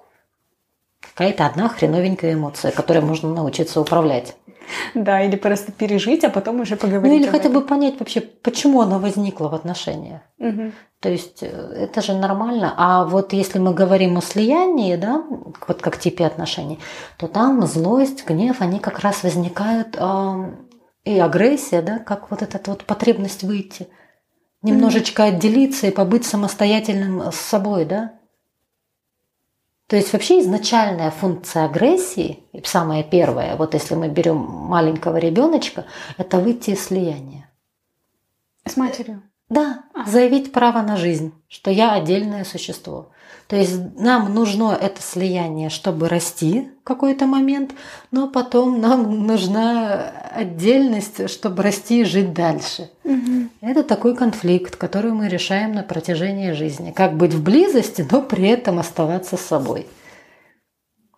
Какая-то 1.00 1.46
одна 1.46 1.68
хреновенькая 1.68 2.35
эмоция, 2.35 2.72
которой 2.72 3.00
можно 3.00 3.33
научиться 3.33 3.81
управлять. 3.81 4.37
Да, 4.94 5.20
или 5.22 5.37
просто 5.37 5.72
пережить, 5.72 6.24
а 6.24 6.31
потом 6.31 6.61
уже 6.61 6.77
поговорить. 6.77 7.12
Ну 7.12 7.18
или 7.18 7.27
хотя 7.27 7.48
этом. 7.48 7.61
бы 7.61 7.66
понять 7.66 7.98
вообще, 7.98 8.20
почему 8.20 8.81
она 8.81 8.98
возникла 8.98 9.48
в 9.48 9.55
отношениях. 9.55 10.22
Мгм. 10.38 10.72
То 11.00 11.11
есть 11.11 11.42
э, 11.42 11.46
это 11.46 12.00
же 12.00 12.14
нормально. 12.14 12.72
А 12.77 13.05
вот 13.05 13.33
если 13.33 13.59
мы 13.59 13.74
говорим 13.74 14.16
о 14.16 14.22
слиянии, 14.22 14.96
да, 14.96 15.22
вот 15.68 15.83
как 15.83 15.98
типе 15.98 16.27
отношений, 16.27 16.79
то 17.18 17.29
там 17.29 17.66
злость, 17.66 18.27
гнев, 18.27 18.61
они 18.61 18.79
как 18.79 19.00
раз 19.00 19.22
возникают 19.22 19.96
ам, 19.98 20.66
и 21.05 21.18
агрессия, 21.18 21.83
да, 21.83 21.98
как 21.98 22.31
вот 22.31 22.42
эта 22.42 22.59
вот 22.66 22.85
потребность 22.85 23.42
выйти, 23.42 23.88
немножечко 24.65 25.25
отделиться 25.25 25.87
и 25.87 25.91
побыть 25.91 26.25
самостоятельным 26.25 27.31
с 27.31 27.37
собой, 27.37 27.85
да. 27.85 28.15
То 29.87 29.97
есть 29.97 30.12
вообще 30.12 30.41
изначальная 30.41 31.11
функция 31.11 31.67
агрессии, 31.67 32.43
и 32.53 32.62
самая 32.65 33.03
первая, 33.03 33.57
вот 33.57 33.75
если 33.75 33.95
мы 33.95 34.09
берем 34.09 34.37
маленького 34.37 35.19
ребеночка, 35.19 35.85
это 36.17 36.39
выйти 36.39 36.71
из 36.71 36.85
слияния. 36.85 37.51
С 38.67 38.77
матерью. 38.77 39.23
Да, 39.51 39.85
А. 39.93 40.09
заявить 40.09 40.53
право 40.53 40.81
на 40.81 40.97
жизнь, 40.97 41.35
что 41.49 41.71
я 41.71 41.93
отдельное 41.93 42.45
существо. 42.45 43.11
То 43.47 43.57
есть 43.57 43.99
нам 43.99 44.32
нужно 44.32 44.76
это 44.80 45.03
слияние, 45.03 45.68
чтобы 45.68 46.09
расти 46.09 46.70
в 46.80 46.84
какой-то 46.84 47.26
момент, 47.26 47.72
но 48.11 48.28
потом 48.28 48.80
нам 48.80 49.26
нужна 49.26 50.12
отдельность, 50.32 51.28
чтобы 51.28 51.62
расти 51.62 52.01
и 52.01 52.05
жить 52.05 52.32
дальше. 52.32 52.90
Мгм. 53.05 53.51
Это 53.61 53.82
такой 53.82 54.16
конфликт, 54.16 54.76
который 54.76 55.12
мы 55.12 55.28
решаем 55.28 55.72
на 55.72 55.82
протяжении 55.82 56.53
жизни. 56.53 56.90
Как 56.90 57.16
быть 57.16 57.34
в 57.34 57.42
близости, 57.42 58.07
но 58.11 58.22
при 58.22 58.49
этом 58.49 58.78
оставаться 58.78 59.36
собой. 59.36 59.86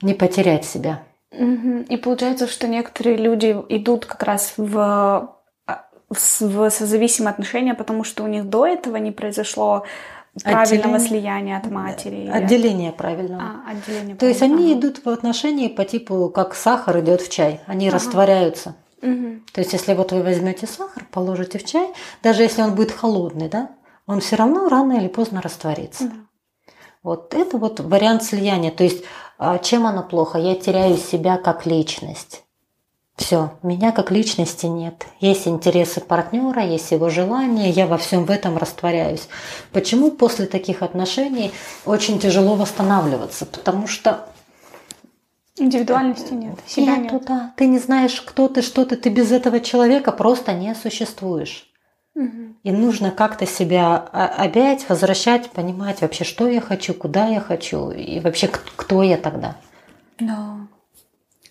Не 0.03 0.14
потерять 0.14 0.64
себя. 0.64 1.03
И 1.33 1.97
получается, 1.97 2.49
что 2.49 2.66
некоторые 2.66 3.16
люди 3.16 3.57
идут 3.68 4.07
как 4.07 4.22
раз 4.22 4.55
в, 4.57 4.79
а, 4.79 5.87
в, 6.09 6.41
в 6.41 6.70
созависимые 6.70 7.31
отношения, 7.31 7.74
потому 7.74 8.05
что 8.05 8.24
у 8.24 8.27
них 8.27 8.49
до 8.49 8.66
этого 8.66 8.97
не 8.97 9.11
произошло 9.11 9.85
правильного 10.43 10.97
отделение, 10.97 11.09
слияния 11.09 11.57
от 11.59 11.70
матери. 11.70 12.28
Отделение 12.28 12.93
правильного. 12.93 13.43
А, 13.43 13.70
отделение. 13.70 14.16
То 14.16 14.26
есть 14.26 14.43
они 14.43 14.72
идут 14.72 15.05
в 15.05 15.09
отношении 15.09 15.68
по 15.68 15.84
типу, 15.84 16.30
как 16.34 16.55
сахар 16.55 17.01
идет 17.01 17.20
в 17.20 17.30
чай, 17.30 17.61
они 17.66 17.89
ага. 17.89 17.97
растворяются. 17.97 18.76
Угу. 19.03 19.41
То 19.53 19.61
есть 19.61 19.72
если 19.72 19.95
вот 19.95 20.12
вы 20.12 20.22
возьмете 20.22 20.66
сахар, 20.66 21.07
положите 21.11 21.59
в 21.59 21.64
чай, 21.64 21.89
даже 22.22 22.43
если 22.43 22.62
он 22.62 22.74
будет 22.74 22.93
холодный, 22.93 23.49
да, 23.49 23.70
он 24.07 24.20
все 24.20 24.37
равно 24.37 24.68
рано 24.68 24.95
или 24.95 25.09
поздно 25.09 25.43
растворится. 25.43 26.05
Да. 26.05 26.14
Вот 27.03 27.34
это 27.34 27.59
вот 27.59 27.80
вариант 27.80 28.24
слияния. 28.24 28.70
То 28.70 28.84
есть 28.84 29.05
а, 29.39 29.59
чем 29.59 29.87
оно 29.87 30.03
плохо? 30.03 30.39
Я 30.39 30.55
теряю 30.55 30.97
себя 30.97 31.37
как 31.37 31.66
личность. 31.66 32.43
Все, 33.17 33.53
меня 33.62 33.93
как 33.93 34.11
личности 34.11 34.67
нет. 34.67 35.07
Есть 35.21 35.49
интересы 35.49 36.01
партнера, 36.01 36.62
есть 36.62 36.93
его 36.93 37.09
желания, 37.09 37.71
я 37.71 37.87
во 37.87 37.97
всем 37.97 38.27
в 38.27 38.31
этом 38.31 38.59
растворяюсь. 38.59 39.29
Почему 39.73 40.11
после 40.11 40.47
таких 40.47 40.83
отношений 40.83 41.51
очень 41.87 42.19
тяжело 42.19 42.57
восстанавливаться? 42.57 43.47
Потому 43.47 43.87
что 43.87 44.27
Индивидуальности 45.59 46.35
нет, 46.35 46.59
себя 46.67 46.97
Нету, 46.97 47.14
нет. 47.14 47.25
Да. 47.27 47.55
Ты 47.57 47.67
не 47.67 47.79
знаешь, 47.79 48.21
кто 48.21 48.49
ты, 48.49 48.61
что 48.61 48.85
ты, 48.85 48.97
ты 48.97 49.09
без 49.09 49.33
этого 49.33 49.61
человека 49.61 50.12
просто 50.12 50.53
не 50.53 50.75
существуешь. 50.75 51.71
И 52.62 52.73
нужно 52.73 53.11
как-то 53.11 53.47
себя 53.47 53.97
опять 53.97 54.89
возвращать, 54.89 55.51
понимать 55.51 56.01
вообще, 56.01 56.25
что 56.25 56.49
я 56.49 56.62
хочу, 56.62 56.95
куда 56.95 57.29
я 57.29 57.41
хочу 57.41 57.91
и 57.91 58.21
вообще 58.21 58.49
кто 58.49 59.03
я 59.03 59.19
тогда. 59.19 59.57
Да. 60.19 60.57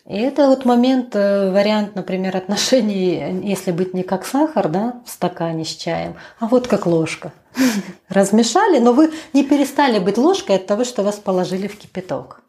И 0.07 0.17
это 0.17 0.47
вот 0.47 0.65
момент, 0.65 1.15
э, 1.15 1.49
вариант, 1.51 1.95
например, 1.95 2.37
отношений, 2.37 3.41
если 3.43 3.71
быть 3.71 3.95
не 3.95 4.03
как 4.03 4.23
сахар, 4.25 4.69
да, 4.69 5.01
в 5.03 5.09
стакане 5.09 5.65
с 5.65 5.75
чаем, 5.75 6.15
а 6.39 6.47
вот 6.47 6.67
как 6.67 6.85
ложка. 6.85 7.33
Размешали, 8.09 8.77
но 8.77 8.93
вы 8.93 9.11
не 9.33 9.43
перестали 9.43 9.97
быть 9.97 10.19
ложкой 10.19 10.57
от 10.57 10.67
того, 10.67 10.83
что 10.83 11.01
вас 11.01 11.15
положили 11.15 11.67
в 11.67 11.77
кипяток. 11.77 12.43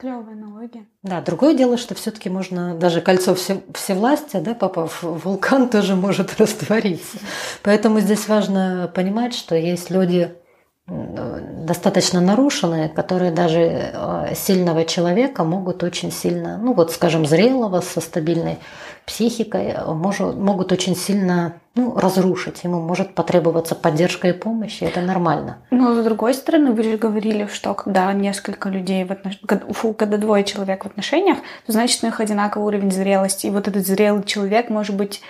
Клевая 0.00 0.32
аналогия. 0.32 0.86
Да, 1.02 1.20
другое 1.20 1.52
дело, 1.52 1.76
что 1.76 1.94
все-таки 1.94 2.30
можно 2.30 2.74
даже 2.74 3.02
кольцо 3.02 3.34
все, 3.34 3.60
всевластия, 3.74 4.40
да, 4.40 4.54
попав 4.54 5.02
в 5.02 5.18
вулкан, 5.18 5.68
тоже 5.70 5.94
может 5.94 6.40
раствориться. 6.40 7.18
Поэтому 7.62 8.00
здесь 8.00 8.26
важно 8.26 8.90
понимать, 8.94 9.34
что 9.34 9.54
есть 9.54 9.90
люди 9.90 10.34
достаточно 10.90 12.20
нарушенные, 12.20 12.88
которые 12.88 13.30
даже 13.30 13.60
э, 13.60 14.34
сильного 14.34 14.84
человека 14.84 15.44
могут 15.44 15.84
очень 15.84 16.10
сильно, 16.10 16.58
ну 16.58 16.72
вот, 16.72 16.90
скажем, 16.90 17.26
зрелого, 17.26 17.80
со 17.80 18.00
стабильной 18.00 18.58
психикой, 19.06 19.66
э, 19.68 19.92
может, 19.92 20.34
могут 20.36 20.72
очень 20.72 20.96
сильно 20.96 21.54
ну, 21.76 21.94
разрушить. 21.96 22.64
Ему 22.64 22.80
может 22.80 23.14
потребоваться 23.14 23.76
поддержка 23.76 24.28
и 24.28 24.32
помощь, 24.32 24.82
и 24.82 24.84
это 24.84 25.00
нормально. 25.00 25.58
Но 25.70 25.94
с 25.94 26.04
другой 26.04 26.34
стороны, 26.34 26.72
вы 26.72 26.82
же 26.82 26.96
говорили, 26.96 27.46
что 27.52 27.74
когда 27.74 28.12
несколько 28.12 28.68
людей 28.68 29.04
в 29.04 29.12
отнош... 29.12 29.38
Фу, 29.70 29.94
когда 29.94 30.16
двое 30.16 30.42
человек 30.42 30.82
в 30.82 30.86
отношениях, 30.86 31.38
то 31.66 31.72
значит 31.72 32.02
у 32.02 32.06
них 32.06 32.18
одинаковый 32.18 32.66
уровень 32.66 32.90
зрелости. 32.90 33.46
И 33.46 33.50
вот 33.50 33.68
этот 33.68 33.86
зрелый 33.86 34.24
человек 34.24 34.70
может 34.70 34.96
быть 34.96 35.22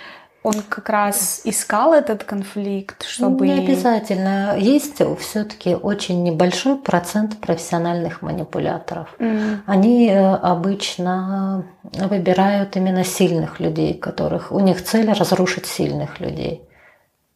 он 0.43 0.55
как 0.69 0.89
раз 0.89 1.43
искал 1.45 1.93
этот 1.93 2.25
конфликт, 2.25 3.05
чтобы... 3.05 3.47
Не 3.47 3.65
обязательно. 3.65 4.57
Есть 4.59 5.03
все-таки 5.19 5.75
очень 5.75 6.23
небольшой 6.23 6.77
процент 6.77 7.39
профессиональных 7.39 8.23
манипуляторов. 8.23 9.15
Mm. 9.19 9.59
Они 9.67 10.09
э, 10.09 10.35
обычно 10.35 11.67
выбирают 11.83 12.75
именно 12.77 13.05
сильных 13.05 13.61
людей, 13.61 13.93
которых 13.93 14.51
у 14.51 14.61
них 14.61 14.83
цель 14.83 15.11
разрушить 15.13 15.67
сильных 15.67 16.21
людей. 16.21 16.67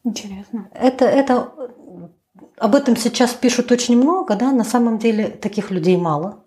Интересно. 0.03 0.69
Это, 0.73 1.05
это 1.05 1.51
об 2.57 2.73
этом 2.73 2.97
сейчас 2.97 3.33
пишут 3.33 3.71
очень 3.71 3.97
много, 3.97 4.35
да, 4.35 4.51
на 4.51 4.63
самом 4.63 4.97
деле 4.97 5.27
таких 5.27 5.69
людей 5.69 5.97
мало. 5.97 6.43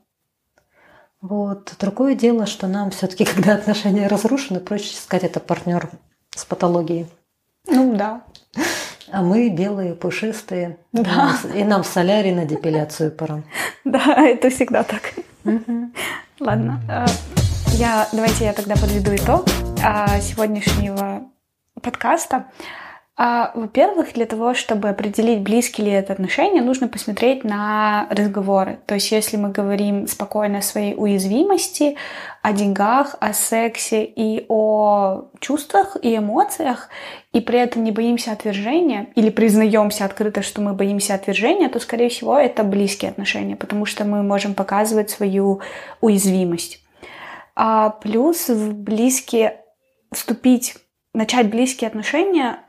Вот. 1.21 1.75
Другое 1.79 2.17
дело, 2.17 2.47
что 2.47 2.67
нам 2.67 2.91
все-таки, 2.91 3.25
когда 3.33 3.55
отношения 3.55 4.09
разрушены, 4.09 4.59
проще 4.59 4.97
сказать, 4.97 5.23
это 5.25 5.39
партнер 5.39 5.89
с 6.39 6.45
патологией. 6.45 7.07
Ну 7.67 7.97
да. 7.97 8.23
А 9.11 9.23
мы 9.23 9.49
белые, 9.49 9.95
пушистые. 9.95 10.79
Да. 10.93 11.37
И 11.55 11.65
нам 11.65 11.83
в 11.83 11.87
солярий 11.87 12.33
на 12.33 12.45
депиляцию 12.45 13.11
пора. 13.11 13.43
Да, 13.85 14.17
это 14.17 14.51
всегда 14.51 14.83
так. 14.83 15.15
Ладно. 16.41 16.81
А, 16.89 17.07
я, 17.73 18.07
давайте 18.13 18.45
я 18.45 18.53
тогда 18.53 18.75
подведу 18.77 19.15
итог 19.15 19.47
а, 19.83 20.21
сегодняшнего 20.21 21.23
подкаста. 21.83 22.47
А, 23.21 23.51
во-первых, 23.57 24.13
для 24.13 24.27
того, 24.27 24.55
чтобы 24.55 24.89
определить, 24.89 25.41
близкие 25.41 25.87
ли 25.89 25.93
это 25.93 26.13
отношения, 26.13 26.63
нужно 26.63 26.87
посмотреть 26.87 27.43
на 27.43 28.07
разговоры. 28.11 28.79
То 28.87 28.95
есть, 28.95 29.11
если 29.11 29.37
мы 29.37 29.51
говорим 29.51 30.07
спокойно 30.07 30.59
о 30.59 30.63
своей 30.63 30.95
уязвимости, 30.97 31.97
о 32.43 32.53
деньгах, 32.53 33.17
о 33.19 33.33
сексе 33.33 34.05
и 34.05 34.47
о 34.49 35.31
чувствах 35.41 35.97
и 36.01 36.17
эмоциях, 36.17 36.91
и 37.33 37.41
при 37.41 37.59
этом 37.59 37.83
не 37.83 37.91
боимся 37.91 38.31
отвержения 38.31 39.09
или 39.17 39.31
признаемся 39.31 40.05
открыто, 40.05 40.43
что 40.43 40.61
мы 40.61 40.73
боимся 40.73 41.15
отвержения, 41.15 41.69
то, 41.69 41.81
скорее 41.81 42.11
всего, 42.11 42.39
это 42.39 42.63
близкие 42.63 43.11
отношения, 43.11 43.57
потому 43.57 43.85
что 43.85 44.05
мы 44.05 44.23
можем 44.23 44.55
показывать 44.55 45.11
свою 45.11 45.61
уязвимость. 46.01 46.85
А 47.57 47.91
плюс 47.91 48.49
в 48.49 48.75
близкие 48.75 49.61
вступить, 50.13 50.77
начать 51.13 51.51
близкие 51.51 51.89
отношения 51.89 52.61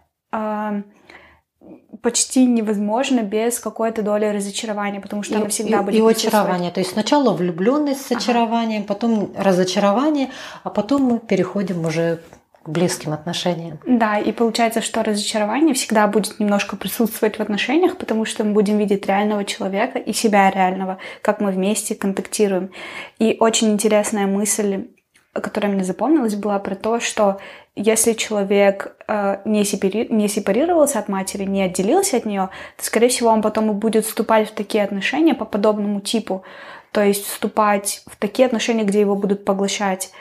почти 2.02 2.46
невозможно 2.46 3.22
без 3.22 3.60
какой-то 3.60 4.02
доли 4.02 4.26
разочарования, 4.26 5.02
потому 5.02 5.24
что 5.24 5.34
и, 5.36 5.38
она 5.38 5.50
всегда 5.50 5.80
и, 5.80 5.84
будет. 5.84 5.96
И 5.96 6.28
очарование. 6.28 6.72
То 6.72 6.80
есть 6.80 6.92
сначала 6.94 7.34
влюбленность 7.34 8.06
с 8.06 8.12
очарованием, 8.12 8.84
ага. 8.84 8.94
потом 8.94 9.34
разочарование, 9.38 10.30
а 10.64 10.70
потом 10.70 11.04
мы 11.04 11.20
переходим 11.20 11.86
уже 11.86 12.22
к 12.64 12.70
близким 12.70 13.14
отношениям. 13.14 13.80
Да, 13.86 14.18
и 14.18 14.32
получается, 14.32 14.82
что 14.82 15.04
разочарование 15.04 15.74
всегда 15.74 16.08
будет 16.08 16.40
немножко 16.40 16.76
присутствовать 16.76 17.38
в 17.38 17.42
отношениях, 17.42 17.98
потому 17.98 18.26
что 18.26 18.44
мы 18.44 18.54
будем 18.54 18.78
видеть 18.78 19.06
реального 19.06 19.44
человека 19.46 20.00
и 20.00 20.14
себя 20.14 20.50
реального, 20.50 20.98
как 21.22 21.42
мы 21.42 21.52
вместе 21.52 21.96
контактируем. 21.96 22.72
И 23.18 23.38
очень 23.40 23.72
интересная 23.72 24.28
мысль 24.28 24.88
которая 25.34 25.72
мне 25.72 25.84
запомнилась, 25.84 26.36
была 26.36 26.60
про 26.60 26.76
то, 26.76 27.00
что 27.00 27.40
если 27.76 28.14
человек 28.14 28.96
э, 29.08 29.38
не, 29.46 29.64
сепари... 29.64 30.08
не 30.10 30.28
сепарировался 30.28 31.00
от 31.00 31.08
матери, 31.08 31.46
не 31.46 31.62
отделился 31.62 32.18
от 32.18 32.26
нее, 32.26 32.50
то, 32.78 32.84
скорее 32.84 33.10
всего, 33.10 33.30
он 33.30 33.42
потом 33.42 33.72
и 33.72 33.74
будет 33.74 34.06
вступать 34.06 34.50
в 34.50 34.54
такие 34.54 34.84
отношения 34.84 35.36
по 35.36 35.46
подобному 35.46 36.02
типу. 36.02 36.44
То 36.92 37.04
есть 37.04 37.26
вступать 37.26 38.04
в 38.08 38.18
такие 38.18 38.48
отношения, 38.48 38.84
где 38.84 39.00
его 39.00 39.16
будут 39.16 39.46
поглощать. 39.46 40.12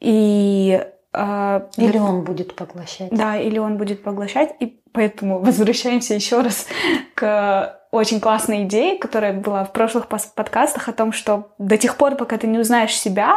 И 0.00 0.84
э, 1.12 1.60
или 1.76 1.98
он 1.98 2.24
будет 2.24 2.54
поглощать. 2.56 3.10
Да, 3.12 3.38
или 3.38 3.58
он 3.58 3.76
будет 3.76 4.02
поглощать. 4.02 4.54
И 4.60 4.82
поэтому 4.92 5.38
возвращаемся 5.44 6.14
еще 6.14 6.40
раз 6.40 6.66
к 7.14 7.80
очень 7.92 8.20
классной 8.20 8.64
идее, 8.64 8.98
которая 8.98 9.32
была 9.32 9.64
в 9.64 9.72
прошлых 9.72 10.06
подкастах 10.06 10.88
о 10.88 10.92
том, 10.92 11.12
что 11.12 11.52
до 11.58 11.76
тех 11.76 11.96
пор, 11.96 12.14
пока 12.14 12.36
ты 12.36 12.46
не 12.46 12.58
узнаешь 12.58 12.96
себя, 12.96 13.34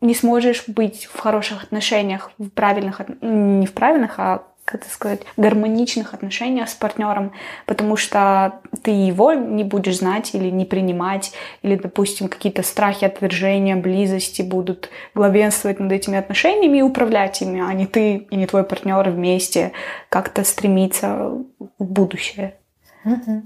не 0.00 0.14
сможешь 0.14 0.64
быть 0.66 1.06
в 1.06 1.18
хороших 1.18 1.64
отношениях, 1.64 2.30
в 2.38 2.48
правильных, 2.50 3.00
не 3.20 3.66
в 3.66 3.72
правильных, 3.72 4.18
а 4.18 4.44
как 4.64 4.80
это 4.80 4.90
сказать, 4.90 5.20
гармоничных 5.36 6.14
отношениях 6.14 6.70
с 6.70 6.74
партнером, 6.74 7.32
потому 7.66 7.96
что 7.96 8.60
ты 8.82 8.90
его 8.90 9.34
не 9.34 9.62
будешь 9.62 9.98
знать 9.98 10.34
или 10.34 10.48
не 10.48 10.64
принимать, 10.64 11.32
или, 11.60 11.76
допустим, 11.76 12.28
какие-то 12.28 12.62
страхи 12.62 13.04
отвержения, 13.04 13.76
близости 13.76 14.40
будут 14.40 14.88
главенствовать 15.14 15.80
над 15.80 15.92
этими 15.92 16.16
отношениями 16.16 16.78
и 16.78 16.82
управлять 16.82 17.42
ими, 17.42 17.60
а 17.60 17.72
не 17.74 17.86
ты 17.86 18.16
и 18.16 18.36
не 18.36 18.46
твой 18.46 18.64
партнер 18.64 19.08
вместе 19.10 19.72
как-то 20.08 20.44
стремиться 20.44 21.30
в 21.58 21.84
будущее. 21.84 22.56
Угу. 23.04 23.42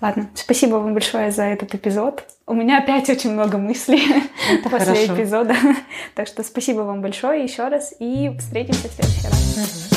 Ладно, 0.00 0.30
спасибо 0.34 0.76
вам 0.76 0.94
большое 0.94 1.30
за 1.30 1.44
этот 1.44 1.74
эпизод. 1.74 2.24
У 2.46 2.54
меня 2.54 2.78
опять 2.78 3.08
очень 3.10 3.32
много 3.32 3.58
мыслей 3.58 4.02
Это 4.50 4.68
после 4.70 4.94
хорошо. 4.94 5.14
эпизода. 5.14 5.54
Так 6.14 6.26
что 6.26 6.42
спасибо 6.42 6.80
вам 6.80 7.02
большое 7.02 7.42
еще 7.42 7.68
раз 7.68 7.94
и 7.98 8.32
встретимся 8.38 8.88
в 8.88 8.92
следующий 8.92 9.26
раз. 9.26 9.56
Угу. 9.56 9.89